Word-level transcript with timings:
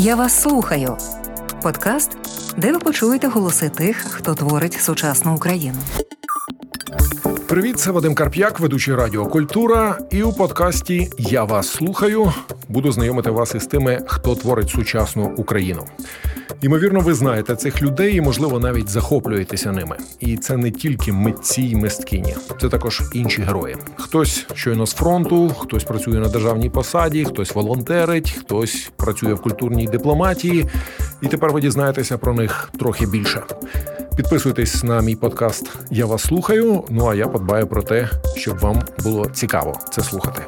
Я 0.00 0.16
вас 0.16 0.42
слухаю. 0.42 0.96
Подкаст, 1.62 2.10
де 2.56 2.72
ви 2.72 2.78
почуєте 2.78 3.28
голоси 3.28 3.68
тих, 3.68 3.96
хто 3.96 4.34
творить 4.34 4.72
сучасну 4.72 5.34
Україну. 5.34 5.78
Привіт, 7.48 7.78
це 7.78 7.90
Вадим 7.90 8.14
Карп'як, 8.14 8.60
ведучий 8.60 8.94
Радіо 8.94 9.26
Культура. 9.26 9.98
І 10.10 10.22
у 10.22 10.32
подкасті 10.32 11.10
Я 11.18 11.44
вас 11.44 11.68
слухаю. 11.68 12.32
Буду 12.68 12.92
знайомити 12.92 13.30
вас 13.30 13.54
із 13.54 13.66
тими, 13.66 14.00
хто 14.06 14.34
творить 14.34 14.70
сучасну 14.70 15.34
Україну. 15.36 15.86
Ймовірно, 16.62 17.00
ви 17.00 17.14
знаєте 17.14 17.56
цих 17.56 17.82
людей 17.82 18.16
і, 18.16 18.20
можливо, 18.20 18.58
навіть 18.58 18.88
захоплюєтеся 18.88 19.72
ними. 19.72 19.96
І 20.20 20.36
це 20.36 20.56
не 20.56 20.70
тільки 20.70 21.12
митці 21.12 21.62
й 21.62 21.74
мисткині, 21.76 22.36
це 22.60 22.68
також 22.68 23.02
інші 23.12 23.42
герої. 23.42 23.76
Хтось 23.96 24.46
щойно 24.54 24.86
з 24.86 24.94
фронту, 24.94 25.48
хтось 25.48 25.84
працює 25.84 26.18
на 26.18 26.28
державній 26.28 26.70
посаді, 26.70 27.24
хтось 27.24 27.54
волонтерить, 27.54 28.30
хтось 28.30 28.90
працює 28.96 29.34
в 29.34 29.42
культурній 29.42 29.86
дипломатії. 29.86 30.66
І 31.20 31.26
тепер 31.26 31.52
ви 31.52 31.60
дізнаєтеся 31.60 32.18
про 32.18 32.34
них 32.34 32.70
трохи 32.78 33.06
більше. 33.06 33.42
Підписуйтесь 34.16 34.84
на 34.84 35.00
мій 35.00 35.16
подкаст. 35.16 35.70
Я 35.90 36.06
вас 36.06 36.22
слухаю. 36.22 36.84
Ну 36.90 37.06
а 37.06 37.14
я 37.14 37.28
подбаю 37.28 37.66
про 37.66 37.82
те, 37.82 38.10
щоб 38.36 38.58
вам 38.58 38.82
було 39.04 39.26
цікаво 39.26 39.80
це 39.90 40.02
слухати. 40.02 40.42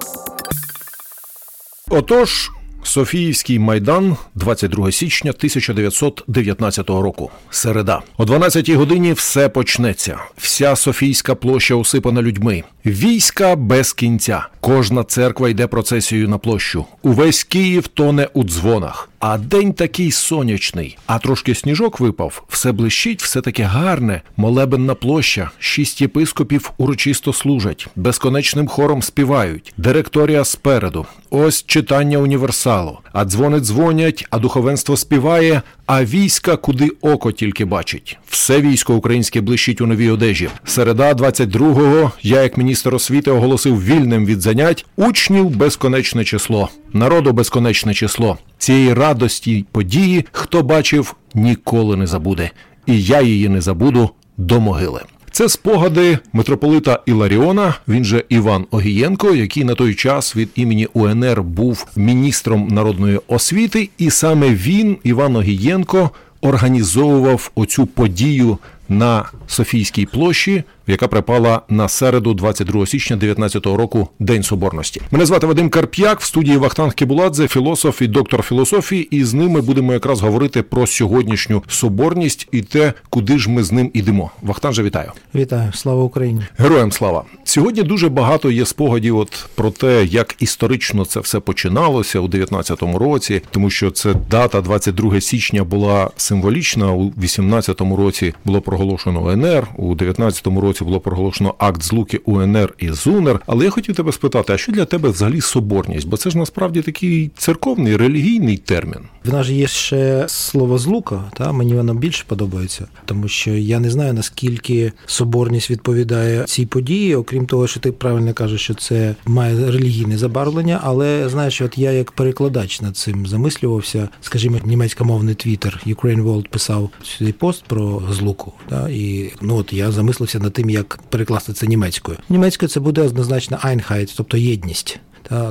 Отож. 1.88 2.50
Софіївський 2.82 3.58
майдан, 3.58 4.16
22 4.34 4.92
січня 4.92 5.30
1919 5.30 6.88
року. 6.90 7.30
Середа 7.50 8.00
о 8.16 8.24
12-й 8.24 8.74
годині 8.74 9.12
все 9.12 9.48
почнеться. 9.48 10.18
Вся 10.36 10.76
Софійська 10.76 11.34
площа 11.34 11.74
усипана 11.74 12.22
людьми. 12.22 12.62
Війська 12.86 13.56
без 13.56 13.92
кінця. 13.92 14.46
Кожна 14.60 15.04
церква 15.04 15.48
йде 15.48 15.66
процесією 15.66 16.28
на 16.28 16.38
площу. 16.38 16.84
Увесь 17.02 17.44
Київ 17.44 17.88
тоне 17.88 18.28
у 18.34 18.44
дзвонах. 18.44 19.09
А 19.20 19.38
день 19.38 19.72
такий 19.72 20.10
сонячний, 20.10 20.98
а 21.06 21.18
трошки 21.18 21.54
сніжок 21.54 22.00
випав, 22.00 22.42
все 22.48 22.72
блищить, 22.72 23.22
все 23.22 23.40
таке 23.40 23.62
гарне. 23.62 24.22
Молебенна 24.36 24.94
площа, 24.94 25.50
шість 25.58 26.00
єпископів 26.00 26.70
урочисто 26.78 27.32
служать, 27.32 27.86
безконечним 27.96 28.68
хором 28.68 29.02
співають. 29.02 29.72
Директорія 29.76 30.44
спереду. 30.44 31.06
Ось 31.30 31.64
читання 31.66 32.18
універсалу. 32.18 32.98
А 33.12 33.24
дзвони 33.24 33.60
дзвонять, 33.60 34.26
а 34.30 34.38
духовенство 34.38 34.96
співає. 34.96 35.62
А 35.86 36.04
війська, 36.04 36.56
куди 36.56 36.88
око 37.00 37.32
тільки 37.32 37.64
бачить. 37.64 38.18
Все 38.30 38.60
військо 38.60 38.94
українське 38.94 39.40
блищить 39.40 39.80
у 39.80 39.86
новій 39.86 40.10
одежі. 40.10 40.48
Середа 40.64 41.12
22-го 41.12 42.12
я, 42.22 42.42
як 42.42 42.58
міністр 42.58 42.94
освіти, 42.94 43.30
оголосив 43.30 43.84
вільним 43.84 44.26
від 44.26 44.40
занять 44.40 44.86
учнів 44.96 45.56
безконечне 45.56 46.24
число, 46.24 46.68
народу 46.92 47.32
безконечне 47.32 47.94
число. 47.94 48.38
Цієї 48.58 48.94
радості 48.94 49.64
події, 49.72 50.24
хто 50.32 50.62
бачив, 50.62 51.14
ніколи 51.34 51.96
не 51.96 52.06
забуде. 52.06 52.50
І 52.86 53.02
я 53.02 53.20
її 53.20 53.48
не 53.48 53.60
забуду 53.60 54.10
до 54.36 54.60
могили. 54.60 55.00
Це 55.30 55.48
спогади 55.48 56.18
митрополита 56.32 57.00
Іларіона. 57.06 57.74
Він 57.88 58.04
же 58.04 58.24
Іван 58.28 58.66
Огієнко, 58.70 59.34
який 59.34 59.64
на 59.64 59.74
той 59.74 59.94
час 59.94 60.36
від 60.36 60.48
імені 60.54 60.88
УНР 60.92 61.42
був 61.42 61.86
міністром 61.96 62.68
народної 62.68 63.20
освіти, 63.28 63.88
і 63.98 64.10
саме 64.10 64.48
він, 64.48 64.96
Іван 65.04 65.36
Огієнко, 65.36 66.10
організовував 66.40 67.50
оцю 67.54 67.86
подію 67.86 68.58
на 68.88 69.30
Софійській 69.46 70.06
площі, 70.06 70.64
яка 70.90 71.08
припала 71.08 71.62
на 71.68 71.88
середу, 71.88 72.34
22 72.34 72.86
січня 72.86 73.16
2019 73.16 73.66
року, 73.66 74.08
День 74.18 74.42
Соборності. 74.42 75.00
Мене 75.10 75.26
звати 75.26 75.46
Вадим 75.46 75.70
Карп'як 75.70 76.20
в 76.20 76.24
студії 76.24 76.56
Вахтанг 76.56 76.94
Кібуладзе, 76.94 77.48
філософ 77.48 78.02
і 78.02 78.06
доктор 78.06 78.42
філософії. 78.42 79.08
І 79.10 79.24
з 79.24 79.34
ними 79.34 79.60
будемо 79.60 79.92
якраз 79.92 80.20
говорити 80.20 80.62
про 80.62 80.86
сьогоднішню 80.86 81.62
соборність 81.68 82.48
і 82.52 82.62
те, 82.62 82.92
куди 83.08 83.38
ж 83.38 83.50
ми 83.50 83.62
з 83.62 83.72
ним 83.72 83.90
ідемо. 83.94 84.30
Вахтанже, 84.42 84.82
вітаю! 84.82 85.12
Вітаю, 85.34 85.72
слава 85.72 86.02
Україні! 86.02 86.42
Героям 86.58 86.92
слава! 86.92 87.24
Сьогодні 87.44 87.82
дуже 87.82 88.08
багато 88.08 88.50
є 88.50 88.66
спогадів. 88.66 89.16
От 89.16 89.46
про 89.54 89.70
те, 89.70 90.04
як 90.04 90.34
історично 90.38 91.04
це 91.04 91.20
все 91.20 91.40
починалося 91.40 92.20
у 92.20 92.28
19-му 92.28 92.98
році, 92.98 93.42
тому 93.50 93.70
що 93.70 93.90
це 93.90 94.14
дата 94.30 94.60
22 94.60 95.20
січня 95.20 95.64
була 95.64 96.10
символічна. 96.16 96.92
У 96.92 97.10
18-му 97.10 97.96
році 97.96 98.34
було 98.44 98.60
проголошено 98.60 99.22
УНР, 99.22 99.66
у 99.76 99.94
19-му 99.94 100.60
році 100.60 100.79
було 100.84 101.00
проголошено 101.00 101.54
акт 101.58 101.82
злуки 101.82 102.20
УНР 102.24 102.74
і 102.78 102.90
ЗУНР. 102.90 103.40
Але 103.46 103.64
я 103.64 103.70
хотів 103.70 103.94
тебе 103.94 104.12
спитати, 104.12 104.52
а 104.52 104.58
що 104.58 104.72
для 104.72 104.84
тебе 104.84 105.08
взагалі 105.08 105.40
соборність? 105.40 106.08
Бо 106.08 106.16
це 106.16 106.30
ж 106.30 106.38
насправді 106.38 106.82
такий 106.82 107.30
церковний 107.36 107.96
релігійний 107.96 108.56
термін. 108.56 109.00
В 109.24 109.32
нас 109.32 109.48
є 109.48 109.66
ще 109.66 110.24
слово 110.28 110.78
злука, 110.78 111.30
та 111.36 111.52
мені 111.52 111.74
воно 111.74 111.94
більше 111.94 112.24
подобається, 112.26 112.86
тому 113.04 113.28
що 113.28 113.50
я 113.50 113.80
не 113.80 113.90
знаю 113.90 114.12
наскільки 114.12 114.92
соборність 115.06 115.70
відповідає 115.70 116.44
цій 116.44 116.66
події, 116.66 117.14
окрім 117.14 117.46
того, 117.46 117.66
що 117.66 117.80
ти 117.80 117.92
правильно 117.92 118.34
кажеш, 118.34 118.60
що 118.60 118.74
це 118.74 119.14
має 119.26 119.70
релігійне 119.70 120.18
забарвлення, 120.18 120.80
але 120.82 121.28
знаєш, 121.28 121.60
от 121.60 121.78
я 121.78 121.92
як 121.92 122.12
перекладач 122.12 122.80
над 122.80 122.96
цим 122.96 123.26
замислювався, 123.26 124.08
скажімо, 124.20 124.58
німецькомовний 124.64 125.34
твіттер 125.34 125.82
Ukraine 125.86 126.22
World 126.22 126.48
писав 126.48 126.90
цей 127.18 127.32
пост 127.32 127.64
про 127.64 128.02
злуку. 128.10 128.52
Та, 128.68 128.88
і 128.88 129.32
ну 129.40 129.56
от 129.56 129.72
я 129.72 129.90
замислився 129.90 130.38
над 130.38 130.52
тим, 130.52 130.59
як 130.68 131.00
перекласти 131.08 131.52
це 131.52 131.66
німецькою. 131.66 132.18
Німецькою 132.28 132.68
це 132.68 132.80
буде 132.80 133.02
однозначно 133.02 133.56
Einheit, 133.56 134.14
тобто 134.16 134.36
єдність. 134.36 135.00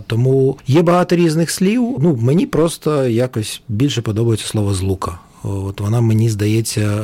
Тому 0.08 0.58
є 0.68 0.82
багато 0.82 1.16
різних 1.16 1.52
слів. 1.52 1.98
Ну 2.00 2.16
мені 2.22 2.46
просто 2.46 3.08
якось 3.08 3.62
більше 3.70 4.02
подобається 4.02 4.48
слово 4.48 4.74
злука. 4.74 5.20
От 5.44 5.82
вона 5.82 6.02
мені 6.02 6.30
здається. 6.30 7.04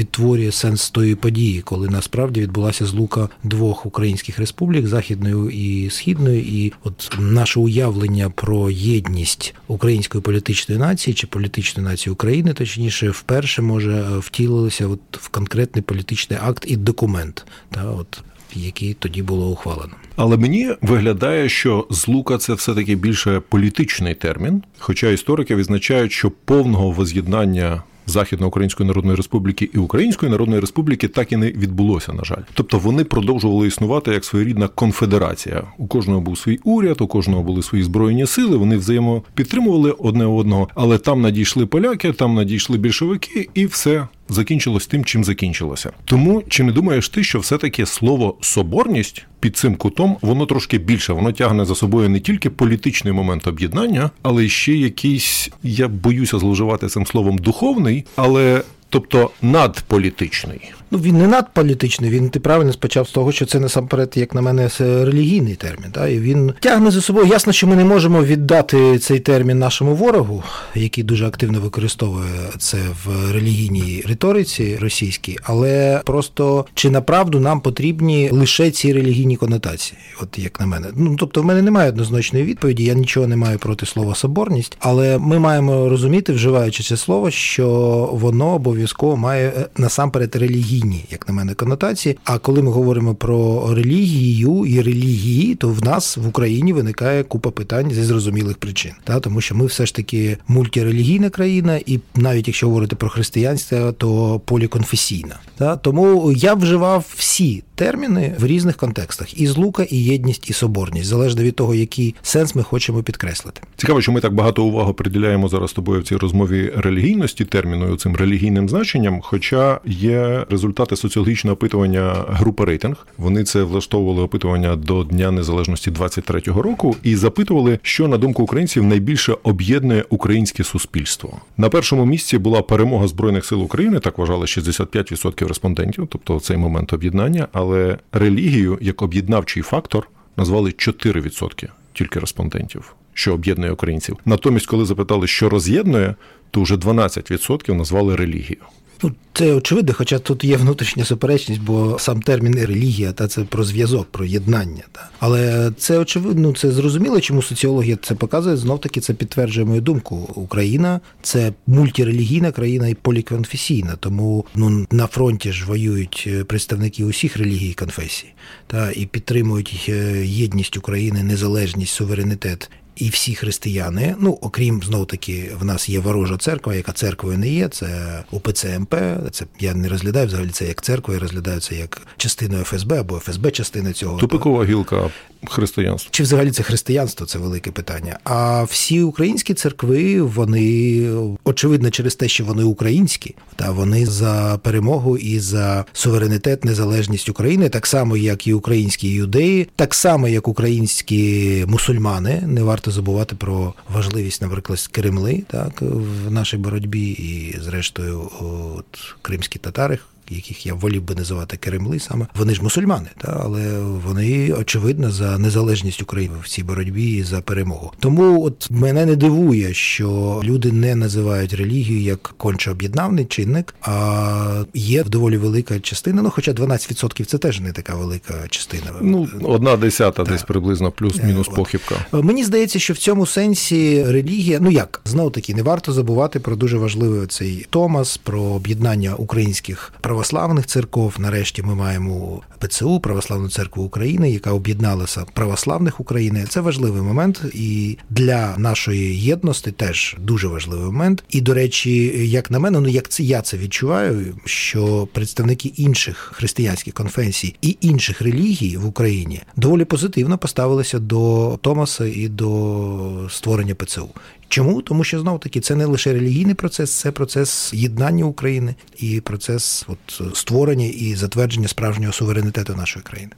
Відтворює 0.00 0.52
сенс 0.52 0.90
тої 0.90 1.14
події, 1.14 1.60
коли 1.60 1.88
насправді 1.88 2.40
відбулася 2.40 2.86
злука 2.86 3.28
двох 3.44 3.86
українських 3.86 4.38
республік 4.38 4.86
західної 4.86 5.84
і 5.84 5.90
східної, 5.90 6.64
і 6.64 6.72
от 6.84 7.16
наше 7.18 7.60
уявлення 7.60 8.30
про 8.30 8.70
єдність 8.70 9.54
української 9.68 10.22
політичної 10.22 10.80
нації 10.80 11.14
чи 11.14 11.26
політичної 11.26 11.88
нації 11.88 12.12
України, 12.12 12.52
точніше, 12.52 13.10
вперше 13.10 13.62
може 13.62 14.04
втілилося 14.18 14.86
от 14.86 15.00
в 15.12 15.28
конкретний 15.28 15.82
політичний 15.82 16.38
акт 16.42 16.64
і 16.68 16.76
документ, 16.76 17.46
та 17.70 17.84
от 17.84 18.22
який 18.54 18.94
тоді 18.94 19.22
було 19.22 19.48
ухвалено. 19.50 19.92
Але 20.16 20.36
мені 20.36 20.74
виглядає, 20.82 21.48
що 21.48 21.86
злука 21.90 22.38
це 22.38 22.54
все 22.54 22.74
таки 22.74 22.94
більше 22.94 23.40
політичний 23.48 24.14
термін. 24.14 24.62
Хоча 24.78 25.08
історики 25.08 25.56
відзначають, 25.56 26.12
що 26.12 26.30
повного 26.30 26.90
воз'єднання 26.90 27.82
Західноукраїнської 28.06 28.86
Народної 28.86 29.16
Республіки 29.16 29.70
і 29.74 29.78
Української 29.78 30.32
Народної 30.32 30.60
Республіки 30.60 31.08
так 31.08 31.32
і 31.32 31.36
не 31.36 31.46
відбулося, 31.46 32.12
на 32.12 32.24
жаль. 32.24 32.42
Тобто 32.54 32.78
вони 32.78 33.04
продовжували 33.04 33.66
існувати 33.66 34.10
як 34.10 34.24
своєрідна 34.24 34.68
конфедерація. 34.68 35.62
У 35.78 35.86
кожного 35.86 36.20
був 36.20 36.38
свій 36.38 36.58
уряд, 36.64 37.00
у 37.00 37.06
кожного 37.06 37.42
були 37.42 37.62
свої 37.62 37.84
збройні 37.84 38.26
сили. 38.26 38.56
Вони 38.56 38.76
взаємопідтримували 38.76 39.90
одне 39.90 40.26
одного, 40.26 40.68
але 40.74 40.98
там 40.98 41.20
надійшли 41.20 41.66
поляки, 41.66 42.12
там 42.12 42.34
надійшли 42.34 42.78
більшовики, 42.78 43.48
і 43.54 43.66
все. 43.66 44.06
Закінчилось 44.32 44.86
тим, 44.86 45.04
чим 45.04 45.24
закінчилося. 45.24 45.92
Тому 46.04 46.42
чи 46.48 46.64
не 46.64 46.72
думаєш 46.72 47.08
ти, 47.08 47.24
що 47.24 47.38
все-таки 47.38 47.86
слово 47.86 48.36
соборність 48.40 49.24
під 49.40 49.56
цим 49.56 49.76
кутом 49.76 50.16
воно 50.22 50.46
трошки 50.46 50.78
більше, 50.78 51.12
воно 51.12 51.32
тягне 51.32 51.64
за 51.64 51.74
собою 51.74 52.08
не 52.08 52.20
тільки 52.20 52.50
політичний 52.50 53.12
момент 53.12 53.46
об'єднання, 53.46 54.10
але 54.22 54.48
ще 54.48 54.72
якийсь, 54.72 55.50
я 55.62 55.88
боюся 55.88 56.38
зловживати 56.38 56.86
цим 56.86 57.06
словом 57.06 57.38
духовний, 57.38 58.04
але 58.16 58.62
тобто 58.92 59.30
надполітичний. 59.42 60.72
Ну 60.90 60.98
він 60.98 61.18
не 61.18 61.26
надполітичний, 61.26 62.10
він 62.10 62.30
ти 62.30 62.40
правильно 62.40 62.72
спочав 62.72 63.08
з 63.08 63.10
того, 63.10 63.32
що 63.32 63.46
це 63.46 63.60
насамперед, 63.60 64.12
як 64.16 64.34
на 64.34 64.40
мене, 64.40 64.70
релігійний 64.78 65.54
термін. 65.54 65.90
Та? 65.92 66.08
І 66.08 66.18
він 66.18 66.52
тягне 66.60 66.90
за 66.90 67.00
собою. 67.00 67.26
Ясно, 67.26 67.52
що 67.52 67.66
ми 67.66 67.76
не 67.76 67.84
можемо 67.84 68.24
віддати 68.24 68.98
цей 68.98 69.20
термін 69.20 69.58
нашому 69.58 69.94
ворогу, 69.94 70.42
який 70.74 71.04
дуже 71.04 71.26
активно 71.26 71.60
використовує 71.60 72.30
це 72.58 72.76
в 73.04 73.32
релігійній 73.32 74.04
риториці 74.08 74.78
російській, 74.80 75.38
але 75.42 76.00
просто 76.04 76.66
чи 76.74 76.90
направду 76.90 77.40
нам 77.40 77.60
потрібні 77.60 78.30
лише 78.32 78.70
ці 78.70 78.92
релігійні 78.92 79.36
конотації, 79.36 79.98
от 80.22 80.38
як 80.38 80.60
на 80.60 80.66
мене. 80.66 80.86
Ну 80.96 81.16
тобто, 81.18 81.42
в 81.42 81.44
мене 81.44 81.62
немає 81.62 81.88
однозначної 81.88 82.44
відповіді, 82.44 82.84
я 82.84 82.94
нічого 82.94 83.26
не 83.26 83.36
маю 83.36 83.58
проти 83.58 83.86
слова 83.86 84.14
соборність, 84.14 84.76
але 84.80 85.18
ми 85.18 85.38
маємо 85.38 85.88
розуміти, 85.88 86.32
вживаючи 86.32 86.82
це 86.82 86.96
слово, 86.96 87.30
що 87.30 87.68
воно 88.12 88.54
обов'язково 88.54 88.81
обов'язково 88.82 89.16
має 89.16 89.48
е, 89.48 89.66
насамперед 89.76 90.36
релігійні, 90.36 91.04
як 91.10 91.28
на 91.28 91.34
мене, 91.34 91.54
конотації. 91.54 92.18
А 92.24 92.38
коли 92.38 92.62
ми 92.62 92.70
говоримо 92.70 93.14
про 93.14 93.74
релігію 93.74 94.66
і 94.66 94.82
релігії, 94.82 95.54
то 95.54 95.68
в 95.68 95.84
нас 95.84 96.16
в 96.16 96.28
Україні 96.28 96.72
виникає 96.72 97.22
купа 97.22 97.50
питань 97.50 97.90
зі 97.90 98.02
зрозумілих 98.02 98.56
причин, 98.56 98.92
та 99.04 99.20
тому 99.20 99.40
що 99.40 99.54
ми 99.54 99.66
все 99.66 99.86
ж 99.86 99.94
таки 99.94 100.38
мультирелігійна 100.48 101.30
країна, 101.30 101.80
і 101.86 102.00
навіть 102.14 102.48
якщо 102.48 102.66
говорити 102.66 102.96
про 102.96 103.08
християнство, 103.08 103.92
то 103.92 104.40
поліконфесійна. 104.44 105.38
Та 105.56 105.76
тому 105.76 106.32
я 106.32 106.54
вживав 106.54 107.04
всі 107.16 107.62
терміни 107.82 108.34
в 108.38 108.46
різних 108.46 108.76
контекстах: 108.76 109.40
і 109.40 109.46
злука, 109.46 109.82
і 109.82 109.96
єдність, 109.96 110.50
і 110.50 110.52
соборність, 110.52 111.06
залежно 111.06 111.42
від 111.42 111.56
того, 111.56 111.74
який 111.74 112.14
сенс 112.22 112.54
ми 112.54 112.62
хочемо 112.62 113.02
підкреслити. 113.02 113.60
Цікаво, 113.76 114.00
що 114.00 114.12
ми 114.12 114.20
так 114.20 114.34
багато 114.34 114.64
уваги 114.64 114.92
приділяємо 114.92 115.48
зараз 115.48 115.72
тобою 115.72 116.00
в 116.00 116.04
цій 116.04 116.16
розмові 116.16 116.72
релігійності 116.76 117.44
терміну 117.44 117.96
цим 117.96 118.16
релігійним 118.16 118.68
значенням. 118.68 119.20
Хоча 119.22 119.80
є 119.86 120.46
результати 120.50 120.96
соціологічного 120.96 121.54
опитування 121.54 122.24
групи 122.28 122.64
рейтинг. 122.64 123.06
Вони 123.18 123.44
це 123.44 123.62
влаштовували 123.62 124.22
опитування 124.22 124.76
до 124.76 125.04
Дня 125.04 125.30
Незалежності 125.30 125.90
23-го 125.90 126.62
року 126.62 126.96
і 127.02 127.16
запитували, 127.16 127.78
що 127.82 128.08
на 128.08 128.18
думку 128.18 128.42
українців 128.42 128.84
найбільше 128.84 129.36
об'єднує 129.42 130.04
українське 130.08 130.64
суспільство. 130.64 131.40
На 131.56 131.68
першому 131.68 132.06
місці 132.06 132.38
була 132.38 132.62
перемога 132.62 133.08
збройних 133.08 133.44
сил 133.44 133.62
України, 133.62 134.00
так 134.00 134.18
вважали 134.18 134.46
65% 134.46 135.48
респондентів, 135.48 136.08
тобто 136.10 136.40
цей 136.40 136.56
момент 136.56 136.92
об'єднання. 136.92 137.48
Але 137.52 137.71
релігію 138.12 138.78
як 138.80 139.02
об'єднавчий 139.02 139.62
фактор 139.62 140.08
назвали 140.36 140.70
4% 140.70 141.68
тільки 141.92 142.20
респондентів, 142.20 142.94
що 143.14 143.34
об'єднує 143.34 143.72
українців. 143.72 144.16
Натомість, 144.24 144.66
коли 144.66 144.84
запитали, 144.84 145.26
що 145.26 145.48
роз'єднує, 145.48 146.14
то 146.50 146.62
вже 146.62 146.74
12% 146.76 147.74
назвали 147.74 148.16
релігію. 148.16 148.60
Ну, 149.02 149.12
це 149.32 149.54
очевидно, 149.54 149.94
хоча 149.94 150.18
тут 150.18 150.44
є 150.44 150.56
внутрішня 150.56 151.04
суперечність, 151.04 151.60
бо 151.60 151.98
сам 151.98 152.22
термін 152.22 152.54
релігія, 152.54 153.12
та 153.12 153.28
це 153.28 153.44
про 153.44 153.64
зв'язок, 153.64 154.06
про 154.10 154.24
єднання. 154.24 154.82
Та. 154.92 155.08
Але 155.18 155.72
це 155.76 155.98
очевидно, 155.98 156.52
це 156.52 156.70
зрозуміло, 156.70 157.20
чому 157.20 157.42
соціологія 157.42 157.98
це 158.02 158.14
показує. 158.14 158.56
Знов 158.56 158.80
таки 158.80 159.00
це 159.00 159.14
підтверджує 159.14 159.66
мою 159.66 159.80
думку. 159.80 160.16
Україна 160.34 161.00
це 161.22 161.52
мультирелігійна 161.66 162.52
країна 162.52 162.88
і 162.88 162.94
поліконфесійна. 162.94 163.96
Тому 164.00 164.44
ну 164.54 164.86
на 164.90 165.06
фронті 165.06 165.52
ж 165.52 165.66
воюють 165.66 166.24
е, 166.26 166.44
представники 166.44 167.04
усіх 167.04 167.36
релігій 167.36 167.70
і 167.70 167.74
конфесій, 167.74 168.32
та 168.66 168.90
і 168.90 169.06
підтримують 169.06 169.86
е, 169.88 170.26
єдність 170.26 170.76
України, 170.76 171.22
незалежність, 171.22 171.94
суверенітет 171.94 172.70
і 172.96 173.08
всі 173.08 173.34
християни, 173.34 174.14
ну 174.20 174.38
окрім 174.40 174.82
знов 174.82 175.06
таки, 175.06 175.50
в 175.60 175.64
нас 175.64 175.88
є 175.88 175.98
ворожа 175.98 176.36
церква, 176.36 176.74
яка 176.74 176.92
церквою 176.92 177.38
не 177.38 177.48
є. 177.48 177.68
Це 177.68 178.22
УПЦ 178.30 178.78
МП. 178.78 178.94
Це 179.30 179.44
я 179.60 179.74
не 179.74 179.88
розглядаю 179.88 180.26
взагалі 180.26 180.48
це 180.48 180.64
як 180.64 180.82
церква, 180.82 181.14
я 181.14 181.20
розглядаю 181.20 181.60
це 181.60 181.74
як 181.74 182.02
частиною 182.16 182.64
ФСБ 182.64 183.00
або 183.00 183.18
ФСБ 183.18 183.50
частина 183.50 183.92
цього. 183.92 184.18
Тупикова 184.18 184.64
гілка 184.64 185.10
християнства. 185.48 186.08
Чи 186.12 186.22
взагалі 186.22 186.50
це 186.50 186.62
християнство? 186.62 187.26
Це 187.26 187.38
велике 187.38 187.70
питання. 187.70 188.18
А 188.24 188.62
всі 188.62 189.02
українські 189.02 189.54
церкви, 189.54 190.22
вони 190.22 191.08
очевидно, 191.44 191.90
через 191.90 192.14
те, 192.14 192.28
що 192.28 192.44
вони 192.44 192.62
українські, 192.62 193.34
та 193.56 193.70
вони 193.70 194.06
за 194.06 194.60
перемогу 194.62 195.18
і 195.18 195.38
за 195.38 195.84
суверенітет, 195.92 196.64
незалежність 196.64 197.28
України, 197.28 197.68
так 197.68 197.86
само 197.86 198.16
як 198.16 198.46
і 198.46 198.54
українські 198.54 199.08
юдеї, 199.08 199.68
так 199.76 199.94
само 199.94 200.28
як 200.28 200.48
українські 200.48 201.64
мусульмани. 201.68 202.42
Не 202.46 202.62
варто 202.62 202.81
забувати 202.90 203.36
про 203.36 203.74
важливість, 203.88 204.42
наприклад, 204.42 204.88
Кремли, 204.92 205.44
так 205.48 205.82
в 205.82 206.30
нашій 206.30 206.56
боротьбі, 206.56 207.10
і 207.10 207.60
зрештою, 207.60 208.30
от 208.40 209.14
кримські 209.22 209.58
татари 209.58 209.98
яких 210.30 210.66
я 210.66 210.74
волів 210.74 211.02
би 211.02 211.14
називати 211.14 211.56
Керемли 211.56 211.98
саме, 211.98 212.26
вони 212.34 212.54
ж 212.54 212.62
мусульмани, 212.62 213.08
та 213.18 213.40
але 213.44 213.80
вони 213.80 214.52
очевидно 214.52 215.10
за 215.10 215.38
незалежність 215.38 216.02
України 216.02 216.34
в 216.42 216.48
цій 216.48 216.62
боротьбі 216.62 217.12
і 217.12 217.22
за 217.22 217.40
перемогу. 217.40 217.92
Тому 217.98 218.44
от 218.44 218.70
мене 218.70 219.06
не 219.06 219.16
дивує, 219.16 219.74
що 219.74 220.40
люди 220.44 220.72
не 220.72 220.94
називають 220.94 221.54
релігію 221.54 222.00
як 222.00 222.22
конче 222.22 222.70
об'єднавний 222.70 223.24
чинник, 223.24 223.74
а 223.82 224.64
є 224.74 225.04
доволі 225.04 225.36
велика 225.36 225.80
частина. 225.80 226.22
Ну, 226.22 226.30
хоча 226.30 226.52
12% 226.52 227.24
це 227.24 227.38
теж 227.38 227.60
не 227.60 227.72
така 227.72 227.94
велика 227.94 228.34
частина. 228.50 228.92
Ну 229.00 229.28
одна 229.42 229.76
десята, 229.76 230.24
десь 230.24 230.42
приблизно 230.42 230.90
плюс-мінус 230.90 231.48
е, 231.48 231.54
похибка. 231.56 231.94
Мені 232.12 232.44
здається, 232.44 232.78
що 232.78 232.94
в 232.94 232.98
цьому 232.98 233.26
сенсі 233.26 234.04
релігія, 234.04 234.58
ну 234.60 234.70
як 234.70 235.00
знов 235.04 235.32
таки, 235.32 235.54
не 235.54 235.62
варто 235.62 235.92
забувати 235.92 236.40
про 236.40 236.56
дуже 236.56 236.78
важливий 236.78 237.26
цей 237.26 237.66
Томас, 237.70 238.16
про 238.16 238.42
об'єднання 238.42 239.14
українських 239.14 239.92
православних 240.22 240.66
церков. 240.66 241.14
Нарешті 241.18 241.62
ми 241.62 241.74
маємо 241.74 242.42
ПЦУ, 242.58 243.00
Православну 243.00 243.48
церкву 243.48 243.84
України, 243.84 244.30
яка 244.30 244.52
об'єдналася 244.52 245.24
православних 245.32 246.00
України. 246.00 246.44
Це 246.48 246.60
важливий 246.60 247.02
момент, 247.02 247.42
і 247.54 247.98
для 248.10 248.54
нашої 248.58 249.20
єдності 249.20 249.72
теж 249.72 250.16
дуже 250.18 250.48
важливий 250.48 250.84
момент. 250.84 251.24
І 251.30 251.40
до 251.40 251.54
речі, 251.54 251.92
як 252.28 252.50
на 252.50 252.58
мене, 252.58 252.80
ну 252.80 252.88
як 252.88 253.08
це 253.08 253.22
я 253.22 253.42
це 253.42 253.56
відчуваю, 253.56 254.34
що 254.44 255.08
представники 255.12 255.72
інших 255.76 256.32
християнських 256.34 256.94
конфесій 256.94 257.54
і 257.62 257.76
інших 257.80 258.22
релігій 258.22 258.76
в 258.76 258.86
Україні 258.86 259.42
доволі 259.56 259.84
позитивно 259.84 260.38
поставилися 260.38 260.98
до 260.98 261.58
Томаса 261.62 262.04
і 262.04 262.28
до 262.28 263.28
створення 263.30 263.74
ПЦУ. 263.74 264.08
Чому? 264.52 264.82
Тому 264.82 265.04
що 265.04 265.20
знов 265.20 265.40
таки 265.40 265.60
це 265.60 265.74
не 265.74 265.84
лише 265.84 266.12
релігійний 266.12 266.54
процес, 266.54 266.90
це 266.90 267.12
процес 267.12 267.74
єднання 267.74 268.24
України 268.24 268.74
і 268.96 269.20
процес 269.20 269.86
от, 269.88 270.36
створення 270.36 270.86
і 270.86 271.14
затвердження 271.14 271.68
справжнього 271.68 272.12
суверенітету 272.12 272.74
нашої 272.74 273.02
країни. 273.02 273.32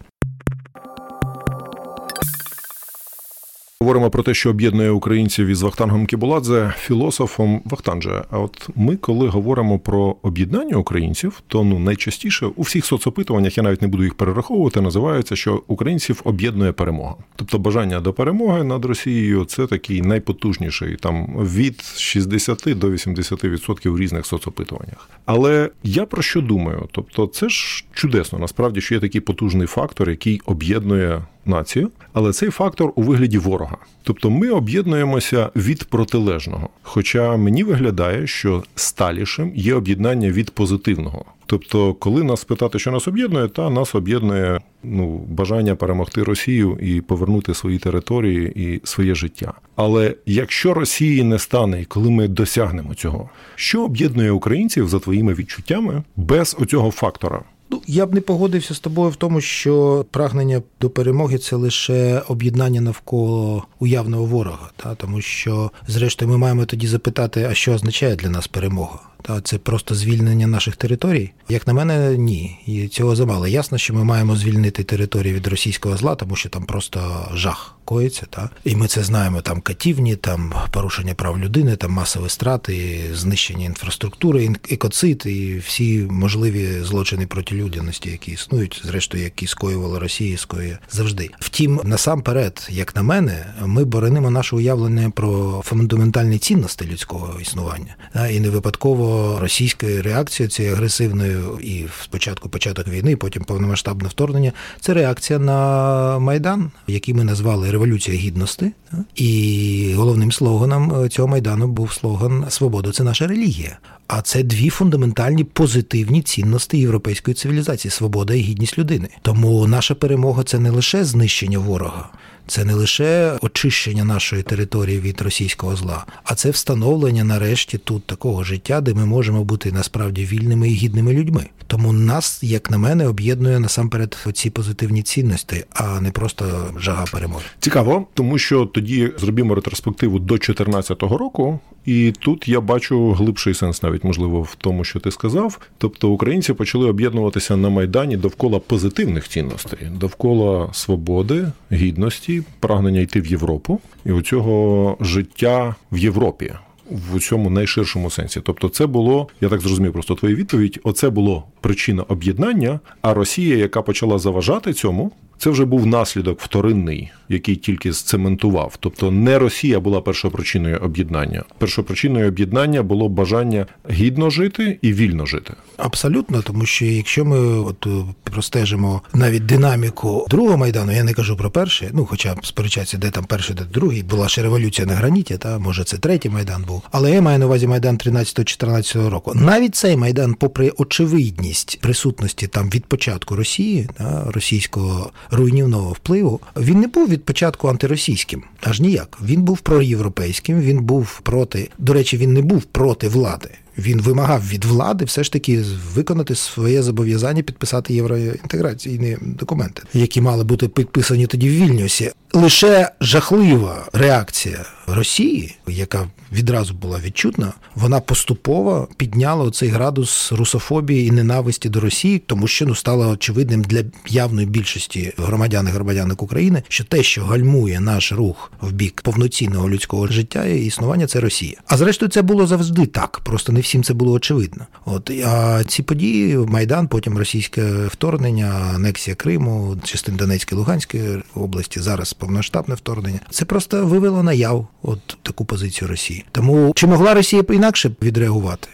Говоримо 3.85 4.11
про 4.11 4.23
те, 4.23 4.35
що 4.35 4.51
об'єднує 4.51 4.91
українців 4.91 5.47
із 5.47 5.63
Вахтангом 5.63 6.07
Кібуладзе, 6.07 6.75
філософом 6.79 7.63
Вахтанже. 7.65 8.25
А 8.31 8.39
от 8.39 8.69
ми, 8.75 8.97
коли 8.97 9.29
говоримо 9.29 9.79
про 9.79 10.17
об'єднання 10.23 10.77
українців, 10.77 11.43
то 11.47 11.65
ну 11.65 11.79
найчастіше 11.79 12.47
у 12.47 12.63
всіх 12.63 12.87
соцопитуваннях 12.87 13.57
я 13.57 13.63
навіть 13.63 13.83
не 13.83 13.89
буду 13.89 14.05
їх 14.05 14.15
перераховувати, 14.15 14.81
називається, 14.81 15.37
що 15.37 15.63
українців 15.67 16.21
об'єднує 16.25 16.73
перемога. 16.73 17.15
Тобто 17.37 17.59
бажання 17.59 18.01
до 18.01 18.13
перемоги 18.13 18.65
над 18.65 18.85
Росією 18.85 19.45
це 19.45 19.67
такий 19.67 20.03
найпотужніший 20.03 20.97
там 20.97 21.27
від 21.27 21.83
60 21.83 22.79
до 22.79 22.91
80% 22.91 23.89
в 23.89 23.99
різних 23.99 24.27
соцопитуваннях. 24.27 25.11
Але 25.25 25.71
я 25.83 26.07
про 26.07 26.23
що 26.23 26.41
думаю? 26.41 26.89
Тобто, 26.93 27.27
це 27.27 27.49
ж 27.49 27.85
чудесно, 27.93 28.39
насправді, 28.39 28.81
що 28.81 28.95
є 28.95 29.01
такий 29.01 29.21
потужний 29.21 29.67
фактор, 29.67 30.11
який 30.11 30.41
об'єднує 30.47 31.23
націю, 31.47 31.91
але 32.13 32.33
цей 32.33 32.51
фактор 32.51 32.93
у 32.95 33.03
вигляді 33.03 33.39
ворога. 33.39 33.77
Тобто 34.03 34.31
ми 34.31 34.49
об'єднуємося 34.49 35.51
від 35.57 35.85
протилежного. 35.85 36.69
Хоча 36.83 37.37
мені 37.37 37.65
виглядає, 37.65 38.27
що 38.27 38.63
сталішим 38.75 39.53
є 39.55 39.75
об'єднання 39.75 40.31
від 40.31 40.51
позитивного. 40.51 41.25
Тобто, 41.47 41.95
коли 41.95 42.23
нас 42.25 42.45
питати, 42.45 42.79
що 42.79 42.91
нас 42.91 43.09
об'єднує, 43.09 43.49
та 43.49 43.71
нас 43.71 43.95
об'єднує 43.95 44.61
ну 44.83 45.19
бажання 45.19 45.75
перемогти 45.75 46.23
Росію 46.23 46.79
і 46.83 47.01
повернути 47.01 47.55
свої 47.55 47.79
території 47.79 48.53
і 48.57 48.81
своє 48.85 49.15
життя. 49.15 49.53
Але 49.77 50.15
якщо 50.27 50.75
Росії 50.75 51.23
не 51.23 51.39
стане, 51.39 51.83
і 51.83 51.85
коли 51.85 52.11
ми 52.11 52.29
досягнемо 52.29 52.95
цього, 52.95 53.31
що 53.55 53.85
об'єднує 53.85 54.31
українців 54.31 54.89
за 54.89 54.99
твоїми 54.99 55.35
відчуттями 55.35 56.03
без 56.17 56.57
оцього 56.61 56.91
фактора? 56.91 57.43
Ну, 57.71 57.83
я 57.87 58.07
б 58.07 58.15
не 58.15 58.21
погодився 58.21 58.75
з 58.75 58.81
тобою 58.81 59.11
в 59.11 59.17
тому, 59.17 59.41
що 59.41 60.07
прагнення 60.11 60.63
до 60.81 60.91
перемоги 60.91 61.39
це 61.39 61.57
лише 61.57 62.23
об'єднання 62.29 62.81
навколо 62.81 63.65
уявного 63.79 64.25
ворога, 64.25 64.71
та 64.77 64.95
тому 64.95 65.21
що, 65.21 65.71
зрештою, 65.87 66.31
ми 66.31 66.39
маємо 66.39 66.65
тоді 66.65 66.87
запитати, 66.87 67.47
а 67.51 67.55
що 67.55 67.73
означає 67.73 68.17
для 68.17 68.29
нас 68.29 68.47
перемога. 68.47 68.99
Та 69.27 69.41
це 69.41 69.59
просто 69.59 69.95
звільнення 69.95 70.47
наших 70.47 70.77
територій. 70.77 71.31
Як 71.49 71.67
на 71.67 71.73
мене, 71.73 72.19
ні. 72.19 72.59
І 72.67 72.89
цього 72.89 73.17
замало. 73.17 73.47
Ясно, 73.47 73.79
що 73.79 73.95
ми 73.95 74.05
маємо 74.05 74.37
звільнити 74.37 74.85
територію 74.85 75.35
від 75.35 75.47
російського 75.47 75.97
зла, 75.97 76.15
тому 76.15 76.37
що 76.37 76.49
там 76.49 76.65
просто 76.65 77.29
жах 77.35 77.77
коїться. 77.85 78.27
Та 78.31 78.51
і 78.65 78.77
ми 78.77 78.87
це 78.87 79.03
знаємо. 79.03 79.41
Там 79.41 79.61
катівні, 79.61 80.17
там 80.17 80.55
порушення 80.71 81.15
прав 81.15 81.39
людини, 81.39 81.77
там 81.77 81.91
масові 81.91 82.29
страти, 82.29 83.01
знищення 83.13 83.65
інфраструктури, 83.65 84.51
екоцид 84.71 85.23
і 85.27 85.59
всі 85.67 86.07
можливі 86.11 86.81
злочини 86.83 87.27
проти 87.27 87.55
людяності, 87.55 88.11
які 88.11 88.33
існують, 88.33 88.83
зрештою, 88.85 89.25
які 89.25 89.47
скоювала 89.47 89.99
Росія, 89.99 90.39
скоює 90.39 90.79
завжди. 90.91 91.31
Втім, 91.41 91.81
насамперед, 91.85 92.69
як 92.71 92.97
на 92.97 93.03
мене, 93.03 93.47
ми 93.67 93.85
боронимо 93.85 94.31
наше 94.31 94.57
уявлення 94.57 95.11
про 95.11 95.63
фундаментальні 95.65 96.39
цінності 96.39 96.85
людського 96.85 97.41
існування, 97.41 97.97
і 98.31 98.41
не 98.41 98.51
випадково 98.51 99.14
що 99.15 99.39
російська 99.41 99.87
реакція 100.03 100.49
цією 100.49 100.75
агресивною 100.75 101.59
і 101.63 101.85
спочатку 102.03 102.49
початок 102.49 102.89
війни, 102.89 103.17
потім 103.17 103.45
повномасштабне 103.45 104.09
вторгнення 104.09 104.53
це 104.81 104.95
реакція 104.95 105.39
на 105.39 106.19
майдан, 106.19 106.71
який 106.87 107.15
ми 107.15 107.25
назвали 107.25 107.71
Революція 107.71 108.17
гідності. 108.17 108.73
І 109.15 109.93
головним 109.97 110.33
слоганом 110.33 111.09
цього 111.09 111.29
майдану 111.29 111.67
був 111.67 111.93
слоган 111.93 112.45
Свобода 112.49 112.93
це 112.93 113.05
наша 113.05 113.27
релігія. 113.27 113.79
А 114.07 114.23
це 114.23 114.43
дві 114.43 114.71
фундаментальні 114.71 115.45
позитивні 115.45 116.23
цінності 116.23 116.79
європейської 116.79 117.35
цивілізації 117.35 117.93
свобода 117.93 118.35
і 118.35 118.41
гідність 118.41 118.79
людини. 118.79 119.09
Тому 119.23 119.67
наша 119.67 119.95
перемога 119.95 120.43
це 120.43 120.59
не 120.59 120.71
лише 120.71 121.05
знищення 121.05 121.59
ворога. 121.59 122.09
Це 122.47 122.65
не 122.65 122.75
лише 122.75 123.39
очищення 123.41 124.05
нашої 124.05 124.43
території 124.43 125.01
від 125.01 125.21
російського 125.21 125.77
зла, 125.77 126.07
а 126.25 126.35
це 126.35 126.51
встановлення 126.51 127.25
нарешті 127.25 127.79
тут 127.79 128.05
такого 128.05 128.45
життя, 128.45 128.81
де 128.81 128.95
ми 128.95 129.07
можемо 129.07 129.45
бути 129.45 129.73
насправді 129.73 130.25
вільними 130.25 130.71
і 130.71 130.75
гідними 130.75 131.13
людьми. 131.13 131.47
Тому 131.67 131.93
нас, 131.93 132.43
як 132.43 132.71
на 132.71 132.79
мене, 132.79 133.09
об'єднує 133.09 133.61
насамперед 133.61 134.19
ці 134.35 134.51
позитивні 134.51 135.03
цінності, 135.03 135.65
а 135.71 136.01
не 136.01 136.11
просто 136.11 136.75
жага 136.79 137.05
перемоги. 137.13 137.45
Цікаво, 137.61 138.07
тому 138.15 138.39
що 138.39 138.67
тоді 138.67 139.13
зробімо 139.19 139.55
ретроспективу 139.55 140.19
до 140.19 140.35
2014 140.35 141.03
року, 141.03 141.61
і 141.87 142.13
тут 142.19 142.49
я 142.49 142.61
бачу 142.61 143.13
глибший 143.13 143.55
сенс, 143.55 143.83
навіть 143.83 144.05
можливо, 144.05 144.43
в 144.43 144.55
тому, 144.55 144.85
що 144.85 145.01
ти 145.01 145.11
сказав. 145.11 145.59
Тобто 145.79 146.11
українці 146.11 146.53
почали 146.53 146.89
об'єднуватися 146.89 147.57
на 147.57 147.69
майдані 147.69 148.17
довкола 148.17 148.59
позитивних 148.59 149.29
цінностей, 149.29 149.79
довкола 150.01 150.69
свободи, 150.73 151.47
гідності, 151.73 152.43
прагнення 152.61 153.01
йти 153.01 153.21
в 153.21 153.27
Європу 153.27 153.81
і 154.07 154.13
у 154.13 154.23
цього 154.23 154.97
життя 155.01 155.75
в 155.93 155.99
Європі. 155.99 156.53
В 156.91 157.21
цьому 157.21 157.51
найширшому 157.51 158.11
сенсі, 158.11 158.41
тобто, 158.45 158.69
це 158.69 158.87
було, 158.87 159.29
я 159.41 159.49
так 159.49 159.61
зрозумів, 159.61 159.93
просто 159.93 160.15
твою 160.15 160.37
відповідь. 160.37 160.81
Оце 160.83 161.11
було 161.11 161.45
причина 161.61 162.03
об'єднання. 162.03 162.81
А 163.03 163.15
Росія, 163.15 163.57
яка 163.57 163.83
почала 163.83 164.19
заважати 164.19 164.73
цьому, 164.73 165.13
це 165.39 165.51
вже 165.51 165.65
був 165.65 165.87
наслідок 165.87 166.41
вторинний, 166.41 167.11
який 167.29 167.57
тільки 167.57 167.93
зцементував. 167.93 168.77
Тобто 168.81 169.11
не 169.11 169.39
Росія 169.39 169.81
була 169.81 170.01
першопричиною 170.01 170.79
об'єднання. 170.79 171.43
Першопричиною 171.59 172.29
об'єднання 172.29 172.83
було 172.83 173.09
бажання 173.09 173.67
гідно 173.91 174.31
жити 174.31 174.79
і 174.83 174.93
вільно 174.93 175.27
жити. 175.27 175.55
Абсолютно, 175.77 176.43
тому 176.43 176.67
що 176.67 176.85
якщо 176.85 177.25
ми 177.25 177.39
от 177.39 177.87
простежимо 178.23 179.03
навіть 179.15 179.47
динаміку 179.47 180.27
другого 180.31 180.57
майдану, 180.57 180.93
я 180.93 181.05
не 181.05 181.15
кажу 181.15 181.37
про 181.37 181.51
перший, 181.51 181.89
ну 181.93 182.07
хоча 182.07 182.35
б 182.35 182.47
сперечатися, 182.47 182.99
де 182.99 183.11
там 183.11 183.25
перший, 183.25 183.57
де 183.57 183.65
другий, 183.65 184.03
була 184.03 184.29
ще 184.29 184.43
революція 184.43 184.87
на 184.87 184.95
граніті, 184.95 185.37
та 185.37 185.59
може 185.59 185.85
це 185.85 185.99
третій 185.99 186.29
майдан 186.31 186.65
був. 186.65 186.83
Але 186.91 187.13
я 187.13 187.23
маю 187.23 187.39
на 187.39 187.47
увазі 187.47 187.67
майдан 187.67 187.97
13-14 187.97 189.09
року. 189.09 189.33
Навіть 189.35 189.75
цей 189.75 189.97
майдан, 189.97 190.35
попри 190.35 190.73
очевидність 190.77 191.81
присутності 191.81 192.47
там 192.47 192.71
від 192.71 192.87
початку 192.87 193.37
Росії, 193.37 193.89
та, 193.99 194.25
російського 194.31 195.13
руйнівного 195.31 195.93
впливу, 195.93 196.41
він 196.57 196.81
не 196.81 196.87
був 196.87 197.09
від 197.09 197.25
початку 197.25 197.69
антиросійським, 197.69 198.43
аж 198.63 198.81
ніяк. 198.81 199.19
Він 199.25 199.43
був 199.43 199.59
проєвропейським, 199.59 200.61
він 200.61 200.81
був 200.81 201.21
проти. 201.21 201.71
До 201.79 201.93
речі, 201.93 202.17
він 202.17 202.33
не 202.33 202.43
був 202.43 202.63
проти 202.63 203.09
влади. 203.09 203.51
Він 203.79 204.01
вимагав 204.01 204.49
від 204.49 204.65
влади 204.65 205.05
все 205.05 205.25
ж 205.25 205.33
таки 205.33 205.65
виконати 205.95 206.35
своє 206.35 206.83
зобов'язання 206.83 207.43
підписати 207.43 207.95
євроінтеграційні 207.95 209.17
документи, 209.21 209.83
які 209.95 210.21
мали 210.21 210.45
бути 210.45 210.69
підписані 210.69 211.27
тоді 211.27 211.49
в 211.49 211.53
Вільнюсі. 211.53 212.11
Лише 212.33 212.91
жахлива 213.01 213.89
реакція 213.93 214.65
Росії, 214.87 215.57
яка 215.67 216.09
відразу 216.33 216.75
була 216.75 217.01
відчутна, 217.05 217.53
вона 217.75 218.01
поступово 218.01 218.89
підняла 218.97 219.51
цей 219.51 219.69
градус 219.69 220.33
русофобії 220.33 221.07
і 221.07 221.11
ненависті 221.11 221.69
до 221.69 221.81
Росії, 221.81 222.19
тому 222.27 222.47
що 222.47 222.67
ну 222.67 222.75
стало 222.75 223.09
очевидним 223.09 223.63
для 223.63 223.85
явної 224.09 224.47
більшості 224.47 225.13
громадян 225.17 225.69
і 225.69 225.71
громадянок 225.71 226.23
України, 226.23 226.63
що 226.69 226.85
те, 226.85 227.03
що 227.03 227.25
гальмує 227.25 227.81
наш 227.81 228.13
рух 228.13 228.53
в 228.61 228.73
бік 228.73 229.01
повноцінного 229.03 229.69
людського 229.69 230.07
життя 230.07 230.45
і 230.45 230.67
існування, 230.67 231.07
це 231.07 231.21
Росія. 231.21 231.57
А 231.67 231.77
зрештою, 231.77 232.11
це 232.11 232.23
було 232.23 232.47
завжди 232.47 232.87
так. 232.87 233.21
Просто 233.25 233.53
не 233.53 233.61
всім 233.65 233.85
це 233.85 233.95
було 233.95 234.13
очевидно. 234.13 234.67
От 234.85 235.11
а 235.11 235.65
ці 235.65 235.83
події 235.83 236.37
майдан, 236.37 236.89
потім 236.89 237.19
російське 237.19 237.63
вторгнення, 237.87 238.73
анексія 238.75 239.17
Криму, 239.17 239.77
частин 239.85 240.17
Донецької 240.17 240.59
Луганської 240.59 241.23
області, 241.35 241.81
зараз 241.81 242.13
повноштабне 242.13 242.75
вторгнення. 242.75 243.21
Це 243.31 243.45
просто 243.45 243.87
вивело 243.87 244.23
наяв 244.23 244.67
от 244.83 245.17
таку 245.23 245.45
позицію 245.45 245.89
Росії. 245.89 246.25
Тому 246.33 246.73
чи 246.77 246.87
могла 246.87 247.15
Росія 247.15 247.45
інакше 247.51 247.91
відреагувати? 248.03 248.69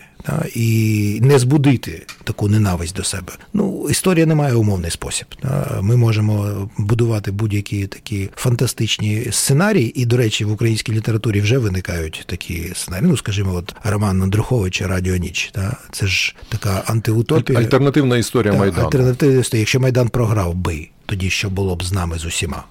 І 0.55 1.19
не 1.23 1.39
збудити 1.39 2.07
таку 2.25 2.49
ненависть 2.49 2.97
до 2.97 3.05
себе. 3.05 3.33
Ну, 3.53 3.87
історія 3.91 4.27
не 4.27 4.35
має 4.35 4.55
умовний 4.55 4.91
спосіб. 4.91 5.27
Ми 5.81 5.97
можемо 5.97 6.69
будувати 6.79 7.31
будь-які 7.31 7.87
такі 7.87 8.31
фантастичні 8.37 9.27
сценарії, 9.31 10.01
і, 10.01 10.07
до 10.07 10.17
речі, 10.17 10.45
в 10.45 10.53
українській 10.53 10.93
літературі 10.93 11.41
вже 11.41 11.59
виникають 11.59 12.25
такі 12.27 12.73
сценарії. 12.75 13.11
Ну, 13.11 13.17
скажімо, 13.17 13.55
от 13.55 13.75
Роман 13.85 14.23
Андруховича 14.23 14.87
Радіо 14.87 15.17
Ніч. 15.17 15.51
Та. 15.53 15.77
Це 15.93 16.07
ж 16.07 16.35
така 16.49 16.83
антиутопія. 16.87 17.59
Альтернативна 17.59 18.17
історія 18.17 18.55
Майдану. 18.55 18.85
Альтернативна 18.85 19.41
історія, 19.41 19.61
якщо 19.61 19.81
Майдан 19.81 20.09
програв 20.09 20.55
би 20.55 20.89
тоді 21.11 21.31
що 21.31 21.51
було 21.51 21.77
б 21.77 21.85
з 21.85 21.93
нами 21.93 22.19
з 22.19 22.25
усіма. 22.25 22.65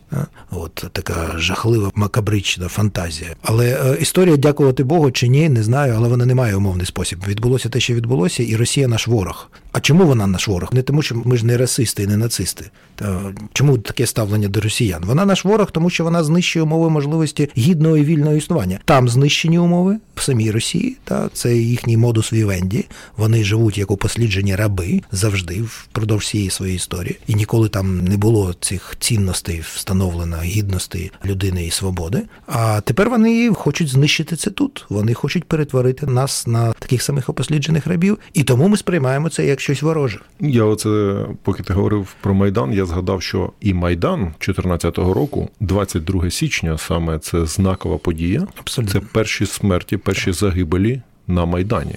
От 0.51 0.86
така 0.91 1.34
жахлива 1.38 1.91
макабрична 1.96 2.67
фантазія. 2.67 3.36
Але 3.43 3.67
е, 3.69 3.98
історія, 4.01 4.38
дякувати 4.38 4.84
Богу, 4.84 5.12
чи 5.12 5.27
ні, 5.27 5.50
не 5.50 5.63
знаю, 5.63 5.93
але 5.98 6.08
вона 6.08 6.25
не 6.25 6.36
має 6.36 6.55
умовний 6.55 6.86
спосіб. 6.86 7.19
Відбулося 7.27 7.69
те, 7.69 7.79
що 7.79 7.93
відбулося, 7.93 8.43
і 8.43 8.55
Росія 8.55 8.88
наш 8.88 9.08
ворог. 9.08 9.50
А 9.72 9.80
чому 9.80 10.06
вона 10.06 10.28
наш 10.28 10.48
ворог? 10.48 10.70
Не 10.74 10.82
тому, 10.82 11.02
що 11.02 11.16
ми 11.16 11.38
ж 11.38 11.46
не 11.46 11.58
расисти 11.58 12.04
і 12.04 12.08
не 12.08 12.18
нацисти. 12.18 12.66
Та 12.96 13.34
чому 13.54 13.78
таке 13.78 14.08
ставлення 14.08 14.48
до 14.48 14.62
росіян? 14.62 15.04
Вона 15.06 15.26
наш 15.26 15.46
ворог, 15.46 15.72
тому 15.72 15.90
що 15.90 16.04
вона 16.04 16.24
знищує 16.24 16.64
умови 16.64 16.90
можливості 16.90 17.50
гідного 17.58 17.98
і 17.98 18.04
вільного 18.04 18.36
існування. 18.36 18.80
Там 18.86 19.10
знищені 19.10 19.60
умови 19.60 19.98
в 20.16 20.22
самій 20.22 20.52
Росії, 20.52 20.98
та 21.04 21.30
це 21.34 21.58
їхній 21.58 21.98
модус 21.98 22.34
вівенді. 22.34 22.86
Вони 23.18 23.44
живуть 23.44 23.78
як 23.78 23.92
упосліджені 23.92 24.56
раби 24.56 25.02
завжди 25.12 25.62
впродовж 25.62 26.24
всієї 26.24 26.50
своєї 26.50 26.76
історії, 26.76 27.18
і 27.28 27.36
ніколи 27.36 27.70
там 27.70 28.04
не 28.04 28.18
було 28.18 28.56
цих 28.60 28.96
цінностей 29.00 29.60
встановлено 29.60 30.38
гідності 30.42 31.12
людини 31.26 31.66
і 31.66 31.72
свободи. 31.72 32.22
А 32.48 32.82
тепер 32.82 33.10
вони 33.10 33.50
хочуть 33.54 33.90
знищити 33.90 34.36
це 34.36 34.50
тут. 34.50 34.86
Вони 34.90 35.14
хочуть 35.14 35.44
перетворити 35.44 36.06
нас 36.06 36.48
на 36.48 36.74
таких 36.74 37.02
самих 37.02 37.30
опосліджених 37.30 37.88
рабів, 37.88 38.18
і 38.34 38.44
тому 38.44 38.68
ми 38.68 38.78
сприймаємо 38.78 39.30
це 39.30 39.46
як 39.46 39.59
щось 39.60 39.82
вороже. 39.82 40.20
Я 40.39 40.63
оце 40.63 41.25
поки 41.44 41.63
ти 41.63 41.74
говорив 41.74 42.16
про 42.22 42.34
майдан. 42.34 42.74
Я 42.74 42.86
згадав, 42.86 43.22
що 43.22 43.51
і 43.62 43.74
майдан 43.74 44.20
2014 44.20 44.98
року, 44.98 45.50
22 45.60 46.30
січня, 46.30 46.78
саме 46.78 47.20
це 47.20 47.46
знакова 47.46 47.98
подія. 47.98 48.48
Абсолютно. 48.60 49.01
Це 49.01 49.08
перші 49.13 49.46
смерті, 49.46 49.98
перші 49.98 50.32
загибелі 50.32 51.01
на 51.28 51.46
майдані. 51.46 51.96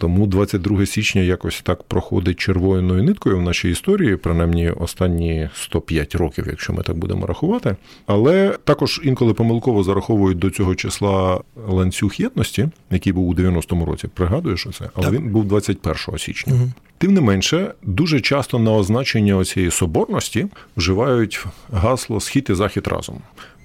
Тому 0.00 0.26
22 0.26 0.86
січня 0.86 1.22
якось 1.22 1.62
так 1.62 1.82
проходить 1.82 2.40
червоною 2.40 3.02
ниткою 3.02 3.38
в 3.38 3.42
нашій 3.42 3.70
історії, 3.70 4.16
принаймні 4.16 4.70
останні 4.70 5.48
105 5.54 6.14
років, 6.14 6.44
якщо 6.48 6.72
ми 6.72 6.82
так 6.82 6.96
будемо 6.96 7.26
рахувати. 7.26 7.76
Але 8.06 8.58
також 8.64 9.00
інколи 9.04 9.34
помилково 9.34 9.82
зараховують 9.82 10.38
до 10.38 10.50
цього 10.50 10.74
числа 10.74 11.40
ланцюг 11.68 12.12
єдності, 12.18 12.68
який 12.90 13.12
був 13.12 13.28
у 13.28 13.34
90-му 13.34 13.84
році. 13.84 14.08
Пригадуєш 14.14 14.66
оце? 14.66 14.90
Але 14.94 15.06
так. 15.06 15.14
він 15.14 15.28
був 15.28 15.44
21 15.44 16.18
січня. 16.18 16.52
Угу. 16.54 16.72
Тим 16.98 17.14
не 17.14 17.20
менше, 17.20 17.74
дуже 17.82 18.20
часто 18.20 18.58
на 18.58 18.72
означення 18.72 19.44
цієї 19.44 19.70
соборності 19.70 20.46
вживають 20.76 21.44
гасло 21.72 22.20
Схід 22.20 22.46
і 22.50 22.54
захід 22.54 22.86
разом. 22.86 23.16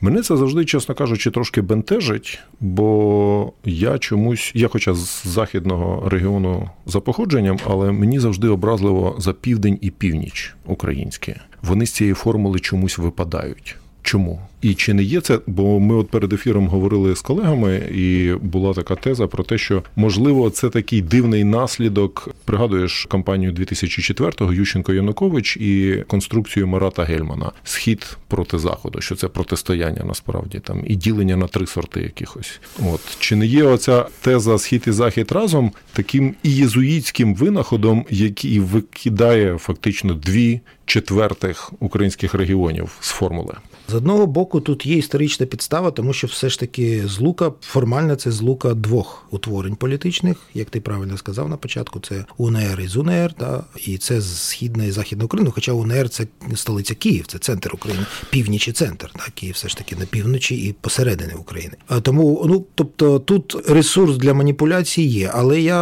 Мене 0.01 0.21
це 0.21 0.37
завжди, 0.37 0.65
чесно 0.65 0.95
кажучи, 0.95 1.31
трошки 1.31 1.61
бентежить, 1.61 2.39
бо 2.59 3.53
я 3.65 3.97
чомусь, 3.97 4.51
я, 4.55 4.67
хоча 4.67 4.93
з 4.93 5.23
західного 5.27 6.09
регіону 6.09 6.69
за 6.85 6.99
походженням, 6.99 7.59
але 7.67 7.91
мені 7.91 8.19
завжди 8.19 8.47
образливо 8.47 9.15
за 9.19 9.33
південь 9.33 9.77
і 9.81 9.91
північ 9.91 10.55
українське. 10.65 11.41
Вони 11.61 11.85
з 11.85 11.91
цієї 11.91 12.13
формули 12.13 12.59
чомусь 12.59 12.97
випадають. 12.97 13.75
Чому? 14.01 14.39
І 14.65 14.73
чи 14.73 14.93
не 14.93 15.03
є 15.03 15.21
це? 15.21 15.39
Бо 15.47 15.79
ми 15.79 15.95
от 15.95 16.09
перед 16.09 16.33
ефіром 16.33 16.67
говорили 16.67 17.15
з 17.15 17.21
колегами, 17.21 17.77
і 17.95 18.33
була 18.41 18.73
така 18.73 18.95
теза 18.95 19.27
про 19.27 19.43
те, 19.43 19.57
що 19.57 19.83
можливо 19.95 20.49
це 20.49 20.69
такий 20.69 21.01
дивний 21.01 21.43
наслідок. 21.43 22.29
Пригадуєш 22.45 23.07
кампанію 23.09 23.51
2004-го 23.51 24.53
Ющенко 24.53 24.93
Янукович 24.93 25.57
і 25.57 26.03
конструкцію 26.07 26.67
Марата 26.67 27.03
Гельмана 27.03 27.51
Схід 27.63 28.17
проти 28.27 28.57
заходу, 28.57 29.01
що 29.01 29.15
це 29.15 29.27
протистояння 29.27 30.03
насправді 30.03 30.59
там 30.59 30.83
і 30.87 30.95
ділення 30.95 31.37
на 31.37 31.47
три 31.47 31.67
сорти 31.67 32.01
якихось. 32.01 32.59
От 32.85 33.01
чи 33.19 33.35
не 33.35 33.45
є 33.45 33.63
оця 33.63 34.05
теза 34.21 34.57
Схід 34.57 34.83
і 34.87 34.91
захід 34.91 35.31
разом 35.31 35.71
таким 35.93 36.35
і 36.43 36.55
єзуїтським 36.55 37.35
винаходом, 37.35 38.05
який 38.09 38.59
викидає 38.59 39.57
фактично 39.57 40.13
дві 40.13 40.61
четвертих 40.85 41.73
українських 41.79 42.33
регіонів 42.33 42.89
з 42.99 43.09
формули? 43.09 43.53
З 43.87 43.93
одного 43.93 44.27
боку 44.27 44.54
боку, 44.55 44.65
тут 44.65 44.85
є 44.85 44.97
історична 44.97 45.45
підстава, 45.45 45.91
тому 45.91 46.13
що 46.13 46.27
все 46.27 46.49
ж 46.49 46.59
таки 46.59 47.07
злука 47.07 47.51
формально 47.61 48.15
це 48.15 48.31
злука 48.31 48.73
двох 48.73 49.27
утворень 49.31 49.75
політичних, 49.75 50.37
як 50.53 50.69
ти 50.69 50.81
правильно 50.81 51.17
сказав 51.17 51.49
на 51.49 51.57
початку. 51.57 51.99
Це 51.99 52.25
УНР 52.37 52.81
і 52.81 52.87
ЗУНР, 52.87 53.33
та 53.33 53.63
і 53.85 53.97
це 53.97 54.21
східна 54.21 54.85
і 54.85 54.91
західна 54.91 55.25
Україна. 55.25 55.51
Хоча 55.51 55.71
УНР 55.71 56.09
це 56.09 56.27
столиця 56.55 56.95
Київ, 56.95 57.25
це 57.27 57.37
центр 57.37 57.71
України, 57.73 58.05
північ 58.29 58.67
і 58.67 58.71
центр. 58.71 59.11
Так, 59.15 59.29
Київ 59.33 59.53
все 59.53 59.67
ж 59.67 59.77
таки 59.77 59.95
на 59.95 60.05
півночі 60.05 60.55
і 60.55 60.73
посередині 60.73 61.33
України. 61.33 61.75
А 61.87 61.99
тому, 61.99 62.45
ну 62.49 62.65
тобто, 62.75 63.19
тут 63.19 63.69
ресурс 63.69 64.17
для 64.17 64.33
маніпуляції 64.33 65.09
є, 65.09 65.31
але 65.33 65.61
я 65.61 65.81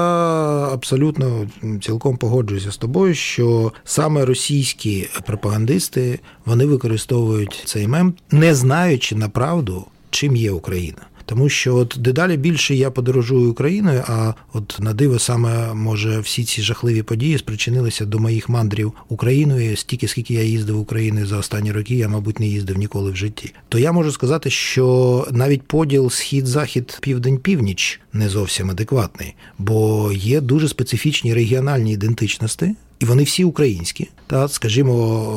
абсолютно 0.74 1.50
цілком 1.82 2.18
погоджуюся 2.18 2.72
з 2.72 2.78
тобою, 2.78 3.16
що 3.16 3.72
саме 3.84 4.26
російські 4.26 5.08
пропагандисти 5.26 6.20
вони 6.46 6.66
використовують 6.66 7.64
цей 7.66 7.88
мем, 7.88 8.14
не 8.32 8.56
знаючи 8.64 9.16
направду, 9.16 9.86
чим 10.10 10.36
є 10.36 10.52
Україна. 10.52 11.02
Тому 11.26 11.50
що 11.50 11.76
от 11.76 11.96
дедалі 12.00 12.38
більше 12.38 12.76
я 12.76 12.92
подорожую 12.92 13.52
Україною, 13.52 14.04
а 14.08 14.34
от 14.54 14.78
на 14.80 14.94
диво 14.94 15.20
саме 15.20 15.74
може 15.74 16.20
всі 16.20 16.44
ці 16.44 16.62
жахливі 16.62 17.02
події 17.02 17.38
спричинилися 17.38 18.06
до 18.06 18.20
моїх 18.20 18.50
мандрів 18.50 18.94
Україною 19.10 19.78
стільки, 19.78 20.08
скільки 20.08 20.34
я 20.34 20.44
їздив 20.44 20.80
Україною 20.80 21.28
за 21.28 21.38
останні 21.38 21.72
роки, 21.72 21.96
я, 21.96 22.10
мабуть, 22.10 22.40
не 22.40 22.48
їздив 22.48 22.78
ніколи 22.78 23.12
в 23.12 23.16
житті. 23.16 23.54
То 23.70 23.80
я 23.80 23.92
можу 23.92 24.12
сказати, 24.12 24.50
що 24.50 25.28
навіть 25.32 25.62
поділ 25.62 26.10
схід-захід, 26.10 26.98
південь-північ 27.02 28.02
не 28.14 28.30
зовсім 28.30 28.70
адекватний, 28.70 29.36
бо 29.58 30.12
є 30.14 30.42
дуже 30.42 30.68
специфічні 30.68 31.34
регіональні 31.34 31.94
ідентичності. 31.94 32.76
І 33.04 33.06
вони 33.06 33.24
всі 33.24 33.44
українські. 33.44 34.10
Та, 34.28 34.48
скажімо, 34.48 34.94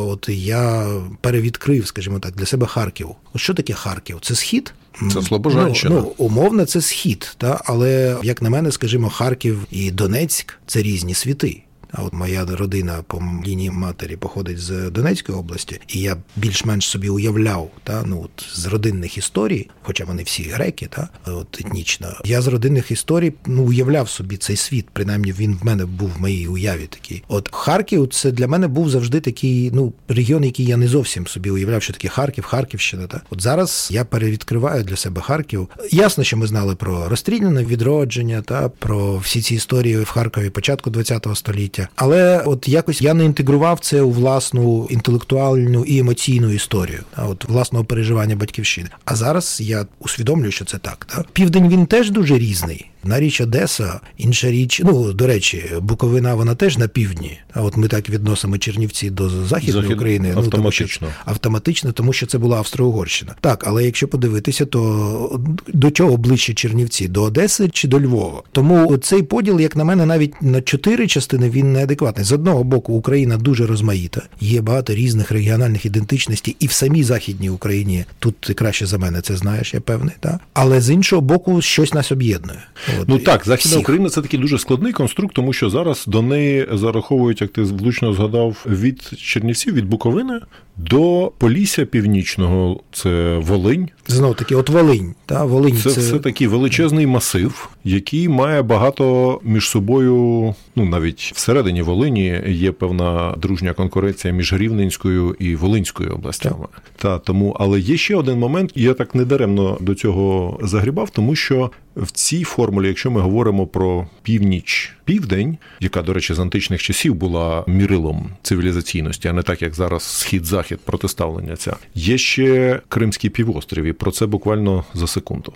от 0.09 0.29
я 0.29 0.87
перевідкрив, 1.21 1.87
скажімо 1.87 2.19
так, 2.19 2.35
для 2.35 2.47
себе 2.47 2.67
Харків. 2.67 3.09
От 3.35 3.41
що 3.41 3.55
таке 3.55 3.73
Харків? 3.73 4.19
Це 4.21 4.35
схід? 4.35 4.75
Це 5.13 5.23
Слобожанщина. 5.23 5.95
Ну, 5.95 6.01
ну, 6.01 6.25
умовно, 6.27 6.65
це 6.65 6.81
схід, 6.81 7.35
та 7.39 7.61
але 7.65 8.17
як 8.23 8.43
на 8.43 8.51
мене, 8.51 8.73
скажімо, 8.73 9.09
Харків 9.11 9.67
і 9.71 9.91
Донецьк 9.91 10.55
це 10.67 10.83
різні 10.83 11.15
світи. 11.15 11.63
А 11.97 12.03
от 12.03 12.13
моя 12.13 12.45
родина 12.45 13.03
по 13.07 13.23
лінії 13.47 13.71
матері 13.71 14.17
походить 14.17 14.59
з 14.59 14.91
Донецької 14.91 15.39
області, 15.39 15.81
і 15.89 16.01
я 16.01 16.17
більш-менш 16.37 16.87
собі 16.87 17.09
уявляв, 17.09 17.71
та 17.85 18.03
ну 18.07 18.23
от 18.25 18.45
з 18.55 18.67
родинних 18.67 19.19
історій, 19.19 19.69
хоча 19.83 20.05
вони 20.05 20.23
всі 20.23 20.43
греки, 20.43 20.87
та 20.87 21.09
от 21.27 21.61
етнічно. 21.61 22.09
Я 22.25 22.43
з 22.43 22.47
родинних 22.47 22.91
історій 22.91 23.33
ну 23.47 23.65
уявляв 23.65 24.09
собі 24.09 24.37
цей 24.37 24.57
світ. 24.57 24.87
Принаймні 24.93 25.33
він 25.33 25.59
в 25.63 25.67
мене 25.67 25.87
був 25.87 26.11
в 26.17 26.21
моїй 26.21 26.49
уяві 26.49 26.87
такий. 26.87 27.23
От 27.29 27.49
Харків, 27.53 28.09
це 28.09 28.31
для 28.31 28.49
мене 28.49 28.69
був 28.69 28.91
завжди 28.91 29.21
такий 29.21 29.71
ну 29.75 29.93
регіон, 30.09 30.45
який 30.45 30.67
я 30.67 30.77
не 30.77 30.89
зовсім 30.89 31.27
собі 31.27 31.51
уявляв, 31.51 31.83
що 31.83 31.93
таке 31.93 32.09
Харків, 32.09 32.45
Харківщина. 32.45 33.07
Та 33.07 33.21
от 33.31 33.43
зараз 33.43 33.89
я 33.93 34.05
перевідкриваю 34.05 34.85
для 34.85 34.97
себе 34.97 35.21
Харків. 35.21 35.69
Ясно, 35.91 36.25
що 36.25 36.37
ми 36.37 36.47
знали 36.47 36.75
про 36.75 37.09
розстріляне 37.09 37.65
відродження, 37.65 38.43
та 38.43 38.69
про 38.69 39.17
всі 39.17 39.43
ці 39.43 39.55
історії 39.55 39.99
в 39.99 40.09
Харкові 40.09 40.51
початку 40.51 40.93
ХХ 40.93 41.37
століття. 41.37 41.86
Але 41.97 42.43
от 42.47 42.69
якось 42.69 43.03
я 43.03 43.15
не 43.15 43.25
інтегрував 43.25 43.81
це 43.81 44.03
у 44.03 44.11
власну 44.11 44.87
інтелектуальну 44.91 45.85
і 45.85 45.99
емоційну 45.99 46.51
історію, 46.51 47.01
а 47.15 47.27
от 47.27 47.45
власного 47.45 47.85
переживання 47.85 48.37
батьківщини. 48.37 48.89
А 49.05 49.17
зараз 49.17 49.61
я 49.61 49.87
усвідомлюю, 49.99 50.53
що 50.53 50.65
це 50.65 50.79
так. 50.79 51.07
так? 51.15 51.27
Південь 51.33 51.69
він 51.69 51.87
теж 51.87 52.11
дуже 52.11 52.39
різний. 52.39 52.91
Одна 53.07 53.21
річ 53.21 53.41
Одеса, 53.41 54.01
інша 54.19 54.51
річ, 54.51 54.83
ну 54.85 55.13
до 55.13 55.27
речі, 55.27 55.65
Буковина 55.81 56.35
вона 56.35 56.55
теж 56.55 56.79
на 56.79 56.89
півдні. 56.89 57.39
А 57.53 57.63
от 57.63 57.77
ми 57.77 57.89
так 57.89 58.11
відносимо 58.11 58.59
Чернівці 58.59 59.11
до 59.11 59.29
західної 59.29 59.83
Захід... 59.83 59.97
України. 59.97 60.31
Ну, 60.35 60.41
автоматично. 60.41 60.99
Тому, 61.07 61.13
що, 61.13 61.31
автоматично, 61.31 61.93
тому 61.93 62.13
що 62.13 62.27
це 62.27 62.39
була 62.39 62.59
Австро-Угорщина. 62.59 63.35
Так, 63.41 63.65
але 63.67 63.85
якщо 63.85 64.09
подивитися, 64.09 64.67
то 64.67 65.41
до 65.69 65.91
чого 65.91 66.17
ближче 66.17 66.55
Чернівці? 66.55 67.09
До 67.09 67.23
Одеси 67.23 67.69
чи 67.73 67.89
до 67.89 68.01
Львова? 68.01 68.43
Тому 68.53 68.97
цей 68.97 69.23
поділ, 69.23 69.61
як 69.61 69.77
на 69.77 69.85
мене, 69.85 70.07
навіть 70.07 70.43
на 70.43 70.63
чотири 70.63 71.07
частини 71.07 71.51
він 71.51 71.66
неадекватний. 71.73 72.25
З 72.25 72.33
одного 72.33 72.65
боку, 72.65 72.93
Україна 72.93 73.37
дуже 73.37 73.67
розмаїта, 73.67 74.23
є 74.41 74.61
багато 74.61 74.95
різних 74.95 75.31
регіональних 75.31 75.87
ідентичностей, 75.87 76.57
і 76.61 76.67
в 76.67 76.73
самій 76.73 77.03
західній 77.03 77.51
Україні 77.51 78.05
тут 78.19 78.41
ти 78.41 78.55
краще 78.55 78.87
за 78.87 78.99
мене 78.99 79.21
це 79.21 79.37
знаєш, 79.37 79.75
я 79.75 79.81
певний. 79.81 80.15
Так? 80.21 80.41
Але 80.53 80.81
з 80.81 80.91
іншого 80.91 81.23
боку, 81.23 81.63
щось 81.63 81.95
нас 81.95 82.13
об'єднує. 82.13 82.61
От, 83.01 83.09
ну 83.09 83.19
так, 83.19 83.43
Західна 83.47 83.71
всіх. 83.71 83.81
Україна 83.81 84.09
це 84.09 84.23
такий 84.23 84.41
дуже 84.41 84.59
складний 84.59 84.93
конструкт, 84.93 85.35
тому 85.35 85.53
що 85.53 85.71
зараз 85.71 86.05
до 86.07 86.23
неї 86.23 86.69
зараховують, 86.73 87.41
як 87.41 87.51
ти 87.51 87.63
влучно 87.63 88.15
згадав, 88.15 88.67
від 88.67 89.03
Чернівців, 89.19 89.75
від 89.75 89.87
Буковини 89.87 90.41
до 90.77 91.33
Полісся 91.39 91.85
Північного, 91.85 92.81
це 92.93 93.39
Волинь. 93.39 93.89
Знову 94.07 94.35
таки, 94.35 94.55
от 94.55 94.69
Волинь. 94.69 95.15
Та, 95.27 95.45
Волинь 95.45 95.77
це, 95.77 95.91
це 95.91 96.01
все 96.01 96.19
такий 96.19 96.47
величезний 96.47 97.07
масив, 97.07 97.69
який 97.85 98.29
має 98.29 98.63
багато 98.63 99.41
між 99.45 99.69
собою, 99.69 100.55
ну 100.77 100.85
навіть 100.85 101.33
всередині 101.35 101.83
Волині 101.83 102.43
є 102.47 102.73
певна 102.73 103.35
дружня 103.39 103.73
конкуренція 103.73 104.35
між 104.35 104.53
Рівненською 104.53 105.37
і 105.39 105.57
Волинською 105.57 106.11
областями. 106.11 106.67
Та 106.97 107.19
тому, 107.19 107.57
але 107.61 107.81
є 107.81 107.97
ще 107.97 108.17
один 108.17 108.39
момент, 108.39 108.73
я 108.75 108.95
так 108.95 109.15
недаремно 109.15 109.79
до 109.81 109.95
цього 109.95 110.59
загрібав, 110.63 111.11
тому 111.11 111.35
що 111.35 111.71
в 111.97 112.11
цій 112.11 112.45
формулі, 112.45 112.89
якщо 112.89 113.11
ми 113.11 113.21
говоримо 113.21 113.67
про 113.67 114.07
північ, 114.23 114.97
південь, 115.05 115.59
яка, 115.81 116.03
до 116.03 116.13
речі, 116.13 116.35
з 116.35 116.39
античних 116.39 116.83
часів 116.83 117.15
була 117.15 117.65
мірилом 117.67 118.31
цивілізаційності, 118.43 119.29
а 119.29 119.33
не 119.33 119.43
так 119.43 119.63
як 119.63 119.75
зараз 119.75 120.03
схід-захід 120.03 120.81
протиставлення 120.85 121.57
ця 121.57 121.77
є 121.95 122.19
ще 122.19 122.81
Кримський 122.89 123.31
півострів, 123.31 123.85
і 123.85 123.93
про 123.93 124.11
це 124.11 124.27
буквально 124.27 124.85
за 124.95 125.07
секунду. 125.07 125.53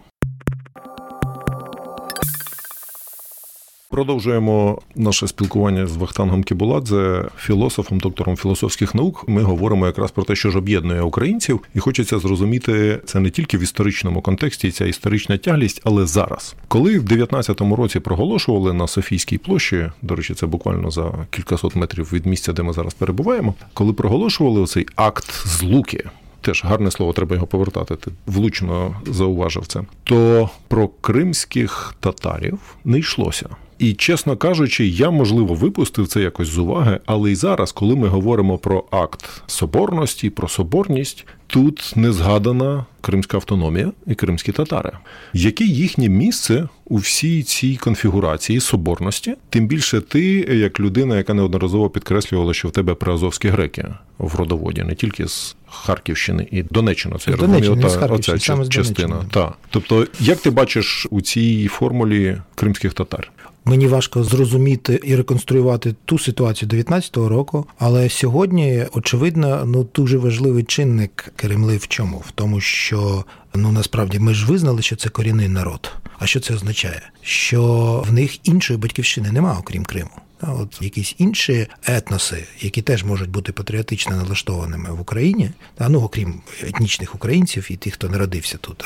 Продовжуємо 3.90 4.78
наше 4.94 5.28
спілкування 5.28 5.86
з 5.86 5.96
Вахтангом 5.96 6.42
Кібуладзе, 6.44 7.28
філософом, 7.38 8.00
доктором 8.00 8.36
філософських 8.36 8.94
наук. 8.94 9.24
Ми 9.28 9.42
говоримо 9.42 9.86
якраз 9.86 10.10
про 10.10 10.24
те, 10.24 10.36
що 10.36 10.50
ж 10.50 10.58
об'єднує 10.58 11.02
українців, 11.02 11.60
і 11.74 11.78
хочеться 11.78 12.18
зрозуміти 12.18 13.00
це 13.04 13.20
не 13.20 13.30
тільки 13.30 13.58
в 13.58 13.62
історичному 13.62 14.22
контексті, 14.22 14.70
ця 14.70 14.86
історична 14.86 15.38
тяглість, 15.38 15.80
але 15.84 16.06
зараз, 16.06 16.54
коли 16.68 16.98
в 16.98 17.04
19-му 17.04 17.76
році 17.76 18.00
проголошували 18.00 18.72
на 18.72 18.86
Софійській 18.86 19.38
площі, 19.38 19.90
до 20.02 20.16
речі, 20.16 20.34
це 20.34 20.46
буквально 20.46 20.90
за 20.90 21.26
кількасот 21.30 21.76
метрів 21.76 22.12
від 22.12 22.26
місця, 22.26 22.52
де 22.52 22.62
ми 22.62 22.72
зараз 22.72 22.94
перебуваємо, 22.94 23.54
коли 23.74 23.92
проголошували 23.92 24.60
оцей 24.60 24.86
акт 24.96 25.46
злуки. 25.46 26.04
Теж 26.40 26.64
гарне 26.64 26.90
слово, 26.90 27.12
треба 27.12 27.34
його 27.34 27.46
повертати. 27.46 27.96
Ти 27.96 28.10
влучно 28.26 28.96
зауважив 29.06 29.66
це. 29.66 29.82
То 30.04 30.50
про 30.68 30.88
кримських 30.88 31.94
татарів 32.00 32.58
не 32.84 32.98
йшлося. 32.98 33.48
І, 33.80 33.94
чесно 33.94 34.36
кажучи, 34.36 34.86
я 34.86 35.10
можливо 35.10 35.54
випустив 35.54 36.08
це 36.08 36.20
якось 36.20 36.48
з 36.48 36.58
уваги, 36.58 37.00
але 37.06 37.32
й 37.32 37.34
зараз, 37.34 37.72
коли 37.72 37.96
ми 37.96 38.08
говоримо 38.08 38.58
про 38.58 38.84
акт 38.90 39.42
соборності, 39.46 40.30
про 40.30 40.48
соборність, 40.48 41.26
тут 41.46 41.92
не 41.96 42.12
згадана 42.12 42.84
кримська 43.00 43.36
автономія 43.36 43.92
і 44.06 44.14
кримські 44.14 44.52
татари. 44.52 44.92
Яке 45.32 45.64
їхнє 45.64 46.08
місце 46.08 46.68
у 46.84 46.96
всій 46.96 47.42
цій 47.42 47.76
конфігурації 47.76 48.60
соборності? 48.60 49.34
Тим 49.50 49.66
більше 49.66 50.00
ти, 50.00 50.24
як 50.38 50.80
людина, 50.80 51.16
яка 51.16 51.34
неодноразово 51.34 51.90
підкреслювала, 51.90 52.54
що 52.54 52.68
в 52.68 52.70
тебе 52.70 52.94
приазовські 52.94 53.48
греки 53.48 53.86
в 54.18 54.34
родоводі, 54.34 54.82
не 54.82 54.94
тільки 54.94 55.28
з 55.28 55.56
Харківщини 55.66 56.48
і 56.50 56.62
Донеччина, 56.62 57.18
це 57.18 57.30
я 57.30 57.36
розумію, 57.36 57.72
ота, 57.72 58.06
оця 58.06 58.38
частина. 58.68 59.24
Та. 59.30 59.54
Тобто, 59.70 60.06
як 60.20 60.38
ти 60.38 60.50
бачиш 60.50 61.06
у 61.10 61.20
цій 61.20 61.68
формулі 61.68 62.36
кримських 62.54 62.94
татар? 62.94 63.32
Мені 63.64 63.86
важко 63.86 64.24
зрозуміти 64.24 65.00
і 65.04 65.16
реконструювати 65.16 65.94
ту 66.04 66.18
ситуацію 66.18 66.68
19-го 66.68 67.28
року, 67.28 67.66
але 67.78 68.08
сьогодні 68.08 68.86
очевидно 68.92 69.64
ну 69.66 69.86
дуже 69.94 70.18
важливий 70.18 70.64
чинник 70.64 71.32
Кремли 71.36 71.76
в 71.76 71.88
чому? 71.88 72.22
В 72.28 72.30
тому, 72.30 72.60
що 72.60 73.24
ну 73.54 73.72
насправді 73.72 74.18
ми 74.18 74.34
ж 74.34 74.46
визнали, 74.46 74.82
що 74.82 74.96
це 74.96 75.08
корінний 75.08 75.48
народ. 75.48 75.92
А 76.18 76.26
що 76.26 76.40
це 76.40 76.54
означає? 76.54 77.02
Що 77.22 78.04
в 78.08 78.12
них 78.12 78.48
іншої 78.48 78.78
батьківщини 78.78 79.32
немає, 79.32 79.56
окрім 79.60 79.84
Криму. 79.84 80.10
От 80.42 80.82
якісь 80.82 81.14
інші 81.18 81.66
етноси, 81.86 82.44
які 82.60 82.82
теж 82.82 83.04
можуть 83.04 83.30
бути 83.30 83.52
патріотично 83.52 84.16
налаштованими 84.16 84.90
в 84.90 85.00
Україні, 85.00 85.50
ну 85.88 86.00
окрім 86.00 86.34
етнічних 86.62 87.14
українців 87.14 87.66
і 87.70 87.76
тих, 87.76 87.94
хто 87.94 88.08
народився 88.08 88.58
тут, 88.60 88.84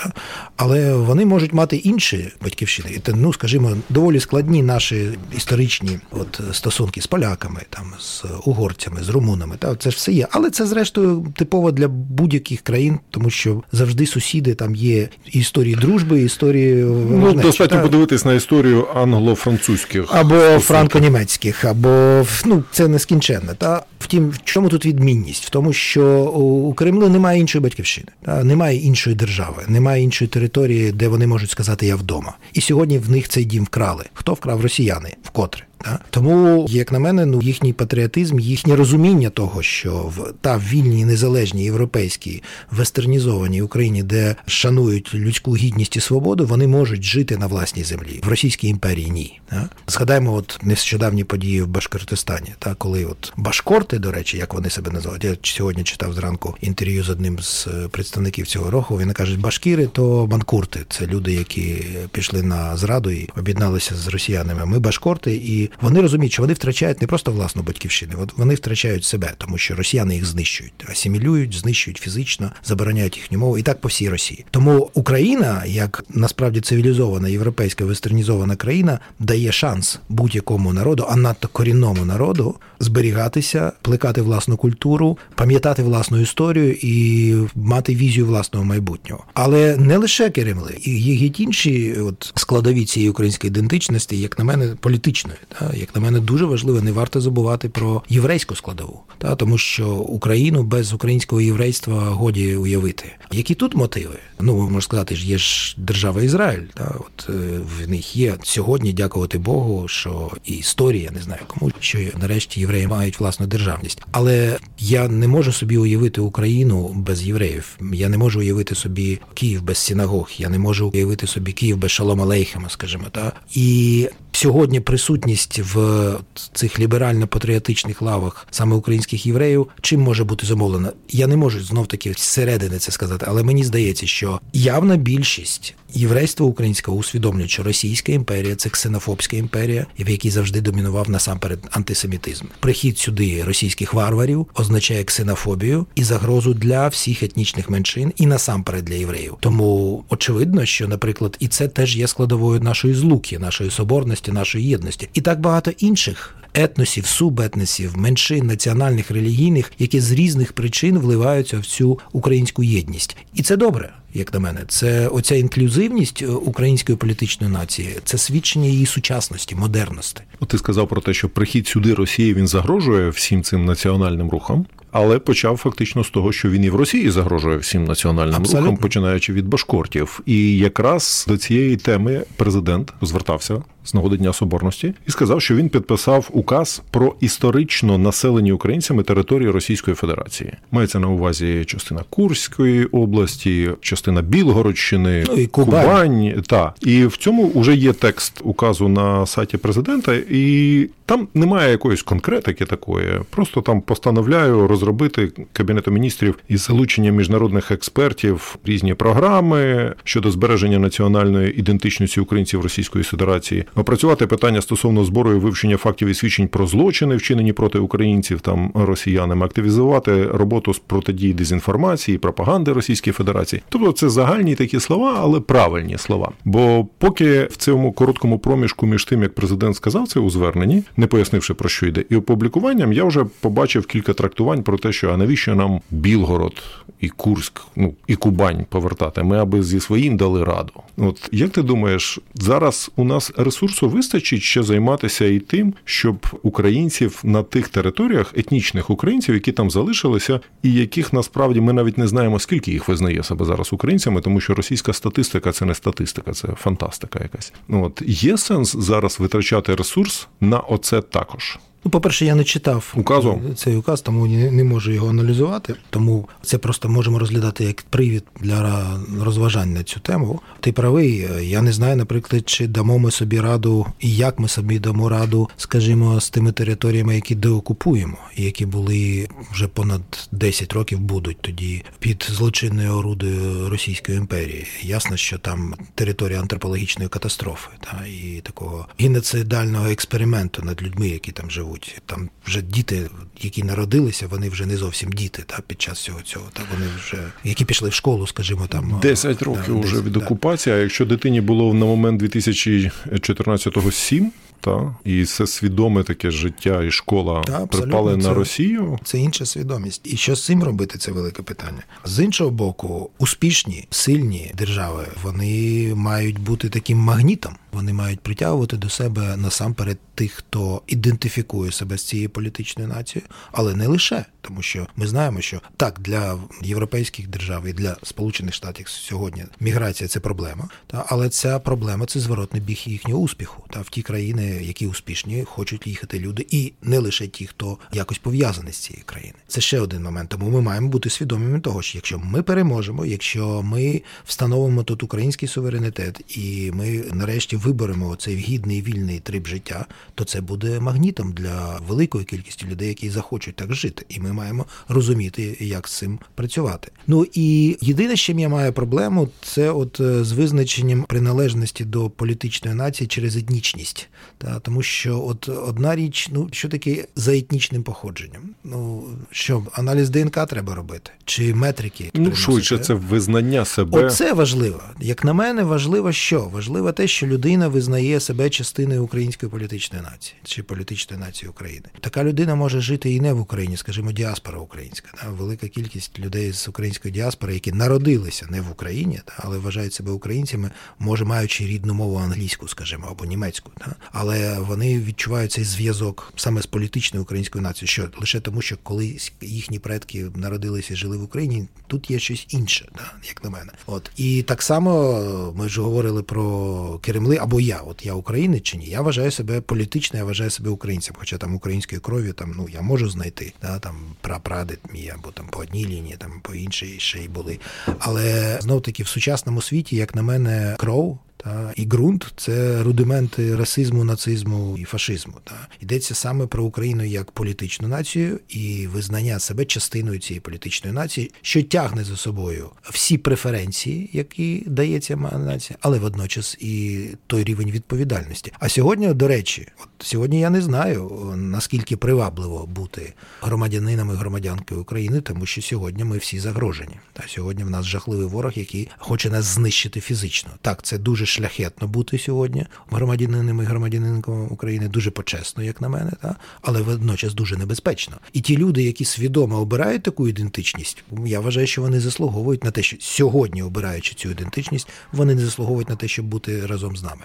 але 0.57 0.95
вони 0.95 1.27
можуть 1.27 1.53
мати 1.53 1.77
інші 1.77 2.33
батьківщини. 2.43 2.91
І 2.91 3.11
ну, 3.15 3.33
скажімо, 3.33 3.77
доволі 3.89 4.21
складні 4.21 4.63
наші 4.63 5.11
історичні 5.37 5.99
от 6.11 6.41
стосунки 6.53 7.01
з 7.01 7.07
поляками, 7.07 7.61
там 7.71 7.93
з 7.99 8.25
угорцями, 8.45 9.03
з 9.03 9.09
румунами. 9.09 9.57
Та 9.59 9.75
це 9.75 9.91
ж 9.91 9.97
все 9.97 10.13
є. 10.13 10.29
Але 10.31 10.51
це 10.51 10.67
зрештою 10.67 11.33
типово 11.37 11.73
для 11.73 11.89
будь-яких 11.89 12.61
країн, 12.61 12.99
тому 13.11 13.31
що 13.31 13.63
завжди 13.73 14.07
сусіди 14.07 14.55
там 14.55 14.75
є 14.75 15.09
історії 15.33 15.75
дружби, 15.75 16.23
історії 16.23 16.75
ну, 17.11 17.33
достатньо 17.33 17.83
подивитись 17.83 18.25
на 18.25 18.35
історію 18.35 18.87
англо-французьких 18.95 20.07
або 20.09 20.35
франко-німецьких 20.59 21.44
батьківських, 21.45 21.65
або 21.65 22.27
ну 22.45 22.65
це 22.73 22.89
нескінченне. 22.89 23.55
Та 23.59 23.83
втім, 24.01 24.31
в 24.31 24.39
чому 24.45 24.69
тут 24.69 24.87
відмінність? 24.87 25.45
В 25.45 25.51
тому, 25.51 25.73
що 25.73 26.25
у 26.25 26.75
Кремлю 26.75 27.09
немає 27.09 27.41
іншої 27.41 27.63
батьківщини, 27.63 28.07
та 28.25 28.45
немає 28.45 28.79
іншої 28.79 29.17
держави, 29.17 29.65
немає 29.69 30.03
іншої 30.03 30.29
території, 30.29 30.93
де 30.93 31.09
вони 31.09 31.27
можуть 31.27 31.51
сказати 31.51 31.87
Я 31.87 31.97
вдома. 31.97 32.35
І 32.53 32.61
сьогодні 32.61 32.99
в 32.99 33.11
них 33.11 33.29
цей 33.29 33.45
дім 33.45 33.65
вкрали. 33.65 34.05
Хто 34.15 34.33
вкрав 34.33 34.61
росіяни? 34.61 35.17
Вкотре. 35.23 35.65
Тому, 36.11 36.67
як 36.69 36.93
на 36.93 36.99
мене, 36.99 37.27
ну 37.27 37.43
їхній 37.43 37.73
патріотизм, 37.73 38.39
їхнє 38.39 38.77
розуміння 38.77 39.31
того, 39.31 39.63
що 39.63 39.93
в 39.93 40.33
та 40.41 40.59
вільній, 40.59 41.05
незалежній 41.05 41.65
європейській 41.65 42.43
вестернізованій 42.71 43.63
Україні, 43.63 44.03
де 44.03 44.37
шанують 44.47 45.15
людську 45.15 45.57
гідність 45.57 45.97
і 45.97 46.01
свободу, 46.01 46.47
вони 46.47 46.67
можуть 46.67 47.03
жити 47.03 47.37
на 47.37 47.47
власній 47.47 47.85
землі 47.85 48.21
в 48.25 48.29
Російській 48.29 48.69
імперії. 48.69 49.11
Ні. 49.11 49.41
Згадаємо, 49.87 50.33
от 50.33 50.59
нещодавні 50.63 51.25
події 51.25 51.63
в 51.63 51.69
Башкортостані, 51.69 52.55
та 52.59 52.75
коли 52.75 53.05
от 53.05 53.33
Башкорти, 53.37 53.99
до 53.99 54.13
речі, 54.13 54.39
як 54.39 54.55
вони 54.55 54.71
себе 54.71 54.91
називають, 54.91 55.25
я 55.25 55.37
сьогодні 55.43 55.85
читав 55.85 56.13
зранку 56.13 56.57
інтерв'ю 56.61 57.03
з 57.03 57.11
одним 57.11 57.39
з 57.39 57.67
е, 57.67 57.89
представників 57.89 58.47
цього 58.47 58.71
руху. 58.71 58.99
Він 58.99 59.13
каже, 59.13 59.39
башкіри 59.39 59.87
то 59.87 60.27
банкурти. 60.27 60.81
Це 60.89 61.07
люди, 61.07 61.33
які 61.33 61.87
пішли 62.13 62.43
на 62.43 62.77
зраду 62.77 63.11
і 63.11 63.29
об'єдналися 63.37 63.95
з 63.95 64.09
росіянами. 64.09 64.67
Ми 64.67 64.79
башкорти 64.79 65.35
і 65.35 65.71
вони 65.81 66.01
розуміють, 66.01 66.33
що 66.33 66.43
вони 66.43 66.55
втрачають 66.55 67.01
не 67.01 67.07
просто 67.07 67.33
власну 67.33 67.63
батьківщину, 67.63 68.29
вони 68.37 68.55
втрачають 68.55 69.05
себе, 69.05 69.33
тому 69.39 69.59
що 69.59 69.75
росіяни 69.75 70.15
їх 70.15 70.25
знищують, 70.25 70.85
асимілюють, 70.91 71.55
знищують 71.55 71.99
фізично, 71.99 72.51
забороняють 72.65 73.17
їхню 73.17 73.39
мову 73.39 73.59
і 73.59 73.63
так 73.63 73.81
по 73.81 73.89
всій 73.89 74.09
Росії. 74.09 74.45
Тому 74.51 74.91
Україна, 74.95 75.63
як 75.67 76.05
насправді 76.09 76.61
цивілізована 76.61 77.29
європейська 77.29 77.85
вестернізована 77.85 78.57
країна, 78.57 78.99
дає 79.19 79.53
шанс 79.53 79.99
будь-якому 80.09 80.73
народу, 80.73 81.07
а 81.09 81.17
надто 81.17 81.49
корінному 81.49 82.05
народу, 82.05 82.55
зберігатися, 82.81 83.73
плекати 83.83 84.23
власну 84.23 84.57
культуру, 84.57 85.19
пам'ятати 85.35 85.83
власну 85.83 86.21
історію 86.21 86.77
і 86.83 87.35
мати 87.55 87.95
візію 87.95 88.27
власного 88.27 88.65
майбутнього. 88.65 89.25
Але 89.35 89.77
не 89.77 89.97
лише 89.97 90.31
Керемли, 90.31 90.75
і 90.83 90.99
є 90.99 91.27
інші 91.27 91.93
от 91.93 92.33
складові 92.35 92.85
цієї 92.85 93.11
української 93.11 93.49
ідентичності, 93.49 94.21
як 94.21 94.39
на 94.39 94.45
мене, 94.45 94.69
політичної. 94.81 95.39
Як 95.75 95.95
на 95.95 96.01
мене, 96.01 96.21
дуже 96.21 96.45
важливо, 96.45 96.81
не 96.81 96.93
варто 96.93 97.21
забувати 97.21 97.69
про 97.69 98.03
єврейську 98.09 98.57
складову, 98.57 99.01
та 99.19 99.37
тому 99.37 99.59
що 99.59 99.89
Україну 99.95 100.63
без 100.63 100.93
українського 100.93 101.41
єврейства 101.41 102.01
годі 102.11 102.57
уявити. 102.57 103.13
Які 103.33 103.55
тут 103.55 103.75
мотиви? 103.75 104.19
Ну 104.41 104.57
можна 104.57 104.81
сказати, 104.81 105.17
ж 105.17 105.27
є 105.27 105.39
ж 105.39 105.75
держава 105.79 106.23
Ізраїль. 106.23 106.63
Та 106.75 106.95
от 107.01 107.29
е, 107.29 107.33
в 107.79 107.91
них 107.91 108.17
є 108.17 108.35
сьогодні, 108.43 108.93
дякувати 108.93 109.39
Богу, 109.39 109.89
що 109.89 110.31
і 110.45 110.53
історія 110.53 111.11
не 111.11 111.23
знаю 111.23 111.41
кому, 111.47 111.73
що 111.81 111.99
нарешті 112.21 112.61
євреї 112.61 112.87
мають 112.87 113.21
власну 113.21 113.47
державність. 113.47 114.03
Але 114.13 114.59
я 114.79 115.09
не 115.09 115.29
можу 115.29 115.53
собі 115.53 115.77
уявити 115.77 116.21
Україну 116.21 116.91
без 116.95 117.23
євреїв. 117.23 117.79
Я 117.93 118.09
не 118.09 118.19
можу 118.19 118.41
уявити 118.41 118.75
собі 118.75 119.21
Київ 119.35 119.63
без 119.63 119.79
синагог. 119.79 120.31
Я 120.37 120.49
не 120.49 120.59
можу 120.59 120.91
уявити 120.95 121.27
собі 121.27 121.53
Київ 121.53 121.77
без 121.77 121.91
Шалом 121.91 122.21
Алейхема, 122.21 122.69
скажімо, 122.69 123.05
та 123.13 123.33
і 123.55 124.09
сьогодні 124.33 124.81
присутність 124.81 125.44
в 125.59 126.15
цих 126.53 126.81
ліберально-патріотичних 126.81 128.03
лавах 128.03 128.47
саме 128.51 128.77
українських 128.77 129.27
євреїв, 129.27 129.67
чим 129.81 130.01
може 130.01 130.25
бути 130.25 130.47
замовлена? 130.47 130.93
Я 131.09 131.27
не 131.27 131.37
можу 131.37 131.61
знов 131.61 131.87
таки 131.87 132.13
зсередини 132.13 132.79
це 132.79 132.93
сказати, 132.93 133.27
але 133.29 133.43
мені 133.43 133.65
здається, 133.65 134.07
що 134.07 134.41
явна 134.53 134.97
більшість 134.97 135.75
єврейства 135.95 136.47
українського 136.47 136.97
усвідомлює, 136.97 137.49
що 137.49 137.63
Російська 137.63 138.13
імперія 138.13 138.57
це 138.57 138.69
ксенофобська 138.69 139.37
імперія, 139.37 139.87
в 139.99 140.11
якій 140.11 140.31
завжди 140.31 140.61
домінував 140.61 141.11
насамперед 141.11 141.59
антисемітизм. 141.71 142.45
Прихід 142.61 142.99
сюди 142.99 143.45
російських 143.45 143.95
варварів 143.95 144.47
означає 144.55 145.05
ксенофобію 145.05 145.87
і 145.95 146.05
загрозу 146.05 146.55
для 146.55 146.89
всіх 146.89 147.23
етнічних 147.23 147.71
меншин, 147.71 148.13
і 148.17 148.27
насамперед 148.27 148.85
для 148.85 148.95
євреїв. 148.95 149.35
Тому 149.41 150.05
очевидно, 150.09 150.65
що, 150.65 150.89
наприклад, 150.89 151.37
і 151.41 151.49
це 151.49 151.69
теж 151.69 151.97
є 151.97 152.07
складовою 152.07 152.61
нашої 152.61 152.95
злуки, 152.95 153.39
нашої 153.39 153.71
соборності, 153.71 154.33
нашої 154.33 154.69
єдності, 154.69 155.09
і 155.15 155.21
так 155.21 155.41
багато 155.41 155.71
інших 155.71 156.37
етносів, 156.55 157.07
субетносів, 157.07 157.99
меншин, 157.99 158.47
національних, 158.47 159.11
релігійних, 159.11 159.73
які 159.79 160.01
з 160.01 160.13
різних 160.13 160.53
причин 160.53 160.99
вливаються 160.99 161.59
в 161.59 161.67
цю 161.67 161.99
українську 162.13 162.63
єдність, 162.63 163.17
і 163.35 163.43
це 163.43 163.57
добре. 163.57 163.93
Як 164.17 164.35
на 164.35 164.41
мене, 164.41 164.61
це 164.69 165.09
оця 165.09 165.35
інклюзивність 165.35 166.23
е, 166.23 166.27
української 166.27 166.99
політичної 166.99 167.53
нації, 167.53 167.97
це 168.05 168.19
свідчення 168.19 168.67
її 168.67 168.87
сучасності, 168.87 169.55
модерності. 169.55 170.21
Ти 170.47 170.59
сказав 170.59 170.89
про 170.89 171.01
те, 171.01 171.15
що 171.15 171.29
прихід 171.29 171.67
сюди 171.67 171.95
Росії 171.95 172.35
він 172.35 172.47
загрожує 172.47 173.09
всім 173.09 173.43
цим 173.43 173.65
національним 173.65 174.31
рухам 174.31 174.67
але 174.95 175.19
почав 175.19 175.57
фактично 175.57 176.05
з 176.05 176.11
того, 176.11 176.33
що 176.33 176.51
він 176.51 176.65
і 176.65 176.71
в 176.71 176.77
Росії 176.77 177.11
загрожує 177.11 177.57
всім 177.57 177.85
національним 177.85 178.35
Абсолютно. 178.35 178.61
рухам, 178.61 178.77
починаючи 178.77 179.33
від 179.33 179.49
башкортів. 179.49 180.21
І 180.27 180.59
якраз 180.59 181.25
до 181.29 181.37
цієї 181.37 181.77
теми 181.77 182.25
президент 182.37 182.93
звертався 183.03 183.63
з 183.85 183.95
нагоди 183.95 184.17
Дня 184.17 184.33
Соборності 184.33 184.95
і 185.07 185.11
сказав, 185.11 185.43
що 185.43 185.55
він 185.55 185.69
підписав 185.69 186.29
указ 186.33 186.83
про 186.91 187.15
історично 187.21 187.99
населені 187.99 188.53
українцями 188.53 189.03
території 189.03 189.51
Російської 189.51 189.95
Федерації. 189.95 190.53
Мається 190.71 190.99
на 190.99 191.09
увазі 191.09 191.65
частина 191.65 192.01
Курської 192.11 192.85
області, 192.85 193.71
частина 193.81 194.23
Білгородщини, 194.23 195.25
ну, 195.29 195.35
і 195.35 195.47
Кубань. 195.47 195.83
Кубань. 195.83 196.43
Та 196.47 196.73
і 196.81 197.07
в 197.07 197.17
цьому 197.17 197.53
вже 197.55 197.75
є 197.75 197.93
текст 197.93 198.41
указу 198.45 198.89
на 198.89 199.27
сайті 199.27 199.57
президента, 199.57 200.15
і 200.31 200.89
там 201.07 201.29
немає 201.35 201.71
якоїсь 201.71 202.03
конкретики 202.03 202.65
такої. 202.65 203.21
Просто 203.31 203.61
там 203.61 203.81
постановляю 203.81 204.67
розробити 204.67 205.33
кабінетом 205.53 205.95
міністрів 205.95 206.39
із 206.49 206.61
залученням 206.65 207.15
міжнародних 207.15 207.71
експертів 207.71 208.57
різні 208.65 208.95
програми 208.95 209.93
щодо 210.05 210.31
збереження 210.31 210.79
національної 210.79 211.59
ідентичності 211.59 212.21
українців 212.21 212.61
Російської 212.61 213.05
Федерації 213.05 213.65
опрацювати 213.77 214.27
питання 214.27 214.63
стосовно 214.63 215.05
збору 215.05 215.33
і 215.33 215.39
вивчення 215.39 215.77
фактів 215.77 216.09
і 216.09 216.15
свідчень 216.15 216.49
про 216.49 216.67
злочини, 216.67 217.17
вчинені 217.17 217.53
проти 217.53 217.79
українців 217.79 218.41
там 218.41 218.71
росіянами, 218.75 219.47
активізувати 219.47 220.27
роботу 220.27 220.75
з 220.75 220.79
протидії 220.79 221.35
дезінформації, 221.35 222.19
пропаганди 222.19 222.73
Російської 222.73 223.15
Федерації. 223.15 223.63
Тобто 223.69 223.93
це 223.93 224.09
загальні 224.09 224.55
такі 224.55 224.81
слова, 224.81 225.17
але 225.21 225.41
правильні 225.41 225.99
слова. 225.99 226.33
Бо 226.45 226.87
поки 226.99 227.45
в 227.45 227.57
цьому 227.57 227.93
короткому 227.93 228.39
проміжку 228.39 228.87
між 228.87 229.05
тим, 229.05 229.23
як 229.23 229.35
президент 229.35 229.77
сказав 229.77 230.09
це 230.09 230.21
у 230.21 230.31
зверненні, 230.31 230.83
не 230.97 231.07
пояснивши 231.07 231.55
про 231.55 231.69
що 231.69 231.87
йде, 231.87 232.05
і 232.11 232.17
опублікуванням, 232.17 232.93
я 232.93 233.05
вже 233.05 233.25
побачив 233.41 233.87
кілька 233.87 234.13
трактувань 234.13 234.63
про 234.63 234.79
те, 234.79 234.93
що 234.93 235.11
а 235.11 235.17
навіщо 235.17 235.55
нам 235.55 235.81
Білгород 235.91 236.63
і 237.01 237.09
Курськ, 237.09 237.61
ну 237.77 237.95
і 238.07 238.17
Кубань 238.17 238.67
повертати? 238.69 239.23
Ми 239.23 239.39
аби 239.39 239.63
зі 239.63 239.81
своїм 239.81 240.17
дали 240.17 240.45
раду. 240.45 240.73
От 240.97 241.29
як 241.33 241.51
ти 241.51 241.63
думаєш, 241.63 242.19
зараз 242.35 242.91
у 242.97 243.05
нас 243.05 243.33
ресурсу 243.37 243.89
вистачить 243.89 244.43
ще 244.43 244.63
займатися 244.63 245.25
і 245.25 245.39
тим, 245.39 245.75
щоб 245.85 246.27
українців 246.43 247.21
на 247.25 247.43
тих 247.43 247.69
територіях, 247.69 248.35
етнічних 248.37 248.91
українців, 248.91 249.35
які 249.35 249.53
там 249.53 249.71
залишилися, 249.71 250.41
і 250.63 250.73
яких 250.73 251.13
насправді 251.13 251.61
ми 251.61 251.73
навіть 251.73 251.99
не 251.99 252.07
знаємо, 252.07 252.39
скільки 252.39 252.71
їх 252.71 252.89
визнає 252.89 253.23
себе 253.23 253.45
зараз 253.45 253.73
українцями, 253.73 254.21
тому 254.21 254.41
що 254.41 254.55
російська 254.55 254.93
статистика 254.93 255.53
це 255.53 255.65
не 255.65 255.75
статистика, 255.75 256.33
це 256.33 256.49
фантастика 256.49 257.19
якась. 257.23 257.53
От 257.69 258.03
є 258.07 258.39
сенс 258.39 258.77
зараз 258.77 259.21
витрачати 259.21 259.75
ресурс 259.75 260.29
на 260.41 260.59
оце 260.85 261.01
також. 261.01 261.59
Ну, 261.85 261.91
по-перше, 261.91 262.25
я 262.25 262.35
не 262.35 262.45
читав 262.45 262.95
Указу? 262.97 263.41
цей 263.57 263.77
указ, 263.77 264.01
тому 264.01 264.27
не 264.27 264.65
можу 264.65 264.93
його 264.93 265.09
аналізувати. 265.09 265.75
Тому 265.91 266.29
це 266.43 266.59
просто 266.59 266.89
можемо 266.89 267.19
розглядати 267.19 267.65
як 267.65 267.83
привід 267.83 268.25
для 268.41 268.91
розважань 269.21 269.73
на 269.73 269.83
цю 269.83 270.01
тему. 270.01 270.41
Ти 270.61 270.73
правий. 270.73 271.29
Я 271.43 271.63
не 271.63 271.73
знаю, 271.73 271.97
наприклад, 271.97 272.49
чи 272.49 272.67
дамо 272.67 272.99
ми 272.99 273.11
собі 273.11 273.41
раду, 273.41 273.87
і 274.01 274.17
як 274.17 274.39
ми 274.39 274.49
собі 274.49 274.79
дамо 274.79 275.09
раду, 275.09 275.49
скажімо, 275.57 276.21
з 276.21 276.31
тими 276.31 276.53
територіями, 276.53 277.15
які 277.15 277.35
деокупуємо, 277.35 278.17
які 278.37 278.67
були 278.67 279.29
вже 279.53 279.69
понад 279.69 280.29
10 280.33 280.73
років 280.73 281.01
будуть 281.01 281.41
тоді 281.41 281.85
під 281.99 282.27
злочинною 282.31 282.91
орудою 282.93 283.69
Російської 283.69 284.19
імперії. 284.19 284.67
Ясно, 284.83 285.17
що 285.17 285.39
там 285.39 285.75
територія 285.95 286.41
антропологічної 286.41 287.09
катастрофи, 287.09 287.69
та 287.81 288.07
і 288.07 288.41
такого 288.41 288.87
геноцидального 288.99 289.87
експерименту 289.87 290.63
над 290.63 290.83
людьми, 290.83 291.09
які 291.09 291.33
там 291.33 291.51
живуть 291.51 291.74
живуть. 291.75 292.03
Там 292.07 292.31
вже 292.47 292.63
діти, 292.63 293.11
які 293.41 293.63
народилися, 293.63 294.27
вони 294.27 294.49
вже 294.49 294.67
не 294.67 294.77
зовсім 294.77 295.13
діти 295.13 295.43
та 295.47 295.61
під 295.67 295.83
час 295.83 296.01
цього 296.01 296.23
цього. 296.23 296.47
Та 296.53 296.63
вони 296.73 296.87
вже 296.99 297.19
які 297.45 297.65
пішли 297.65 297.89
в 297.89 297.93
школу, 297.93 298.27
скажімо, 298.27 298.67
там 298.67 298.99
10 299.03 299.43
років 299.43 299.81
да, 299.81 299.81
вже 299.81 300.01
від 300.03 300.17
окупації. 300.17 300.77
А 300.77 300.79
якщо 300.79 301.07
дитині 301.07 301.41
було 301.41 301.75
на 301.75 301.87
момент 301.87 302.23
2014-го 302.23 303.93
7, 303.93 304.33
та 304.61 304.97
і 305.05 305.25
це 305.25 305.47
свідоме 305.47 306.03
таке 306.03 306.31
життя 306.31 306.83
і 306.83 306.91
школа 306.91 307.43
та, 307.43 307.67
припали 307.67 308.17
на 308.17 308.35
Росію. 308.35 308.99
Це 309.05 309.19
інша 309.19 309.47
свідомість. 309.47 310.01
І 310.05 310.17
що 310.17 310.35
з 310.35 310.45
цим 310.45 310.63
робити? 310.63 310.99
Це 310.99 311.13
велике 311.13 311.43
питання. 311.43 311.83
З 312.05 312.25
іншого 312.25 312.51
боку, 312.51 313.11
успішні, 313.19 313.87
сильні 313.91 314.53
держави 314.55 315.07
вони 315.23 315.93
мають 315.95 316.39
бути 316.39 316.69
таким 316.69 316.99
магнітом 316.99 317.53
Вони 317.75 317.93
мають 317.93 318.21
притягувати 318.21 318.77
до 318.77 318.89
себе 318.89 319.37
насамперед 319.37 319.99
тих, 320.15 320.33
хто 320.33 320.83
ідентифікує 320.87 321.73
себе 321.73 321.99
з 321.99 322.03
цією 322.03 322.31
політичною 322.31 322.89
нацією, 322.89 323.29
але 323.53 323.75
не 323.75 323.87
лише 323.87 324.25
тому, 324.41 324.63
що 324.63 324.87
ми 324.97 325.07
знаємо, 325.07 325.41
що 325.41 325.61
так 325.77 326.01
для 326.01 326.39
європейських 326.63 327.29
держав 327.29 327.67
і 327.67 327.73
для 327.73 327.97
Сполучених 328.03 328.55
Штатів 328.55 328.89
сьогодні 328.89 329.45
міграція 329.61 330.09
це 330.09 330.21
проблема, 330.21 330.69
та 330.87 331.05
але 331.09 331.29
ця 331.29 331.59
проблема 331.59 332.07
це 332.07 332.21
зворотний 332.21 332.63
біг 332.63 332.83
їхнього 332.87 333.21
успіху. 333.21 333.63
Та 333.71 333.81
в 333.81 333.89
ті 333.89 334.03
країни, 334.03 334.45
які 334.63 334.87
успішні, 334.87 335.45
хочуть 335.45 335.87
їхати 335.87 336.19
люди, 336.19 336.47
і 336.51 336.73
не 336.83 336.99
лише 336.99 337.27
ті, 337.27 337.47
хто 337.47 337.79
якось 337.93 338.19
пов'язаний 338.19 338.73
з 338.73 338.77
цією 338.77 339.03
країною. 339.07 339.43
Це 339.49 339.61
ще 339.61 339.81
один 339.81 340.03
момент. 340.03 340.29
Тому 340.29 340.51
ми 340.51 340.61
маємо 340.61 340.89
бути 340.89 341.11
свідомими 341.11 341.61
того, 341.61 341.83
що 341.83 341.99
якщо 341.99 342.19
ми 342.19 342.43
переможемо, 342.43 343.07
якщо 343.07 343.63
ми 343.63 344.03
встановимо 344.25 344.83
тут 344.83 345.03
український 345.03 345.49
суверенітет, 345.49 346.37
і 346.39 346.71
ми 346.75 347.05
нарешті 347.13 347.57
виберемо 347.65 348.17
цей 348.17 348.37
гідний 348.37 348.83
вільний 348.83 349.21
трип 349.21 349.47
життя, 349.47 349.87
то 350.15 350.25
це 350.25 350.41
буде 350.41 350.81
магнітом 350.81 351.33
для 351.33 351.81
великої 351.89 352.25
кількості 352.25 352.67
людей, 352.67 352.89
які 352.89 353.11
захочуть 353.11 353.57
так 353.57 353.75
жити, 353.75 354.07
і 354.09 354.21
ми 354.21 354.33
маємо 354.33 354.67
розуміти, 354.89 355.57
як 355.61 355.89
з 355.89 355.99
цим 355.99 356.19
працювати. 356.35 356.91
Ну 357.07 357.27
і 357.33 357.77
єдине, 357.81 358.17
з 358.17 358.21
чим 358.21 358.39
я 358.39 358.49
маю 358.49 358.73
проблему, 358.73 359.29
це 359.43 359.71
от 359.71 360.01
е, 360.01 360.25
з 360.25 360.33
визначенням 360.33 361.03
приналежності 361.03 361.85
до 361.85 362.11
політичної 362.11 362.77
нації 362.77 363.09
через 363.09 363.37
етнічність. 363.37 364.09
Та 364.39 364.61
тому, 364.61 364.83
що 364.83 365.25
от 365.27 365.49
одна 365.49 365.97
річ, 365.97 366.29
ну 366.33 366.49
що 366.53 366.69
таке 366.69 367.07
за 367.17 367.37
етнічним 367.37 367.83
походженням? 367.83 368.43
Ну 368.65 369.05
що 369.31 369.63
аналіз 369.73 370.11
ДНК 370.11 370.47
треба 370.47 370.75
робити, 370.75 371.11
чи 371.25 371.55
метрики? 371.55 372.11
Ну 372.15 372.35
швидше 372.35 372.79
це 372.79 372.95
визнання 372.95 373.65
себе. 373.65 374.05
Оце 374.05 374.33
важливо. 374.33 374.81
Як 375.01 375.25
на 375.25 375.33
мене, 375.33 375.63
важливо, 375.63 376.13
що 376.13 376.41
важливо 376.53 376.93
те, 376.93 377.07
що 377.07 377.27
людина 377.27 377.54
визнає 377.57 378.21
себе 378.21 378.51
частиною 378.51 379.05
української 379.05 379.51
політичної 379.51 380.05
нації 380.05 380.37
чи 380.45 380.63
політичної 380.63 381.23
нації 381.23 381.49
України. 381.49 381.87
Така 382.01 382.25
людина 382.25 382.55
може 382.55 382.81
жити 382.81 383.13
і 383.13 383.21
не 383.21 383.33
в 383.33 383.41
Україні, 383.41 383.77
скажімо, 383.77 384.13
діаспора 384.13 384.59
українська. 384.59 385.09
Да? 385.23 385.31
Велика 385.31 385.69
кількість 385.69 386.19
людей 386.19 386.53
з 386.53 386.69
української 386.69 387.15
діаспори, 387.15 387.55
які 387.55 387.73
народилися 387.73 388.47
не 388.51 388.61
в 388.61 388.71
Україні, 388.71 389.21
да? 389.27 389.33
але 389.37 389.59
вважають 389.59 389.95
себе 389.95 390.13
українцями, 390.13 390.71
може 390.99 391.25
маючи 391.25 391.67
рідну 391.67 391.95
мову 391.95 392.19
англійську, 392.19 392.69
скажімо, 392.69 393.09
або 393.11 393.25
німецьку. 393.25 393.71
Да? 393.79 393.95
Але 394.13 394.59
вони 394.59 394.99
відчувають 394.99 395.53
цей 395.53 395.65
зв'язок 395.65 396.33
саме 396.37 396.63
з 396.63 396.67
політичною 396.67 397.23
українською 397.23 397.63
нацією, 397.63 397.89
що 397.89 398.09
лише 398.21 398.41
тому, 398.41 398.63
що 398.63 398.77
коли 398.83 399.19
їхні 399.41 399.79
предки 399.79 400.27
народилися 400.35 400.95
і 400.95 400.97
жили 400.97 401.17
в 401.17 401.23
Україні, 401.23 401.69
тут 401.87 402.11
є 402.11 402.19
щось 402.19 402.47
інше, 402.49 402.89
да? 402.97 403.29
як 403.29 403.45
на 403.45 403.51
мене. 403.51 403.73
От 403.87 404.11
і 404.17 404.43
так 404.43 404.63
само 404.63 405.53
ми 405.57 405.69
ж 405.69 405.81
говорили 405.81 406.23
про 406.23 407.01
Кремли, 407.03 407.37
або 407.45 407.61
я, 407.61 407.79
от 407.79 408.07
я 408.07 408.15
українець 408.15 408.63
чи 408.63 408.77
ні, 408.77 408.87
я 408.87 409.01
вважаю 409.01 409.31
себе 409.31 409.61
політично, 409.61 410.19
я 410.19 410.25
вважаю 410.25 410.51
себе 410.51 410.71
українцем, 410.71 411.17
хоча 411.19 411.39
там 411.39 411.55
української 411.55 412.01
крові 412.01 412.33
там 412.33 412.55
ну 412.57 412.69
я 412.69 412.83
можу 412.83 413.09
знайти, 413.11 413.53
да, 413.63 413.79
там 413.79 413.97
прапрадед 414.21 414.79
мій, 414.93 415.13
або 415.15 415.31
там 415.31 415.47
по 415.47 415.59
одній 415.59 415.87
лінії, 415.87 416.17
там 416.19 416.41
по 416.43 416.55
іншій 416.55 416.95
ще 416.99 417.19
й 417.19 417.29
були. 417.29 417.59
Але 417.99 418.59
знов 418.61 418.83
таки 418.83 419.03
в 419.03 419.09
сучасному 419.09 419.63
світі, 419.63 419.97
як 419.97 420.15
на 420.15 420.23
мене, 420.23 420.77
кров 420.79 421.19
та 421.45 421.73
і 421.77 421.87
ґрунт 421.87 422.33
це 422.37 422.83
рудименти 422.83 423.57
расизму, 423.57 424.05
нацизму 424.05 424.77
і 424.79 424.85
фашизму. 424.85 425.35
Та 425.45 425.69
йдеться 425.81 426.15
саме 426.15 426.47
про 426.47 426.65
Україну 426.65 427.05
як 427.05 427.31
політичну 427.31 427.89
націю 427.89 428.41
і 428.49 428.87
визнання 428.87 429.39
себе 429.39 429.65
частиною 429.65 430.19
цієї 430.19 430.41
політичної 430.41 430.95
нації, 430.95 431.31
що 431.43 431.63
тягне 431.63 432.05
за 432.05 432.17
собою 432.17 432.71
всі 432.91 433.19
преференції, 433.19 434.11
які 434.13 434.63
дає 434.67 435.01
ця 435.01 435.17
нація, 435.17 435.79
але 435.81 435.99
водночас 435.99 436.57
і 436.61 437.07
той 437.27 437.45
рівень 437.45 437.71
відповідальності. 437.71 438.53
А 438.59 438.69
сьогодні, 438.69 439.15
до 439.15 439.29
речі, 439.29 439.69
от 439.83 439.89
сьогодні 440.05 440.41
я 440.41 440.51
не 440.51 440.63
знаю 440.63 441.33
наскільки 441.37 441.97
привабливо 441.97 442.67
бути 442.67 443.15
громадянином 443.41 444.11
і 444.11 444.15
громадянкою 444.15 444.81
України, 444.81 445.21
тому 445.21 445.47
що 445.47 445.63
сьогодні 445.63 446.05
ми 446.05 446.19
всі 446.19 446.41
загрожені. 446.41 446.97
Та 447.13 447.23
сьогодні 447.27 447.65
в 447.65 447.71
нас 447.71 447.87
жахливий 447.87 448.27
ворог, 448.27 448.53
який 448.55 448.89
хоче 448.99 449.31
нас 449.31 449.45
знищити 449.45 450.01
фізично. 450.01 450.51
Так, 450.61 450.83
це 450.83 450.99
дуже 450.99 451.27
шляхетно 451.27 451.89
бути 451.89 452.19
сьогодні 452.19 452.67
громадянином 452.91 453.63
і 453.63 453.65
громадянинком 453.65 454.49
України, 454.51 454.89
дуже 454.89 455.11
почесно, 455.11 455.63
як 455.63 455.81
на 455.81 455.89
мене, 455.89 456.13
та 456.23 456.37
але 456.63 456.83
водночас 456.83 457.35
дуже 457.35 457.57
небезпечно. 457.57 458.17
І 458.33 458.41
ті 458.41 458.57
люди, 458.57 458.83
які 458.83 459.05
свідомо 459.05 459.61
обирають 459.61 460.03
таку 460.03 460.29
ідентичність, 460.29 461.05
я 461.27 461.41
вважаю, 461.41 461.67
що 461.67 461.83
вони 461.83 462.01
заслуговують 462.01 462.65
на 462.65 462.71
те, 462.71 462.83
що 462.83 462.97
сьогодні 463.01 463.63
обираючи 463.63 464.15
цю 464.15 464.31
ідентичність, 464.31 464.89
вони 465.13 465.35
не 465.35 465.45
заслуговують 465.45 465.89
на 465.89 465.97
те, 465.97 466.09
щоб 466.09 466.27
бути 466.27 466.67
разом 466.67 466.97
з 466.97 467.03
нами. 467.03 467.25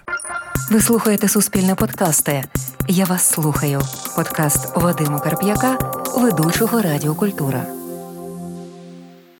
Ви 0.71 0.81
слухаєте 0.81 1.27
суспільне 1.27 1.75
подкасти. 1.75 2.43
Я 2.87 3.05
вас 3.05 3.27
слухаю. 3.27 3.81
Подкаст 4.15 4.75
Вадима 4.75 5.19
Карп'яка, 5.19 5.77
ведучого 6.17 6.81
Радіокультура. 6.81 7.78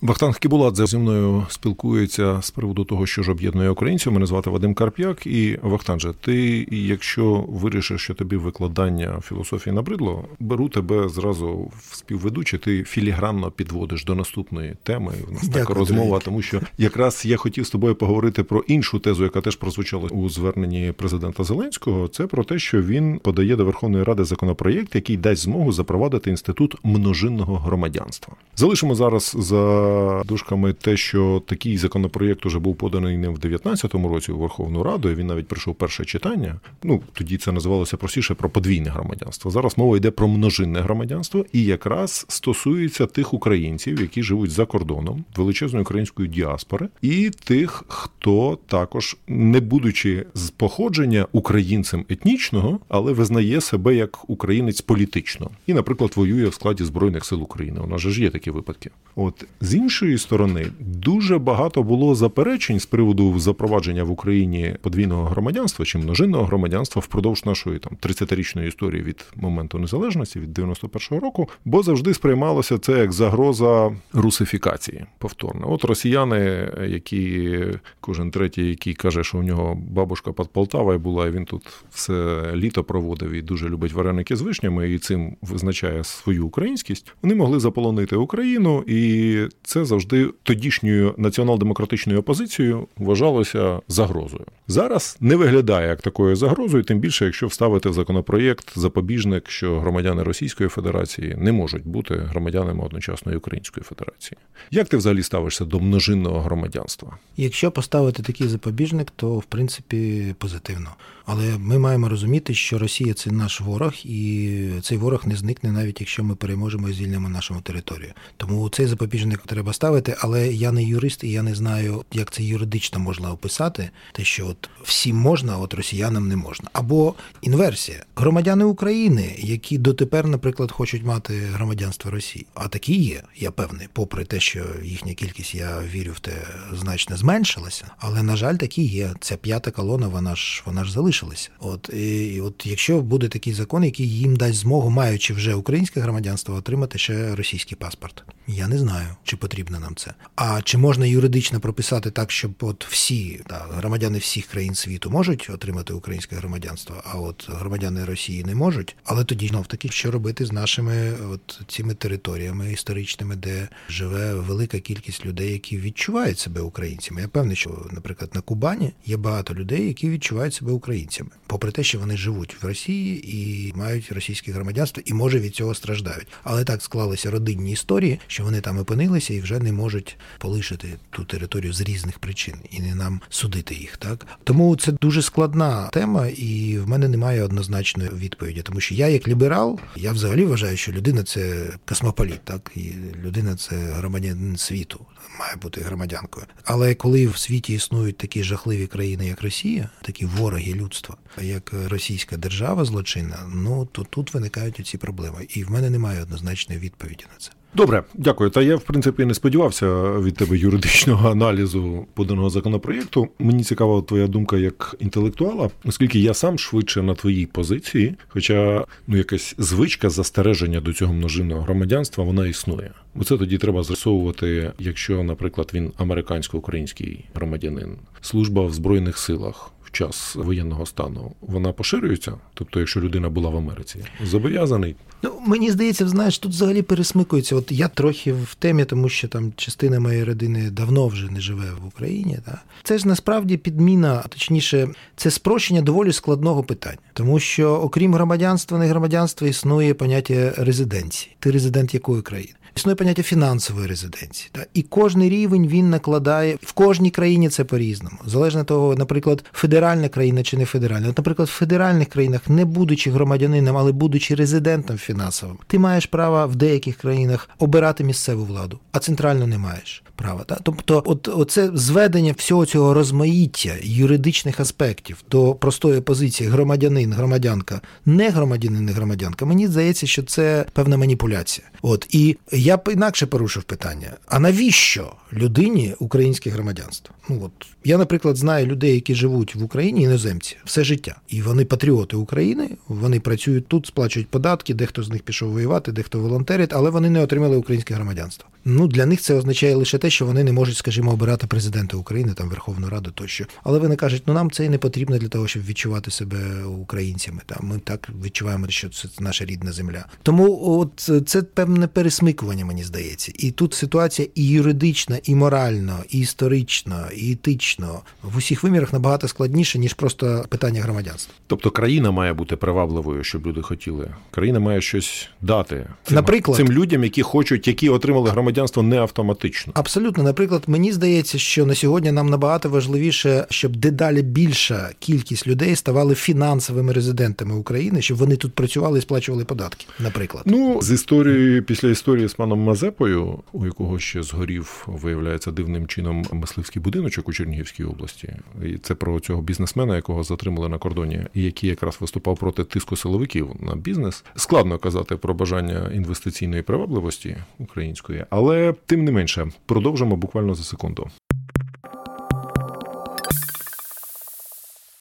Вахтанг 0.01 0.39
Кібуладзе 0.39 0.85
зі 0.85 0.97
мною 0.97 1.45
спілкується 1.49 2.41
з 2.41 2.51
приводу 2.51 2.83
того, 2.83 3.05
що 3.05 3.23
ж 3.23 3.31
об'єднує 3.31 3.69
українців. 3.69 4.11
Мене 4.11 4.25
звати 4.25 4.49
Вадим 4.49 4.73
Карп'як. 4.73 5.27
І 5.27 5.59
Вахтанже, 5.61 6.13
ти, 6.21 6.67
якщо 6.71 7.45
вирішиш, 7.47 8.01
що 8.01 8.13
тобі 8.13 8.35
викладання 8.35 9.19
філософії 9.23 9.75
набридло, 9.75 10.25
беру 10.39 10.69
тебе 10.69 11.09
зразу 11.09 11.71
в 11.77 11.95
співведучі, 11.95 12.57
ти 12.57 12.83
філігранно 12.83 13.51
підводиш 13.51 14.05
до 14.05 14.15
наступної 14.15 14.75
теми. 14.83 15.13
У 15.29 15.31
нас 15.31 15.47
така 15.47 15.73
розмова, 15.73 16.19
тому 16.19 16.41
що 16.41 16.61
якраз 16.77 17.25
я 17.25 17.37
хотів 17.37 17.65
з 17.65 17.69
тобою 17.69 17.95
поговорити 17.95 18.43
про 18.43 18.59
іншу 18.59 18.99
тезу, 18.99 19.23
яка 19.23 19.41
теж 19.41 19.55
прозвучала 19.55 20.07
у 20.07 20.29
зверненні 20.29 20.93
президента 20.97 21.43
Зеленського. 21.43 22.07
Це 22.07 22.27
про 22.27 22.43
те, 22.43 22.59
що 22.59 22.81
він 22.81 23.19
подає 23.19 23.55
до 23.55 23.65
Верховної 23.65 24.03
Ради 24.03 24.23
законопроєкт, 24.23 24.95
який 24.95 25.17
дасть 25.17 25.41
змогу 25.41 25.71
запровадити 25.71 26.29
інститут 26.29 26.75
множинного 26.83 27.57
громадянства. 27.57 28.35
Залишимо 28.55 28.95
зараз 28.95 29.35
за 29.39 29.88
дужками 30.25 30.73
те, 30.73 30.97
що 30.97 31.41
такий 31.45 31.77
законопроєкт 31.77 32.45
уже 32.45 32.59
був 32.59 32.75
поданий 32.75 33.17
не 33.17 33.29
в 33.29 33.39
2019 33.39 33.93
році 33.93 34.31
у 34.31 34.37
Верховну 34.37 34.83
Раду. 34.83 35.09
і 35.09 35.15
Він 35.15 35.27
навіть 35.27 35.47
пройшов 35.47 35.75
перше 35.75 36.05
читання. 36.05 36.59
Ну 36.83 37.01
тоді 37.13 37.37
це 37.37 37.51
називалося 37.51 37.97
простіше 37.97 38.33
про 38.33 38.49
подвійне 38.49 38.89
громадянство. 38.89 39.51
Зараз 39.51 39.77
мова 39.77 39.97
йде 39.97 40.11
про 40.11 40.27
множинне 40.27 40.81
громадянство, 40.81 41.45
і 41.53 41.63
якраз 41.63 42.25
стосується 42.29 43.05
тих 43.05 43.33
українців, 43.33 44.01
які 44.01 44.23
живуть 44.23 44.51
за 44.51 44.65
кордоном 44.65 45.25
величезної 45.35 45.81
української 45.81 46.29
діаспори, 46.29 46.89
і 47.01 47.31
тих, 47.43 47.83
хто 47.87 48.57
також, 48.67 49.17
не 49.27 49.59
будучи 49.59 50.25
з 50.33 50.49
походження 50.49 51.27
українцем 51.31 52.05
етнічного, 52.09 52.79
але 52.89 53.13
визнає 53.13 53.61
себе 53.61 53.95
як 53.95 54.29
українець 54.29 54.81
політично, 54.81 55.49
і, 55.67 55.73
наприклад, 55.73 56.11
воює 56.15 56.47
в 56.47 56.53
складі 56.53 56.83
збройних 56.83 57.25
сил 57.25 57.43
України. 57.43 57.79
У 57.79 57.87
нас 57.87 58.01
же 58.01 58.11
ж 58.11 58.21
є 58.21 58.29
такі 58.29 58.51
випадки. 58.51 58.89
От 59.15 59.45
з 59.61 59.73
іншої 59.79 60.17
сторони, 60.17 60.65
дуже 60.79 61.37
багато 61.37 61.83
було 61.83 62.15
заперечень 62.15 62.79
з 62.79 62.85
приводу 62.85 63.39
запровадження 63.39 64.03
в 64.03 64.11
Україні 64.11 64.75
подвійного 64.81 65.25
громадянства 65.25 65.85
чи 65.85 65.97
множинного 65.97 66.43
громадянства 66.43 66.99
впродовж 67.05 67.45
нашої 67.45 67.79
там 67.79 67.97
30-річної 68.01 68.67
історії 68.67 69.03
від 69.03 69.25
моменту 69.35 69.79
незалежності 69.79 70.39
від 70.39 70.59
91-го 70.59 71.19
року, 71.19 71.49
бо 71.65 71.83
завжди 71.83 72.13
сприймалося 72.13 72.77
це 72.77 72.99
як 72.99 73.11
загроза 73.11 73.91
русифікації 74.13 75.05
повторно. 75.17 75.71
От 75.71 75.83
росіяни, 75.85 76.71
які 76.87 77.59
кожен 78.01 78.31
третій, 78.31 78.69
який 78.69 78.93
каже, 78.93 79.23
що 79.23 79.37
у 79.37 79.43
нього 79.43 79.77
бабушка 79.89 80.31
під 80.31 80.49
Полтавою 80.49 80.99
була, 80.99 81.27
і 81.27 81.31
він 81.31 81.45
тут 81.45 81.63
все 81.91 82.43
літо 82.55 82.83
проводив 82.83 83.31
і 83.31 83.41
дуже 83.41 83.69
любить 83.69 83.93
вареники 83.93 84.35
з 84.35 84.41
вишнями, 84.41 84.91
і 84.91 84.97
цим 84.97 85.35
визначає 85.41 86.03
свою 86.03 86.45
українськість. 86.45 87.13
Вони 87.21 87.35
могли 87.35 87.59
заполонити 87.59 88.15
Україну 88.15 88.83
і 88.87 89.39
це 89.69 89.85
завжди 89.85 90.29
тодішньою 90.43 91.13
націонал-демократичною 91.17 92.19
опозицією 92.19 92.87
вважалося 92.97 93.79
загрозою. 93.87 94.45
Зараз 94.67 95.17
не 95.19 95.35
виглядає 95.35 95.87
як 95.87 96.01
такою 96.01 96.35
загрозою, 96.35 96.83
тим 96.83 96.99
більше, 96.99 97.25
якщо 97.25 97.47
вставити 97.47 97.89
в 97.89 97.93
законопроєкт 97.93 98.79
запобіжник, 98.79 99.49
що 99.49 99.79
громадяни 99.79 100.23
Російської 100.23 100.69
Федерації 100.69 101.35
не 101.37 101.51
можуть 101.51 101.87
бути 101.87 102.15
громадянами 102.15 102.85
одночасної 102.85 103.37
Української 103.37 103.83
Федерації. 103.83 104.37
Як 104.71 104.89
ти 104.89 104.97
взагалі 104.97 105.23
ставишся 105.23 105.65
до 105.65 105.79
множинного 105.79 106.41
громадянства? 106.41 107.17
Якщо 107.37 107.71
поставити 107.71 108.23
такий 108.23 108.47
запобіжник, 108.47 109.11
то 109.15 109.37
в 109.37 109.43
принципі 109.43 110.35
позитивно. 110.37 110.89
Але 111.31 111.57
ми 111.57 111.79
маємо 111.79 112.09
розуміти, 112.09 112.53
що 112.53 112.79
Росія 112.79 113.13
це 113.13 113.31
наш 113.31 113.61
ворог, 113.61 113.93
і 114.03 114.69
цей 114.81 114.97
ворог 114.97 115.27
не 115.27 115.35
зникне, 115.35 115.71
навіть 115.71 116.01
якщо 116.01 116.23
ми 116.23 116.35
переможемо 116.35 116.89
і 116.89 116.93
звільнимо 116.93 117.29
нашу 117.29 117.61
територію. 117.63 118.13
Тому 118.37 118.69
цей 118.69 118.87
запобіжник 118.87 119.41
треба 119.45 119.73
ставити. 119.73 120.15
Але 120.19 120.47
я 120.47 120.71
не 120.71 120.83
юрист, 120.83 121.23
і 121.23 121.31
я 121.31 121.43
не 121.43 121.55
знаю, 121.55 122.03
як 122.11 122.31
це 122.31 122.43
юридично 122.43 122.99
можна 122.99 123.31
описати, 123.31 123.89
те, 124.11 124.23
що 124.23 124.47
от 124.47 124.69
всім 124.83 125.15
можна, 125.15 125.53
а 125.53 125.57
от 125.57 125.73
росіянам 125.73 126.27
не 126.27 126.35
можна. 126.35 126.69
Або 126.73 127.15
інверсія. 127.41 128.05
Громадяни 128.15 128.65
України, 128.65 129.35
які 129.37 129.77
дотепер, 129.77 130.27
наприклад, 130.27 130.71
хочуть 130.71 131.03
мати 131.03 131.33
громадянство 131.33 132.11
Росії. 132.11 132.45
А 132.53 132.67
такі 132.67 132.95
є, 132.95 133.23
я 133.35 133.51
певний, 133.51 133.87
попри 133.93 134.25
те, 134.25 134.39
що 134.39 134.65
їхня 134.83 135.13
кількість, 135.13 135.55
я 135.55 135.81
вірю 135.93 136.11
в 136.11 136.19
те, 136.19 136.47
значно 136.73 137.17
зменшилася. 137.17 137.85
Але 137.97 138.23
на 138.23 138.35
жаль, 138.35 138.55
такі 138.55 138.83
є. 138.83 139.13
Ця 139.19 139.37
п'ята 139.37 139.71
колона, 139.71 140.07
вона 140.07 140.35
ж 140.35 140.63
вона 140.65 140.83
ж 140.83 140.91
залишилася. 140.91 141.18
От 141.59 141.89
і, 141.93 142.33
і 142.33 142.41
от 142.41 142.65
якщо 142.65 143.01
буде 143.01 143.27
такий 143.27 143.53
закон, 143.53 143.83
який 143.83 144.09
їм 144.09 144.35
дасть 144.35 144.59
змогу, 144.59 144.89
маючи 144.89 145.33
вже 145.33 145.53
українське 145.53 145.99
громадянство, 145.99 146.55
отримати 146.55 146.97
ще 146.97 147.35
російський 147.35 147.77
паспорт. 147.77 148.23
Я 148.47 148.67
не 148.67 148.77
знаю, 148.77 149.07
чи 149.23 149.37
потрібно 149.37 149.79
нам 149.79 149.95
це. 149.95 150.13
А 150.35 150.61
чи 150.61 150.77
можна 150.77 151.05
юридично 151.05 151.59
прописати 151.59 152.11
так, 152.11 152.31
щоб 152.31 152.51
от 152.59 152.85
всі 152.89 153.41
да, 153.49 153.65
громадяни 153.71 154.17
всіх 154.17 154.45
країн 154.45 154.75
світу 154.75 155.09
можуть 155.09 155.49
отримати 155.49 155.93
українське 155.93 156.35
громадянство, 156.35 156.95
а 157.05 157.19
от 157.19 157.49
громадяни 157.49 158.05
Росії 158.05 158.43
не 158.43 158.55
можуть. 158.55 158.95
Але 159.03 159.23
тоді 159.23 159.47
знов 159.47 159.67
таки, 159.67 159.89
що 159.89 160.11
робити 160.11 160.45
з 160.45 160.51
нашими 160.51 161.11
от 161.33 161.61
цими 161.67 161.93
територіями 161.93 162.71
історичними, 162.71 163.35
де 163.35 163.67
живе 163.89 164.33
велика 164.33 164.79
кількість 164.79 165.25
людей, 165.25 165.51
які 165.51 165.77
відчувають 165.77 166.39
себе 166.39 166.61
українцями. 166.61 167.21
Я 167.21 167.27
певний, 167.27 167.55
що, 167.55 167.87
наприклад, 167.91 168.31
на 168.33 168.41
Кубані 168.41 168.93
є 169.05 169.17
багато 169.17 169.53
людей, 169.53 169.87
які 169.87 170.09
відчувають 170.09 170.53
себе 170.53 170.71
українцями, 170.71 170.98
попри 171.47 171.71
те, 171.71 171.83
що 171.83 171.99
вони 171.99 172.17
живуть 172.17 172.55
в 172.61 172.65
Росії 172.65 173.37
і 173.37 173.73
мають 173.75 174.11
російське 174.11 174.51
громадянство, 174.51 175.03
і 175.05 175.13
може 175.13 175.39
від 175.39 175.55
цього 175.55 175.75
страждають. 175.75 176.27
Але 176.43 176.63
так 176.63 176.81
склалися 176.81 177.31
родинні 177.31 177.71
історії, 177.71 178.19
що 178.27 178.43
вони 178.43 178.61
там 178.61 178.77
опинилися 178.77 179.33
і 179.33 179.39
вже 179.39 179.59
не 179.59 179.71
можуть 179.71 180.17
полишити 180.37 180.87
ту 181.09 181.23
територію 181.23 181.73
з 181.73 181.81
різних 181.81 182.19
причин 182.19 182.55
і 182.71 182.79
не 182.79 182.95
нам 182.95 183.21
судити 183.29 183.75
їх. 183.75 183.97
Так 183.97 184.27
тому 184.43 184.75
це 184.75 184.91
дуже 184.91 185.21
складна 185.21 185.87
тема, 185.87 186.27
і 186.27 186.77
в 186.77 186.89
мене 186.89 187.07
немає 187.07 187.43
однозначної 187.43 188.09
відповіді, 188.09 188.61
тому 188.61 188.79
що 188.79 188.95
я, 188.95 189.07
як 189.07 189.27
ліберал, 189.27 189.79
я 189.95 190.11
взагалі 190.11 190.45
вважаю, 190.45 190.77
що 190.77 190.91
людина 190.91 191.23
це 191.23 191.73
космополіт, 191.85 192.41
так 192.43 192.71
і 192.75 192.91
людина 193.23 193.55
це 193.55 193.75
громадянин 193.75 194.57
світу, 194.57 195.05
має 195.39 195.55
бути 195.55 195.81
громадянкою. 195.81 196.45
Але 196.63 196.95
коли 196.95 197.27
в 197.27 197.37
світі 197.37 197.73
існують 197.73 198.17
такі 198.17 198.43
жахливі 198.43 198.87
країни, 198.87 199.27
як 199.27 199.41
Росія, 199.41 199.89
такі 200.01 200.25
вороги 200.25 200.73
людства, 200.89 201.15
як 201.41 201.73
російська 201.89 202.37
держава 202.37 202.85
злочинна, 202.85 203.37
ну 203.53 203.87
то 203.91 204.03
тут 204.09 204.33
виникають 204.33 204.87
ці 204.87 204.97
проблеми, 204.97 205.47
і 205.49 205.63
в 205.63 205.71
мене 205.71 205.89
немає 205.89 206.21
однозначної 206.21 206.79
відповіді 206.79 207.25
на 207.33 207.37
це. 207.37 207.51
Добре, 207.75 208.03
дякую. 208.13 208.49
Та 208.49 208.61
я 208.61 208.75
в 208.75 208.81
принципі 208.81 209.25
не 209.25 209.33
сподівався 209.33 210.11
від 210.19 210.35
тебе 210.35 210.57
юридичного 210.57 211.29
аналізу 211.31 212.05
поданого 212.13 212.49
законопроєкту. 212.49 213.27
Мені 213.39 213.63
цікава 213.63 214.01
твоя 214.01 214.27
думка 214.27 214.57
як 214.57 214.95
інтелектуала, 214.99 215.69
оскільки 215.85 216.19
я 216.19 216.33
сам 216.33 216.59
швидше 216.59 217.01
на 217.01 217.15
твоїй 217.15 217.45
позиції, 217.45 218.15
хоча 218.27 218.85
ну 219.07 219.17
якась 219.17 219.55
звичка 219.57 220.09
застереження 220.09 220.81
до 220.81 220.93
цього 220.93 221.13
множинного 221.13 221.61
громадянства 221.61 222.23
вона 222.23 222.47
існує. 222.47 222.91
Оце 223.15 223.37
тоді 223.37 223.57
треба 223.57 223.83
з'ясовувати, 223.83 224.71
якщо, 224.79 225.23
наприклад, 225.23 225.71
він 225.73 225.91
американсько-український 225.97 227.25
громадянин, 227.33 227.97
служба 228.21 228.65
в 228.65 228.73
збройних 228.73 229.17
силах 229.17 229.71
час 229.91 230.35
воєнного 230.35 230.85
стану 230.85 231.31
вона 231.41 231.71
поширюється. 231.71 232.33
Тобто, 232.53 232.79
якщо 232.79 233.01
людина 233.01 233.29
була 233.29 233.49
в 233.49 233.57
Америці, 233.57 233.99
зобов'язаний. 234.23 234.95
Ну 235.23 235.31
мені 235.47 235.71
здається, 235.71 236.07
знаєш, 236.07 236.39
тут 236.39 236.51
взагалі 236.51 236.81
пересмикується. 236.81 237.55
От 237.55 237.71
я 237.71 237.87
трохи 237.87 238.33
в 238.33 238.55
темі, 238.55 238.85
тому 238.85 239.09
що 239.09 239.27
там 239.27 239.53
частина 239.55 239.99
моєї 239.99 240.23
родини 240.23 240.69
давно 240.69 241.07
вже 241.07 241.31
не 241.31 241.41
живе 241.41 241.65
в 241.81 241.87
Україні. 241.87 242.37
Та 242.45 242.61
це 242.83 242.97
ж 242.97 243.07
насправді 243.07 243.57
підміна, 243.57 244.21
а 244.25 244.27
точніше, 244.27 244.87
це 245.15 245.31
спрощення 245.31 245.81
доволі 245.81 246.11
складного 246.11 246.63
питання, 246.63 246.97
тому 247.13 247.39
що 247.39 247.71
окрім 247.71 248.13
громадянства, 248.13 248.77
не 248.77 248.87
громадянства 248.87 249.47
існує 249.47 249.93
поняття 249.93 250.53
резиденції. 250.57 251.35
Ти 251.39 251.51
резидент 251.51 251.93
якої 251.93 252.21
країни? 252.21 252.53
Існує 252.79 252.95
поняття 252.95 253.23
фінансової 253.23 253.87
резиденції. 253.87 254.49
Так? 254.51 254.69
І 254.73 254.81
кожний 254.81 255.29
рівень 255.29 255.67
він 255.67 255.89
накладає 255.89 256.57
в 256.61 256.71
кожній 256.71 257.09
країні 257.09 257.49
це 257.49 257.63
по-різному. 257.63 258.17
Залежно 258.25 258.63
того, 258.63 258.95
наприклад, 258.95 259.43
федеральна 259.53 260.09
країна 260.09 260.43
чи 260.43 260.57
не 260.57 260.65
федеральна. 260.65 261.09
От, 261.09 261.17
Наприклад, 261.17 261.47
в 261.47 261.51
федеральних 261.51 262.07
країнах, 262.07 262.41
не 262.49 262.65
будучи 262.65 263.11
громадянином, 263.11 263.77
але 263.77 263.91
будучи 263.91 264.35
резидентом 264.35 264.97
фінансовим, 264.97 265.57
ти 265.67 265.79
маєш 265.79 266.05
право 266.05 266.47
в 266.47 266.55
деяких 266.55 266.97
країнах 266.97 267.49
обирати 267.57 268.03
місцеву 268.03 268.45
владу, 268.45 268.79
а 268.91 268.99
центрально 268.99 269.47
не 269.47 269.57
маєш 269.57 270.03
права. 270.15 270.43
Так? 270.43 270.59
Тобто, 270.63 271.03
от 271.05 271.27
оце 271.27 271.71
зведення 271.73 272.33
всього 272.37 272.65
цього 272.65 272.93
розмаїття 272.93 273.75
юридичних 273.81 274.59
аспектів 274.59 275.23
до 275.31 275.53
простої 275.53 276.01
позиції 276.01 276.49
громадянин, 276.49 277.13
громадянка, 277.13 277.81
не 278.05 278.29
громадянин, 278.29 278.85
не 278.85 278.91
громадянка. 278.91 279.45
Мені 279.45 279.67
здається, 279.67 280.07
що 280.07 280.23
це 280.23 280.65
певна 280.73 280.97
маніпуляція. 280.97 281.67
От 281.81 282.07
і 282.09 282.37
я 282.51 282.68
б 282.77 282.93
інакше 282.93 283.25
порушив 283.25 283.63
питання: 283.63 284.11
а 284.27 284.39
навіщо 284.39 285.13
людині 285.33 285.95
українське 285.99 286.49
громадянство? 286.49 287.15
Ну 287.29 287.41
от 287.45 287.67
я, 287.83 287.97
наприклад, 287.97 288.37
знаю 288.37 288.65
людей, 288.65 288.93
які 288.93 289.15
живуть 289.15 289.55
в 289.55 289.63
Україні, 289.63 290.01
іноземці, 290.01 290.57
все 290.65 290.83
життя, 290.83 291.15
і 291.27 291.41
вони 291.41 291.65
патріоти 291.65 292.15
України. 292.15 292.69
Вони 292.87 293.19
працюють 293.19 293.67
тут, 293.67 293.85
сплачують 293.85 294.27
податки, 294.27 294.73
дехто 294.73 295.03
з 295.03 295.09
них 295.09 295.23
пішов 295.23 295.51
воювати, 295.51 295.91
дехто 295.91 296.19
волонтерить, 296.19 296.73
але 296.73 296.89
вони 296.89 297.09
не 297.09 297.21
отримали 297.21 297.57
українське 297.57 297.93
громадянство. 297.93 298.49
Ну 298.65 298.87
для 298.87 299.05
них 299.05 299.21
це 299.21 299.33
означає 299.33 299.75
лише 299.75 299.97
те, 299.97 300.09
що 300.09 300.25
вони 300.25 300.43
не 300.43 300.51
можуть, 300.51 300.77
скажімо, 300.77 301.11
обирати 301.11 301.47
президента 301.47 301.97
України, 301.97 302.33
там 302.33 302.49
Верховну 302.49 302.89
Раду 302.89 303.11
тощо. 303.11 303.45
Але 303.63 303.79
вони 303.79 303.95
кажуть, 303.95 304.23
ну 304.25 304.33
нам 304.33 304.51
це 304.51 304.65
і 304.65 304.69
не 304.69 304.77
потрібно 304.77 305.17
для 305.17 305.27
того, 305.27 305.47
щоб 305.47 305.65
відчувати 305.65 306.11
себе 306.11 306.63
українцями. 306.63 307.41
Там 307.45 307.59
ми 307.61 307.79
так 307.79 308.09
відчуваємо, 308.23 308.69
що 308.69 308.89
це 308.89 309.07
наша 309.19 309.45
рідна 309.45 309.71
земля. 309.71 310.05
Тому 310.23 310.79
от 310.79 311.11
це 311.27 311.41
певне 311.41 311.87
пересмикування, 311.87 312.58
мені 312.65 312.83
здається, 312.83 313.31
і 313.35 313.51
тут 313.51 313.73
ситуація 313.73 314.27
і 314.35 314.47
юридична, 314.47 315.19
і 315.23 315.35
морально, 315.35 315.99
і 316.09 316.19
історично, 316.19 317.05
і 317.15 317.31
етично 317.31 317.99
в 318.23 318.37
усіх 318.37 318.63
вимірах 318.63 318.93
набагато 318.93 319.27
складніше 319.27 319.79
ніж 319.79 319.93
просто 319.93 320.45
питання 320.49 320.81
громадянства. 320.81 321.33
Тобто 321.47 321.71
країна 321.71 322.11
має 322.11 322.33
бути 322.33 322.55
привабливою, 322.55 323.23
щоб 323.23 323.47
люди 323.47 323.61
хотіли. 323.61 324.11
Країна 324.31 324.59
має 324.59 324.81
щось 324.81 325.29
дати 325.41 325.85
цим, 326.03 326.15
наприклад 326.15 326.57
цим 326.57 326.71
людям, 326.71 327.03
які 327.03 327.21
хочуть, 327.21 327.67
які 327.67 327.89
отримали 327.89 328.29
громадянство 328.29 328.83
не 328.83 328.97
автоматично. 328.97 329.73
Абсолютно, 329.75 330.23
наприклад, 330.23 330.63
мені 330.67 330.91
здається, 330.91 331.37
що 331.37 331.65
на 331.65 331.75
сьогодні 331.75 332.11
нам 332.11 332.29
набагато 332.29 332.69
важливіше, 332.69 333.45
щоб 333.49 333.75
дедалі 333.75 334.21
більша 334.21 334.89
кількість 334.99 335.47
людей 335.47 335.75
ставали 335.75 336.15
фінансовими 336.15 336.93
резидентами 336.93 337.55
України, 337.55 338.01
щоб 338.01 338.17
вони 338.17 338.35
тут 338.35 338.53
працювали 338.53 338.99
і 338.99 339.01
сплачували 339.01 339.45
податки. 339.45 339.85
Наприклад, 339.99 340.43
ну 340.45 340.81
з 340.81 340.91
історії 340.91 341.61
після 341.61 341.89
історії 341.89 342.27
з 342.27 342.33
паном 342.39 342.59
Мазепою, 342.59 343.39
у 343.51 343.65
якого 343.65 343.99
ще 343.99 344.23
згорів, 344.23 344.87
виявляється 344.87 345.51
дивним 345.51 345.87
чином 345.87 346.25
мисливський 346.31 346.81
будиночок 346.81 347.29
у 347.29 347.33
Чернігівській 347.33 347.83
області. 347.83 348.35
І 348.65 348.77
це 348.77 348.95
про 348.95 349.19
цього 349.19 349.41
бізнесмена, 349.41 349.95
якого 349.95 350.23
затримали 350.23 350.69
на 350.69 350.77
кордоні, 350.77 351.25
і 351.33 351.43
який 351.43 351.69
якраз 351.69 351.97
виступав 352.01 352.37
проти 352.37 352.63
тиску 352.63 352.95
силовиків 352.95 353.49
на 353.59 353.75
бізнес. 353.75 354.23
Складно 354.35 354.77
казати 354.77 355.15
про 355.15 355.33
бажання 355.33 355.91
інвестиційної 355.93 356.61
привабливості 356.61 357.37
української, 357.57 358.25
але 358.29 358.73
тим 358.85 359.03
не 359.03 359.11
менше 359.11 359.47
продовжимо 359.65 360.15
буквально 360.15 360.55
за 360.55 360.63
секунду. 360.63 361.09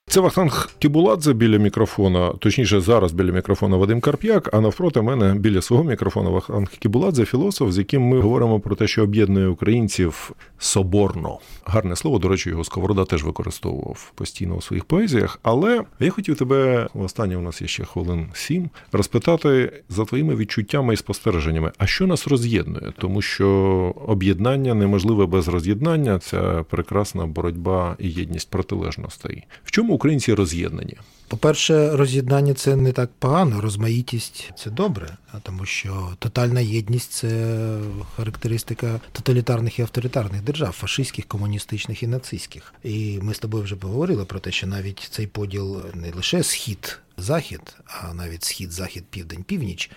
Це 0.09 0.21
Вахтанг 0.21 0.71
Кібуладзе 0.79 1.33
біля 1.33 1.59
мікрофона, 1.59 2.33
точніше, 2.39 2.81
зараз 2.81 3.13
біля 3.13 3.33
мікрофона 3.33 3.77
Вадим 3.77 4.01
Карп'як, 4.01 4.55
а 4.55 4.61
навпроти 4.61 5.03
мене 5.03 5.35
біля 5.35 5.63
свого 5.63 5.85
мікрофона 5.85 6.31
Вахтанг 6.31 6.69
Кібуладзе, 6.69 7.25
філософ, 7.25 7.73
з 7.73 7.79
яким 7.79 8.03
ми 8.03 8.21
говоримо 8.21 8.61
про 8.61 8.77
те, 8.77 8.87
що 8.87 9.03
об'єднує 9.03 9.49
українців 9.49 10.33
соборно. 10.59 11.39
Гарне 11.65 11.97
слово, 11.97 12.19
до 12.19 12.29
речі, 12.29 12.51
його 12.51 12.65
Сковорода 12.65 13.05
теж 13.05 13.25
використовував 13.25 14.13
постійно 14.15 14.55
у 14.55 14.61
своїх 14.61 14.85
поезіях. 14.85 15.39
Але 15.43 15.83
я 16.01 16.11
хотів 16.11 16.37
тебе, 16.37 16.89
останнє 16.95 17.37
у 17.37 17.41
нас 17.41 17.63
є 17.63 17.69
ще 17.69 17.85
хвилин 17.85 18.27
сім, 18.33 18.71
розпитати 18.93 19.73
за 19.89 20.05
твоїми 20.05 20.37
відчуттями 20.37 20.95
і 20.95 20.97
спостереженнями, 20.97 21.73
а 21.79 21.87
що 21.87 22.07
нас 22.07 22.29
роз'єднує? 22.29 22.93
Тому 22.99 23.23
що 23.23 23.49
об'єднання 24.07 24.75
неможливе 24.75 25.27
без 25.27 25.49
роз'єднання, 25.49 26.19
ця 26.19 26.65
прекрасна 26.71 27.27
боротьба 27.27 27.97
і 27.99 28.11
єдність 28.11 28.51
протилежностей. 28.51 29.45
В 29.65 29.71
чому 29.71 29.98
українці 29.99 30.35
роз'єднані? 30.35 30.97
По-перше, 31.29 31.97
роз'єднання 31.97 32.55
це 32.55 32.77
не 32.77 32.93
так 32.93 33.11
погано, 33.19 33.61
розмаїтість 33.61 34.51
це 34.57 34.71
добре, 34.71 35.17
тому 35.43 35.67
що 35.67 36.09
тотальна 36.19 36.61
єдність 36.61 37.13
це 37.13 37.59
характеристика 38.17 39.01
тоталітарних 39.13 39.79
і 39.79 39.83
авторитарних 39.83 40.43
держав, 40.43 40.73
фашистських, 40.73 41.27
комуністичних 41.27 42.03
і 42.03 42.07
нацистських. 42.07 42.75
І 42.85 43.19
ми 43.23 43.35
з 43.35 43.39
тобою 43.39 43.65
вже 43.65 43.77
поговорили 43.77 44.25
про 44.25 44.41
те, 44.41 44.53
що 44.53 44.67
навіть 44.67 45.09
цей 45.11 45.27
поділ 45.27 45.83
не 45.95 46.13
лише 46.13 46.43
схід, 46.43 46.99
захід, 47.17 47.77
а 47.87 48.15
навіть 48.15 48.45
схід, 48.45 48.73
захід, 48.73 49.05
південь, 49.11 49.43
північ. 49.43 49.91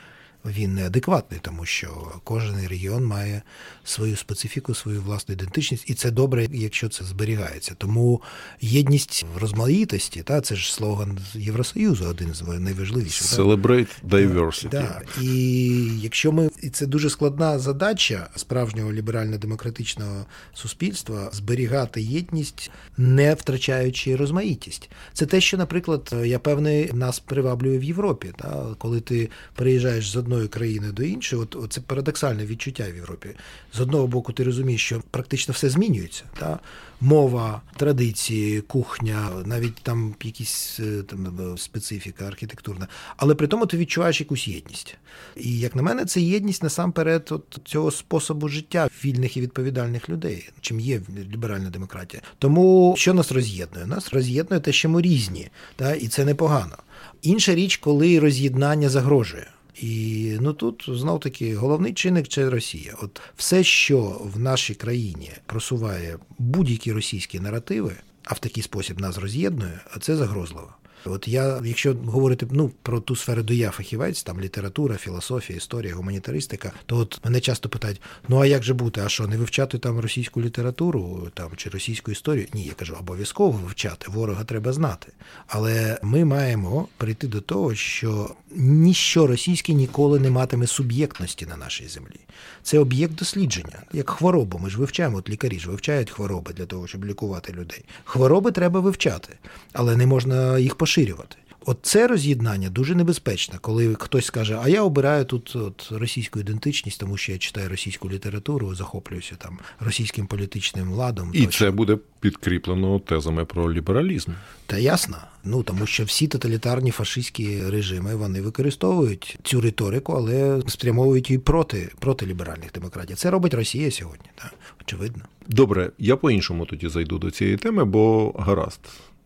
Він 0.46 0.74
неадекватний, 0.74 1.40
тому 1.44 1.66
що 1.66 2.12
кожен 2.24 2.68
регіон 2.68 3.06
має 3.06 3.42
свою 3.84 4.16
специфіку, 4.16 4.76
свою 4.76 5.02
власну 5.02 5.34
ідентичність, 5.34 5.90
і 5.90 5.94
це 5.94 6.12
добре, 6.12 6.48
якщо 6.52 6.90
це 6.90 7.06
зберігається. 7.06 7.76
Тому 7.78 8.22
єдність 8.62 9.26
в 9.36 9.38
розмаїтості, 9.38 10.24
та 10.24 10.42
це 10.42 10.56
ж 10.56 10.74
слоган 10.74 11.20
Євросоюзу, 11.34 12.06
один 12.06 12.34
з 12.34 12.42
найважливіших. 12.42 13.28
Celebrate 13.28 13.88
diversity. 14.10 14.70
Да. 14.70 15.02
І 15.22 15.68
якщо 16.02 16.32
ми 16.32 16.50
і 16.62 16.70
це 16.70 16.86
дуже 16.86 17.10
складна 17.10 17.60
задача 17.60 18.30
справжнього 18.36 18.94
ліберально-демократичного 18.94 20.26
суспільства 20.54 21.30
зберігати 21.34 22.02
єдність, 22.02 22.72
не 22.98 23.34
втрачаючи 23.34 24.16
розмаїтість. 24.16 24.90
Це 25.14 25.26
те, 25.26 25.42
що, 25.42 25.58
наприклад, 25.58 26.16
я 26.24 26.40
певний 26.40 26.94
нас 26.94 27.20
приваблює 27.20 27.78
в 27.78 27.84
Європі. 27.84 28.32
Та? 28.38 28.76
Коли 28.78 29.02
ти 29.02 29.30
переїжджаєш 29.56 30.10
з 30.10 30.16
одної 30.32 30.48
країни 30.48 30.92
до 30.92 31.04
іншої, 31.04 31.42
от, 31.42 31.56
от 31.56 31.74
це 31.74 31.82
парадоксальне 31.82 32.46
відчуття 32.46 32.86
в 32.92 32.96
Європі. 32.96 33.30
З 33.74 33.80
одного 33.80 34.08
боку, 34.08 34.34
ти 34.34 34.44
розумієш, 34.44 34.86
що 34.86 35.02
практично 35.12 35.52
все 35.54 35.70
змінюється. 35.70 36.24
Та? 36.40 36.60
Мова, 37.02 37.62
традиції, 37.78 38.62
кухня, 38.62 39.30
навіть 39.46 39.76
там 39.76 40.16
якісь 40.24 40.80
е, 40.80 41.04
там 41.04 41.58
специфіка 41.58 42.26
архітектурна. 42.26 42.88
Але 43.18 43.36
при 43.36 43.48
тому 43.48 43.66
ти 43.66 43.78
відчуваєш 43.78 44.20
якусь 44.20 44.48
єдність. 44.48 44.98
І 45.36 45.60
як 45.60 45.76
на 45.76 45.82
мене, 45.82 46.06
це 46.06 46.22
єдність 46.22 46.64
насамперед 46.64 47.28
от 47.32 47.60
цього 47.66 47.92
способу 47.92 48.48
життя 48.48 48.90
вільних 49.06 49.38
і 49.38 49.42
відповідальних 49.42 50.10
людей, 50.10 50.50
чим 50.62 50.80
є 50.80 51.02
ліберальна 51.34 51.70
демократія. 51.70 52.24
Тому 52.40 52.96
що 52.98 53.14
нас 53.14 53.32
роз'єднує? 53.32 53.86
Нас 53.86 54.14
роз'єднує 54.14 54.62
те, 54.62 54.72
що 54.72 54.90
ми 54.90 55.02
різні, 55.02 55.50
та? 55.76 55.94
і 55.96 56.08
це 56.08 56.26
непогано. 56.26 56.78
Інша 57.22 57.56
річ, 57.56 57.78
коли 57.78 58.20
роз'єднання 58.20 58.90
загрожує. 58.90 59.48
І 59.76 60.38
ну 60.42 60.54
тут 60.54 60.86
знов 60.88 61.20
таки 61.20 61.56
головний 61.56 61.94
чинник 61.94 62.28
це 62.28 62.50
Росія. 62.50 62.96
От 63.02 63.22
все, 63.36 63.64
що 63.64 64.22
в 64.24 64.40
нашій 64.40 64.76
країні 64.76 65.32
просуває 65.46 66.18
будь-які 66.38 66.92
російські 66.92 67.40
наративи, 67.40 67.96
а 68.24 68.34
в 68.34 68.40
такий 68.40 68.64
спосіб 68.64 69.02
нас 69.02 69.18
роз'єднує, 69.18 69.82
а 69.96 70.00
це 70.00 70.16
загрозливо. 70.16 70.74
От 71.06 71.28
я, 71.28 71.62
якщо 71.66 71.96
говорити 72.06 72.48
ну 72.52 72.72
про 72.82 73.00
ту 73.00 73.16
сферу, 73.16 73.44
де 73.44 73.56
я 73.56 73.72
фахівець, 73.72 74.24
там 74.24 74.42
література, 74.42 74.96
філософія, 74.96 75.58
історія, 75.58 75.96
гуманітаристика, 75.96 76.72
то 76.86 76.98
от 76.98 77.20
мене 77.26 77.40
часто 77.40 77.70
питають: 77.70 78.02
ну 78.28 78.40
а 78.40 78.46
як 78.46 78.64
же 78.64 78.74
бути? 78.74 79.02
А 79.06 79.10
що 79.10 79.28
не 79.28 79.38
вивчати 79.38 79.78
там 79.78 80.00
російську 80.00 80.42
літературу 80.42 81.28
там 81.34 81.50
чи 81.56 81.70
російську 81.70 82.12
історію? 82.12 82.48
Ні, 82.54 82.64
я 82.66 82.74
кажу, 82.74 82.96
обов'язково 83.00 83.52
вивчати. 83.52 84.12
Ворога 84.12 84.44
треба 84.44 84.74
знати. 84.74 85.12
Але 85.48 86.00
ми 86.04 86.26
маємо 86.26 86.88
прийти 86.98 87.28
до 87.28 87.42
того, 87.42 87.76
що 87.76 88.36
ніщо 88.56 89.28
російське 89.28 89.74
ніколи 89.74 90.20
не 90.20 90.30
матиме 90.30 90.68
суб'єктності 90.68 91.46
на 91.46 91.58
нашій 91.58 91.88
землі. 91.88 92.20
Це 92.64 92.80
об'єкт 92.80 93.16
дослідження, 93.16 93.84
як 93.94 94.10
хворобу. 94.10 94.58
Ми 94.58 94.70
ж 94.70 94.78
вивчаємо, 94.78 95.18
от 95.18 95.30
лікарі 95.30 95.60
ж 95.60 95.70
вивчають 95.70 96.10
хвороби 96.10 96.54
для 96.54 96.66
того, 96.66 96.88
щоб 96.88 97.06
лікувати 97.06 97.54
людей. 97.54 97.86
Хвороби 98.04 98.52
треба 98.52 98.80
вивчати, 98.80 99.38
але 99.74 99.96
не 99.96 100.06
можна 100.06 100.60
їх 100.60 100.76
поширювати. 100.92 101.36
От 101.66 101.78
це 101.82 102.08
роз'єднання 102.08 102.70
дуже 102.70 102.96
небезпечне, 102.96 103.58
коли 103.62 103.96
хтось 104.00 104.26
скаже, 104.26 104.60
а 104.64 104.70
я 104.70 104.84
обираю 104.84 105.26
тут 105.26 105.56
от, 105.56 105.90
російську 105.92 106.40
ідентичність, 106.40 107.00
тому 107.00 107.18
що 107.18 107.32
я 107.32 107.38
читаю 107.38 107.70
російську 107.70 108.10
літературу, 108.10 108.76
захоплююся 108.76 109.36
там 109.36 109.60
російським 109.80 110.28
політичним 110.28 110.92
ладом. 110.92 111.32
І 111.34 111.46
тощо. 111.46 111.66
це 111.66 111.72
буде 111.72 111.98
підкріплено 112.20 113.00
тезами 113.00 113.46
про 113.46 113.74
лібералізм. 113.74 114.32
Та 114.66 114.78
ясно. 114.78 115.18
Ну 115.44 115.64
тому 115.64 115.86
що 115.86 116.04
всі 116.04 116.28
тоталітарні 116.28 116.92
фашистські 116.92 117.62
режими 117.70 118.16
вони 118.16 118.42
використовують 118.42 119.40
цю 119.44 119.62
риторику, 119.62 120.14
але 120.14 120.62
спрямовують 120.68 121.30
її 121.30 121.40
проти 121.40 121.92
проти 122.00 122.26
ліберальних 122.26 122.72
демократій. 122.72 123.14
Це 123.16 123.32
робить 123.32 123.54
Росія 123.54 123.92
сьогодні, 123.92 124.26
так 124.36 124.54
очевидно. 124.82 125.24
Добре, 125.48 125.92
я 125.98 126.16
по-іншому 126.16 126.66
тоді 126.66 126.88
зайду 126.88 127.18
до 127.18 127.32
цієї 127.32 127.58
теми, 127.58 127.86
бо 127.86 128.32
гаразд 128.40 128.80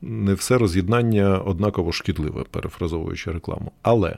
не 0.05 0.33
все 0.33 0.57
роз'єднання 0.57 1.37
однаково 1.37 1.91
шкідливе, 1.91 2.43
перефразовуючи 2.51 3.31
рекламу. 3.31 3.71
Але 3.81 4.17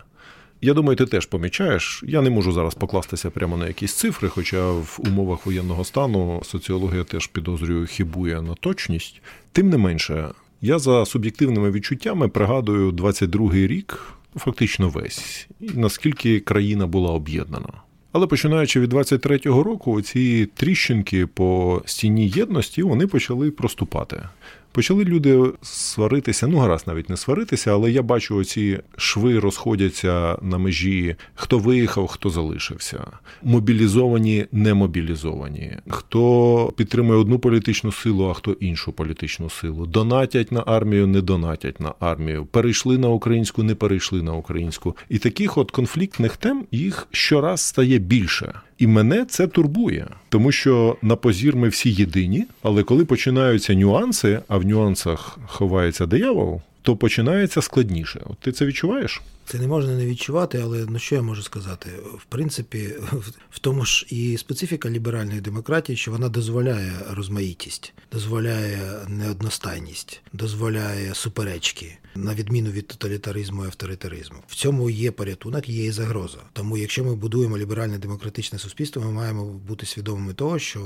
я 0.62 0.74
думаю, 0.74 0.96
ти 0.96 1.06
теж 1.06 1.26
помічаєш. 1.26 2.04
Я 2.08 2.22
не 2.22 2.30
можу 2.30 2.52
зараз 2.52 2.76
покластися 2.76 3.30
прямо 3.30 3.58
на 3.58 3.68
якісь 3.68 3.94
цифри, 3.94 4.30
хоча 4.30 4.72
в 4.72 5.00
умовах 5.00 5.46
воєнного 5.46 5.84
стану 5.86 6.42
соціологія 6.44 7.04
теж 7.04 7.28
підозрюю 7.28 7.86
хібує 7.86 8.42
на 8.42 8.54
точність. 8.54 9.22
Тим 9.52 9.70
не 9.70 9.78
менше, 9.78 10.30
я 10.62 10.80
за 10.80 11.06
суб'єктивними 11.06 11.72
відчуттями 11.72 12.28
пригадую 12.28 12.92
22-й 12.92 13.68
рік, 13.68 14.14
фактично 14.36 14.90
весь, 14.90 15.48
наскільки 15.60 16.40
країна 16.40 16.88
була 16.88 17.12
об'єднана. 17.12 17.70
Але 18.12 18.28
починаючи 18.28 18.80
від 18.80 18.94
23-го 18.94 19.64
року, 19.64 20.02
ці 20.02 20.46
тріщинки 20.46 21.28
по 21.28 21.82
стіні 21.86 22.28
єдності 22.28 22.84
вони 22.84 23.08
почали 23.08 23.52
проступати. 23.52 24.24
Почали 24.72 25.04
люди 25.04 25.52
сваритися, 25.62 26.48
ну 26.48 26.58
гаразд 26.58 26.88
навіть 26.88 27.10
не 27.10 27.18
сваритися, 27.18 27.72
але 27.72 27.92
я 27.92 28.02
бачу, 28.02 28.36
оці 28.36 28.80
шви 28.98 29.40
розходяться 29.40 30.38
на 30.42 30.58
межі, 30.58 31.16
хто 31.36 31.60
виїхав, 31.60 32.08
хто 32.08 32.30
залишився. 32.30 33.08
Мобілізовані, 33.44 34.46
не 34.52 34.74
мобілізовані, 34.74 35.78
хто 35.90 36.74
підтримує 36.78 37.20
одну 37.20 37.40
політичну 37.40 37.92
силу, 37.92 38.30
а 38.30 38.34
хто 38.34 38.52
іншу 38.52 38.92
політичну 38.92 39.50
силу. 39.50 39.86
Донатять 39.86 40.52
на 40.52 40.64
армію, 40.66 41.08
не 41.08 41.22
донатять 41.22 41.80
на 41.80 41.94
армію. 42.00 42.46
Перейшли 42.46 42.98
на 42.98 43.10
українську, 43.10 43.64
не 43.64 43.76
перейшли 43.76 44.22
на 44.22 44.34
українську. 44.34 44.98
І 45.10 45.18
таких 45.18 45.58
от 45.58 45.72
конфліктних 45.72 46.38
тем 46.38 46.66
їх 46.72 47.08
щораз 47.12 47.62
стає 47.62 47.98
більше. 47.98 48.54
І 48.78 48.88
мене 48.88 49.26
це 49.26 49.48
турбує, 49.48 50.08
тому 50.30 50.52
що 50.52 50.98
на 51.02 51.16
позір 51.16 51.56
ми 51.56 51.70
всі 51.70 51.92
єдині, 51.92 52.46
але 52.64 52.84
коли 52.84 53.06
починаються 53.06 53.74
нюанси, 53.74 54.40
а 54.48 54.58
в 54.58 54.66
нюансах 54.66 55.40
ховається 55.48 56.06
диявол, 56.06 56.62
то 56.88 56.96
починається 56.96 57.62
складніше. 57.62 58.22
От 58.26 58.38
ти 58.40 58.52
це 58.52 58.66
відчуваєш? 58.66 59.22
Це 59.46 59.60
не 59.60 59.68
можна 59.68 59.96
не 59.96 60.06
відчувати, 60.06 60.60
але 60.64 60.86
ну 60.90 61.00
що 61.00 61.16
я 61.16 61.22
можу 61.22 61.44
сказати? 61.44 61.90
В 62.18 62.26
принципі, 62.30 62.94
в 63.52 63.60
тому 63.60 63.86
ж 63.86 64.06
і 64.10 64.38
специфіка 64.38 64.90
ліберальної 64.90 65.42
демократії, 65.42 65.98
що 65.98 66.12
вона 66.12 66.30
дозволяє 66.30 66.94
розмаїтість, 67.10 67.94
дозволяє 68.12 68.80
неодностайність, 69.08 70.22
дозволяє 70.34 71.16
суперечки, 71.16 71.98
на 72.16 72.36
відміну 72.36 72.70
від 72.70 72.88
тоталітаризму 72.88 73.64
і 73.64 73.68
авторитаризму. 73.68 74.38
В 74.48 74.56
цьому 74.56 74.90
є 74.90 75.12
порятунок, 75.12 75.70
є 75.70 75.86
і 75.86 75.92
загроза. 75.92 76.40
Тому, 76.54 76.78
якщо 76.78 77.04
ми 77.04 77.16
будуємо 77.16 77.58
ліберальне 77.58 77.98
демократичне 77.98 78.60
суспільство, 78.60 79.02
ми 79.02 79.12
маємо 79.12 79.46
бути 79.46 79.86
свідомими 79.86 80.34
того, 80.34 80.60
що 80.60 80.80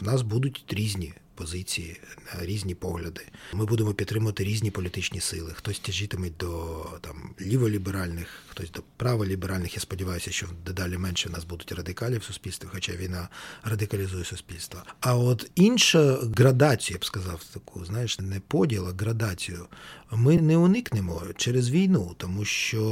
в 0.00 0.04
нас 0.04 0.22
будуть 0.22 0.64
різні 0.68 1.14
позиції, 1.38 2.00
різні 2.40 2.74
погляди. 2.74 3.20
Ми 3.52 3.64
будемо 3.64 3.94
підтримувати 3.94 4.44
різні 4.44 4.70
політичні 4.70 5.20
сили. 5.20 5.52
Хтось 5.54 5.78
тяжітиме 5.78 6.30
до 6.40 6.84
там 7.00 7.30
ліволіберальних, 7.40 8.28
хтось 8.48 8.70
до 8.70 8.82
праволіберальних. 8.96 9.74
Я 9.74 9.80
сподіваюся, 9.80 10.30
що 10.30 10.46
дедалі 10.66 10.98
менше 10.98 11.28
в 11.28 11.32
нас 11.32 11.44
будуть 11.44 11.72
радикалі 11.72 12.18
в 12.18 12.24
суспільстві, 12.24 12.68
хоча 12.72 12.92
війна 12.92 13.28
радикалізує 13.64 14.24
суспільство. 14.24 14.82
А 15.00 15.16
от 15.16 15.50
інша 15.54 16.18
градацію, 16.36 16.94
я 16.94 16.98
б 16.98 17.04
сказав, 17.04 17.44
таку, 17.44 17.84
знаєш, 17.84 18.18
не 18.18 18.40
поділ, 18.40 18.88
а 18.88 18.92
градацію. 19.02 19.66
Ми 20.12 20.40
не 20.40 20.56
уникнемо 20.56 21.22
через 21.36 21.70
війну, 21.70 22.14
тому 22.16 22.44
що 22.44 22.82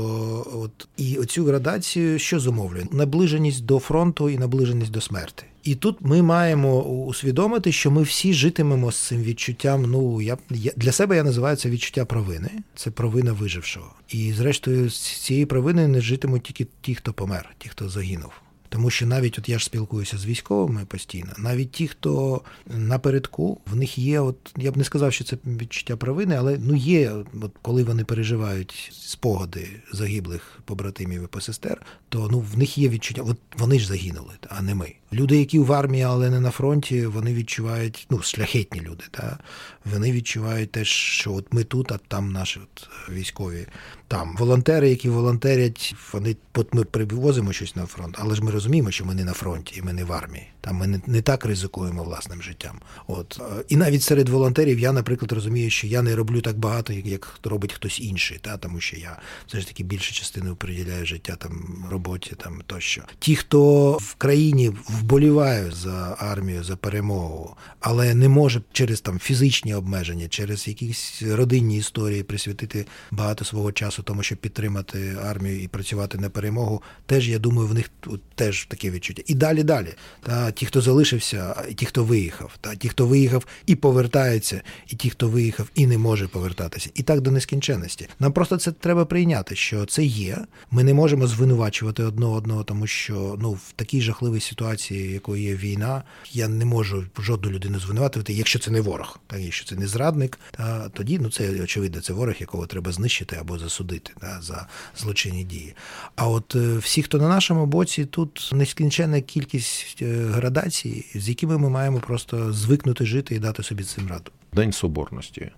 от 0.54 0.88
і 0.96 1.16
оцю 1.18 1.44
градацію 1.44 2.18
що 2.18 2.40
зумовлює? 2.40 2.86
Наближеність 2.90 3.64
до 3.64 3.78
фронту 3.78 4.28
і 4.28 4.38
наближеність 4.38 4.90
до 4.90 5.00
смерти. 5.00 5.46
І 5.66 5.74
тут 5.74 5.96
ми 6.00 6.22
маємо 6.22 6.82
усвідомити, 6.82 7.72
що 7.72 7.90
ми 7.90 8.02
всі 8.02 8.34
житимемо 8.34 8.92
з 8.92 8.96
цим 8.96 9.22
відчуттям. 9.22 9.82
Ну 9.82 10.20
я 10.20 10.36
для 10.76 10.92
себе 10.92 11.16
я 11.16 11.24
називаю 11.24 11.56
це 11.56 11.70
відчуття 11.70 12.04
провини. 12.04 12.50
Це 12.74 12.90
провина 12.90 13.32
вижившого. 13.32 13.94
І 14.08 14.32
зрештою 14.32 14.90
з 14.90 14.98
цієї 14.98 15.46
провини 15.46 15.88
не 15.88 16.00
житимуть 16.00 16.42
тільки 16.42 16.66
ті, 16.80 16.94
хто 16.94 17.12
помер, 17.12 17.54
ті, 17.58 17.68
хто 17.68 17.88
загинув. 17.88 18.32
Тому 18.76 18.90
що 18.90 19.06
навіть 19.06 19.38
от 19.38 19.48
я 19.48 19.58
ж 19.58 19.64
спілкуюся 19.64 20.18
з 20.18 20.26
військовими 20.26 20.84
постійно, 20.84 21.32
навіть 21.38 21.70
ті, 21.70 21.88
хто 21.88 22.40
напередку, 22.66 23.60
в 23.66 23.76
них 23.76 23.98
є, 23.98 24.20
от 24.20 24.36
я 24.56 24.72
б 24.72 24.76
не 24.76 24.84
сказав, 24.84 25.12
що 25.12 25.24
це 25.24 25.36
відчуття 25.46 25.96
провини, 25.96 26.36
але 26.38 26.58
ну 26.60 26.74
є, 26.74 27.12
от 27.42 27.52
коли 27.62 27.84
вони 27.84 28.04
переживають 28.04 28.90
спогади 28.92 29.68
загиблих 29.92 30.58
побратимів 30.64 31.24
і 31.24 31.26
посестер, 31.26 31.82
то 32.08 32.28
ну 32.32 32.40
в 32.40 32.58
них 32.58 32.78
є 32.78 32.88
відчуття, 32.88 33.22
от 33.26 33.38
вони 33.58 33.78
ж 33.78 33.86
загинули, 33.86 34.32
а 34.48 34.62
не 34.62 34.74
ми. 34.74 34.92
Люди, 35.12 35.38
які 35.38 35.58
в 35.58 35.72
армії, 35.72 36.02
але 36.02 36.30
не 36.30 36.40
на 36.40 36.50
фронті, 36.50 37.06
вони 37.06 37.34
відчувають, 37.34 38.06
ну, 38.10 38.22
шляхетні 38.22 38.80
люди, 38.80 39.04
та 39.10 39.38
вони 39.84 40.12
відчувають 40.12 40.70
теж, 40.70 40.88
що 40.88 41.34
от 41.34 41.52
ми 41.52 41.64
тут, 41.64 41.92
а 41.92 41.98
там 42.08 42.32
наші 42.32 42.60
от 42.60 42.88
військові. 43.10 43.66
Там 44.08 44.36
волонтери, 44.38 44.90
які 44.90 45.08
волонтерять, 45.08 45.94
вони 46.12 46.36
от 46.54 46.74
ми 46.74 46.84
привозимо 46.84 47.52
щось 47.52 47.76
на 47.76 47.86
фронт, 47.86 48.16
але 48.18 48.34
ж 48.34 48.44
ми 48.44 48.50
розуміємо, 48.50 48.90
що 48.90 49.04
ми 49.04 49.14
не 49.14 49.24
на 49.24 49.32
фронті, 49.32 49.74
і 49.78 49.82
ми 49.82 49.92
не 49.92 50.04
в 50.04 50.12
армії. 50.12 50.46
Там 50.60 50.76
ми 50.76 50.86
не, 50.86 51.00
не 51.06 51.22
так 51.22 51.44
ризикуємо 51.44 52.04
власним 52.04 52.42
життям. 52.42 52.80
От 53.06 53.40
і 53.68 53.76
навіть 53.76 54.02
серед 54.02 54.28
волонтерів 54.28 54.78
я, 54.78 54.92
наприклад, 54.92 55.32
розумію, 55.32 55.70
що 55.70 55.86
я 55.86 56.02
не 56.02 56.16
роблю 56.16 56.40
так 56.40 56.58
багато, 56.58 56.92
як, 56.92 57.40
робить 57.44 57.72
хтось 57.72 58.00
інший, 58.00 58.38
та 58.40 58.56
тому 58.56 58.80
що 58.80 58.96
я 58.96 59.18
все 59.46 59.60
ж 59.60 59.66
таки 59.66 59.82
більшу 59.82 60.14
частину 60.14 60.56
приділяю 60.56 61.06
життя 61.06 61.36
там 61.36 61.84
роботі, 61.90 62.32
там 62.36 62.62
тощо. 62.66 63.02
Ті, 63.18 63.36
хто 63.36 63.92
в 63.92 64.14
країні 64.14 64.72
вболівають 64.88 65.74
за 65.74 66.16
армію, 66.18 66.64
за 66.64 66.76
перемогу, 66.76 67.56
але 67.80 68.14
не 68.14 68.28
може 68.28 68.62
через 68.72 69.00
там 69.00 69.18
фізичні 69.18 69.74
обмеження, 69.74 70.28
через 70.28 70.68
якісь 70.68 71.22
родинні 71.22 71.76
історії 71.76 72.22
присвятити 72.22 72.86
багато 73.10 73.44
свого 73.44 73.72
часу, 73.72 73.95
тому 74.02 74.22
щоб 74.22 74.38
підтримати 74.38 75.16
армію 75.24 75.62
і 75.62 75.68
працювати 75.68 76.18
на 76.18 76.30
перемогу. 76.30 76.82
Теж 77.06 77.28
я 77.28 77.38
думаю, 77.38 77.68
в 77.68 77.74
них 77.74 77.90
теж 78.34 78.64
таке 78.64 78.90
відчуття. 78.90 79.22
І 79.26 79.34
далі, 79.34 79.62
далі. 79.62 79.94
Та 80.22 80.50
ті, 80.50 80.66
хто 80.66 80.80
залишився, 80.80 81.64
і 81.70 81.74
ті, 81.74 81.86
хто 81.86 82.04
виїхав, 82.04 82.58
та 82.60 82.74
ті, 82.74 82.88
хто 82.88 83.06
виїхав 83.06 83.46
і 83.66 83.74
повертається, 83.74 84.62
і 84.86 84.96
ті, 84.96 85.10
хто 85.10 85.28
виїхав 85.28 85.70
і 85.74 85.86
не 85.86 85.98
може 85.98 86.28
повертатися, 86.28 86.90
і 86.94 87.02
так 87.02 87.20
до 87.20 87.30
нескінченності. 87.30 88.08
Нам 88.20 88.32
просто 88.32 88.56
це 88.56 88.72
треба 88.72 89.04
прийняти, 89.04 89.56
що 89.56 89.86
це 89.86 90.04
є. 90.04 90.38
Ми 90.70 90.84
не 90.84 90.94
можемо 90.94 91.26
звинувачувати 91.26 92.02
одне 92.02 92.26
одного, 92.26 92.64
тому 92.64 92.86
що 92.86 93.36
ну 93.40 93.52
в 93.52 93.72
такій 93.76 94.00
жахливій 94.00 94.40
ситуації, 94.40 95.12
якою 95.12 95.42
є 95.42 95.54
війна, 95.54 96.02
я 96.32 96.48
не 96.48 96.64
можу 96.64 97.04
жодну 97.18 97.50
людину 97.50 97.80
звинуватити, 97.80 98.32
якщо 98.32 98.58
це 98.58 98.70
не 98.70 98.80
ворог, 98.80 99.18
так 99.26 99.40
якщо 99.40 99.66
це 99.66 99.76
не 99.76 99.86
зрадник, 99.86 100.38
та 100.50 100.88
тоді 100.88 101.18
ну 101.18 101.30
це 101.30 101.62
очевидно, 101.62 102.00
це 102.00 102.12
ворог, 102.12 102.34
якого 102.38 102.66
треба 102.66 102.92
знищити 102.92 103.36
або 103.40 103.58
засудити 103.58 103.85
та, 104.20 104.40
за 104.40 104.66
злочинні 104.96 105.44
дії. 105.44 105.74
А 106.16 106.28
от 106.28 106.54
е, 106.56 106.78
всі, 106.78 107.02
хто 107.02 107.18
на 107.18 107.28
нашому 107.28 107.66
боці, 107.66 108.04
тут 108.04 108.50
нескінченна 108.52 109.20
кількість 109.20 109.98
е, 110.02 110.24
градацій, 110.24 111.04
з 111.14 111.28
якими 111.28 111.58
ми 111.58 111.70
маємо 111.70 112.00
просто 112.00 112.52
звикнути 112.52 113.06
жити 113.06 113.34
і 113.34 113.38
дати 113.38 113.62
собі 113.62 113.84
цим 113.84 114.08
раду. 114.08 114.30
День 114.52 114.72
Соборності. 114.72 115.50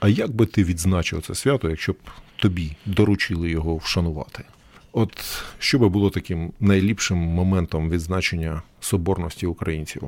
А 0.00 0.08
як 0.08 0.30
би 0.30 0.46
ти 0.46 0.64
відзначив 0.64 1.22
це 1.22 1.34
свято, 1.34 1.70
якщо 1.70 1.92
б 1.92 1.96
тобі 2.36 2.76
доручили 2.86 3.50
його 3.50 3.76
вшанувати? 3.76 4.44
От 4.92 5.42
що 5.58 5.78
би 5.78 5.88
було 5.88 6.10
таким 6.10 6.52
найліпшим 6.60 7.18
моментом 7.18 7.90
відзначення 7.90 8.62
соборності 8.80 9.46
українців? 9.46 10.02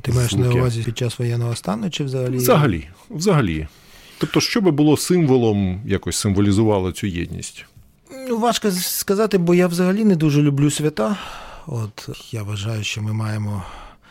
Ти 0.00 0.12
маєш 0.12 0.32
на 0.32 0.50
увазі 0.50 0.82
під 0.82 0.98
час 0.98 1.18
воєнного 1.18 1.56
стану 1.56 1.90
чи 1.90 2.04
взагалі? 2.04 2.36
Взагалі, 2.36 2.88
взагалі. 3.10 3.68
Тобто, 4.20 4.40
що 4.40 4.60
би 4.60 4.70
було 4.70 4.96
символом, 4.96 5.80
якось 5.86 6.16
символізувало 6.16 6.92
цю 6.92 7.06
єдність? 7.06 7.64
Ну, 8.28 8.38
важко 8.38 8.70
сказати, 8.70 9.38
бо 9.38 9.54
я 9.54 9.66
взагалі 9.66 10.04
не 10.04 10.16
дуже 10.16 10.42
люблю 10.42 10.70
свята. 10.70 11.16
От 11.66 12.08
я 12.32 12.42
вважаю, 12.42 12.84
що 12.84 13.02
ми 13.02 13.12
маємо 13.12 13.62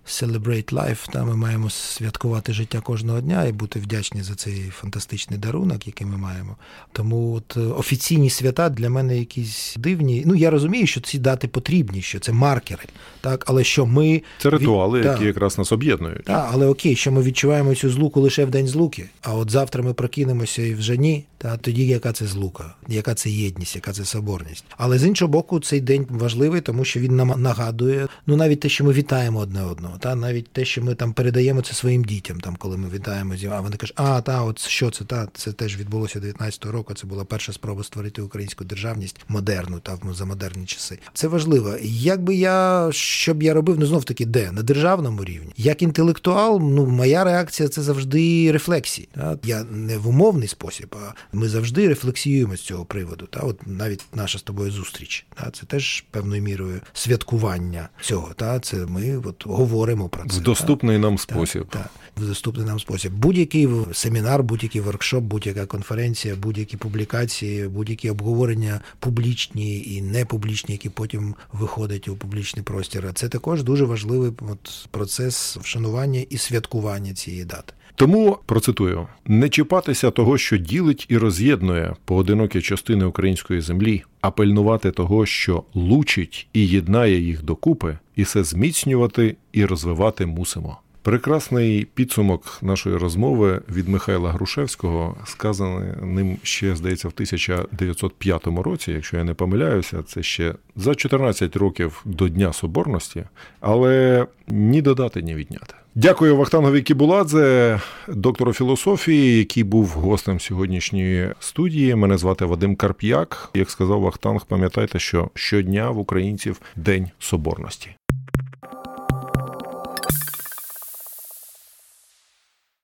celebrate 0.10 0.74
life, 0.74 1.12
та 1.12 1.24
ми 1.26 1.36
маємо 1.36 1.70
святкувати 1.70 2.54
життя 2.54 2.80
кожного 2.82 3.22
дня 3.22 3.46
і 3.46 3.52
бути 3.52 3.80
вдячні 3.80 4.22
за 4.22 4.36
цей 4.36 4.70
фантастичний 4.70 5.40
дарунок, 5.40 5.88
який 5.88 6.08
ми 6.08 6.18
маємо. 6.18 6.56
Тому 6.92 7.34
от 7.34 7.58
е, 7.58 7.60
офіційні 7.60 8.30
свята 8.30 8.70
для 8.70 8.90
мене 8.90 9.18
якісь 9.18 9.76
дивні. 9.80 10.24
Ну 10.26 10.36
я 10.36 10.50
розумію, 10.50 10.88
що 10.88 11.02
ці 11.02 11.20
дати 11.20 11.48
потрібні, 11.48 12.02
що 12.02 12.20
це 12.20 12.32
маркери, 12.32 12.84
так, 13.22 13.44
але 13.48 13.64
що 13.64 13.86
ми 13.86 14.22
Це 14.42 14.50
ритуали, 14.50 15.00
від- 15.00 15.06
які 15.06 15.18
так. 15.18 15.28
якраз 15.28 15.58
нас 15.58 15.72
об'єднують. 15.72 16.24
Так, 16.24 16.50
але 16.54 16.68
окей, 16.68 16.96
що 16.96 17.12
ми 17.12 17.24
відчуваємо 17.24 17.76
цю 17.76 17.90
злуку 17.90 18.22
лише 18.22 18.46
в 18.46 18.50
день 18.50 18.68
злуки. 18.68 19.10
А 19.22 19.34
от 19.34 19.52
завтра 19.52 19.84
ми 19.84 19.94
прокинемося 19.94 20.62
і 20.62 20.74
вже 20.74 20.98
ні. 20.98 21.26
Та 21.42 21.58
тоді 21.58 21.88
яка 21.88 22.12
це 22.12 22.26
злука, 22.26 22.76
яка 22.88 23.14
це 23.14 23.30
єдність, 23.30 23.76
яка 23.76 23.92
це 23.92 24.06
соборність. 24.06 24.66
Але 24.78 25.00
з 25.00 25.06
іншого 25.06 25.32
боку, 25.32 25.60
цей 25.60 25.82
день 25.82 26.06
важливий, 26.10 26.62
тому 26.62 26.86
що 26.86 27.00
він 27.00 27.16
нам 27.16 27.34
нагадує 27.38 28.08
ну 28.28 28.36
навіть 28.36 28.60
те, 28.60 28.70
що 28.70 28.84
ми 28.84 28.94
вітаємо 28.94 29.40
одне 29.40 29.64
одного, 29.64 29.98
та 30.00 30.16
навіть 30.16 30.50
те, 30.52 30.66
що 30.66 30.82
ми 30.84 30.96
там 30.96 31.14
передаємо 31.14 31.62
це 31.62 31.74
своїм 31.74 32.04
дітям, 32.04 32.40
там 32.40 32.56
коли 32.56 32.78
ми 32.78 32.90
вітаємо 32.90 33.36
зі- 33.36 33.48
а 33.48 33.62
вони 33.62 33.76
кажуть, 33.78 33.96
а 34.00 34.22
та, 34.22 34.44
от 34.44 34.60
що 34.60 34.92
це 34.92 35.04
та 35.06 35.28
це 35.34 35.52
теж 35.54 35.78
відбулося 35.78 36.20
19-го 36.20 36.72
року. 36.72 36.94
Це 36.94 37.08
була 37.08 37.26
перша 37.26 37.54
спроба 37.54 37.84
створити 37.84 38.22
українську 38.22 38.64
державність 38.64 39.20
модерну 39.28 39.80
та 39.80 39.98
за 40.14 40.26
модерні 40.26 40.66
часи. 40.66 41.00
Це 41.14 41.28
важливо. 41.28 41.76
Як 41.84 42.24
би 42.24 42.36
я 42.36 42.90
що 42.92 43.34
б 43.34 43.44
я 43.44 43.54
робив, 43.54 43.80
ну 43.80 43.86
знов 43.86 44.04
таки, 44.04 44.26
де 44.26 44.52
на 44.52 44.62
державному 44.62 45.24
рівні, 45.24 45.54
як 45.58 45.82
інтелектуал, 45.82 46.60
ну 46.62 46.86
моя 46.86 47.24
реакція 47.24 47.70
це 47.70 47.82
завжди 47.82 48.52
рефлексії. 48.52 49.10
Та? 49.16 49.38
Я 49.44 49.64
не 49.64 49.98
в 49.98 50.08
умовний 50.08 50.48
спосіб, 50.48 50.96
а 51.02 51.14
ми 51.34 51.50
завжди 51.50 51.88
рефлексіюємо 51.88 52.56
з 52.56 52.62
цього 52.62 52.86
приводу. 52.86 53.26
Та 53.26 53.40
от 53.40 53.68
навіть 53.68 54.06
наша 54.14 54.40
з 54.40 54.42
тобою 54.42 54.72
зустріч. 54.72 55.26
Та 55.36 55.52
це 55.52 55.66
теж 55.66 56.04
певною 56.12 56.42
мірою 56.42 56.82
святкування 56.94 57.90
цього. 58.02 58.34
Та 58.36 58.60
це 58.60 58.78
ми 58.78 59.18
от 59.18 59.46
говоримо 59.46 59.89
про 60.10 60.30
це 60.30 60.40
В 60.40 60.42
доступний 60.42 60.98
нам 60.98 61.16
Так, 61.16 61.22
спосіб. 61.22 61.68
Так, 61.70 61.90
в 62.18 62.28
доступний 62.28 62.66
нам 62.66 62.80
спосіб. 62.80 63.14
Будь-який 63.14 63.68
семінар, 63.94 64.44
будь-який 64.44 64.82
воркшоп, 64.82 65.24
будь-яка 65.24 65.66
конференція, 65.66 66.36
будь-які 66.36 66.78
публікації, 66.78 67.68
будь-які 67.68 68.10
обговорення 68.10 68.82
публічні 69.00 69.84
і 69.84 70.02
непублічні, 70.02 70.74
які 70.74 70.90
потім 70.90 71.36
виходять 71.54 72.08
у 72.08 72.16
публічний 72.16 72.64
простір. 72.64 73.12
Це 73.14 73.30
також 73.30 73.64
дуже 73.64 73.86
важливий 73.86 74.32
от, 74.52 74.88
процес 74.92 75.58
вшанування 75.58 76.26
і 76.30 76.38
святкування 76.38 77.14
цієї 77.14 77.46
дати. 77.46 77.74
Тому 77.96 78.38
процитую: 78.46 79.08
не 79.26 79.50
чіпатися 79.50 80.12
того, 80.12 80.38
що 80.38 80.58
ділить 80.58 81.06
і 81.10 81.18
роз'єднує 81.18 81.96
поодинокі 82.06 82.62
частини 82.62 83.06
української 83.06 83.62
землі, 83.62 84.04
а 84.22 84.32
пильнувати 84.32 84.92
того, 84.92 85.26
що 85.26 85.64
лучить 85.74 86.48
і 86.54 86.68
єднає 86.68 87.20
їх 87.20 87.44
докупи, 87.44 87.98
і 88.16 88.24
все 88.24 88.44
зміцнювати 88.44 89.36
і 89.52 89.66
розвивати 89.66 90.26
мусимо. 90.26 90.78
Прекрасний 91.02 91.86
підсумок 91.86 92.58
нашої 92.62 92.98
розмови 92.98 93.62
від 93.70 93.90
Михайла 93.90 94.32
Грушевського, 94.32 95.18
сказаний 95.26 95.90
ним 96.02 96.38
ще, 96.44 96.76
здається, 96.76 97.08
в 97.08 97.12
1905 97.16 98.48
році, 98.48 98.92
якщо 98.92 99.18
я 99.18 99.24
не 99.24 99.34
помиляюся, 99.34 100.04
це 100.04 100.24
ще 100.24 100.56
за 100.76 100.96
14 100.96 101.56
років 101.56 102.02
до 102.06 102.30
Дня 102.30 102.54
Соборності, 102.54 103.24
але 103.60 104.26
ні 104.48 104.82
додати, 104.82 105.22
ні 105.22 105.36
відняти. 105.36 105.74
Дякую 105.96 106.38
Вахтангові 106.38 106.82
Кібуладзе, 106.82 107.80
доктору 108.08 108.54
філософії, 108.54 109.38
який 109.38 109.64
був 109.64 109.88
гостем 109.88 110.40
сьогоднішньої 110.40 111.34
студії. 111.40 111.96
Мене 111.96 112.18
звати 112.18 112.46
Вадим 112.46 112.76
Карп'як. 112.76 113.50
Як 113.54 113.70
сказав 113.70 114.02
Вахтанг, 114.02 114.46
пам'ятайте, 114.46 115.00
що 115.00 115.30
щодня 115.34 115.90
в 115.90 116.00
українців 116.00 116.62
День 116.76 117.10
Соборності. 117.20 117.99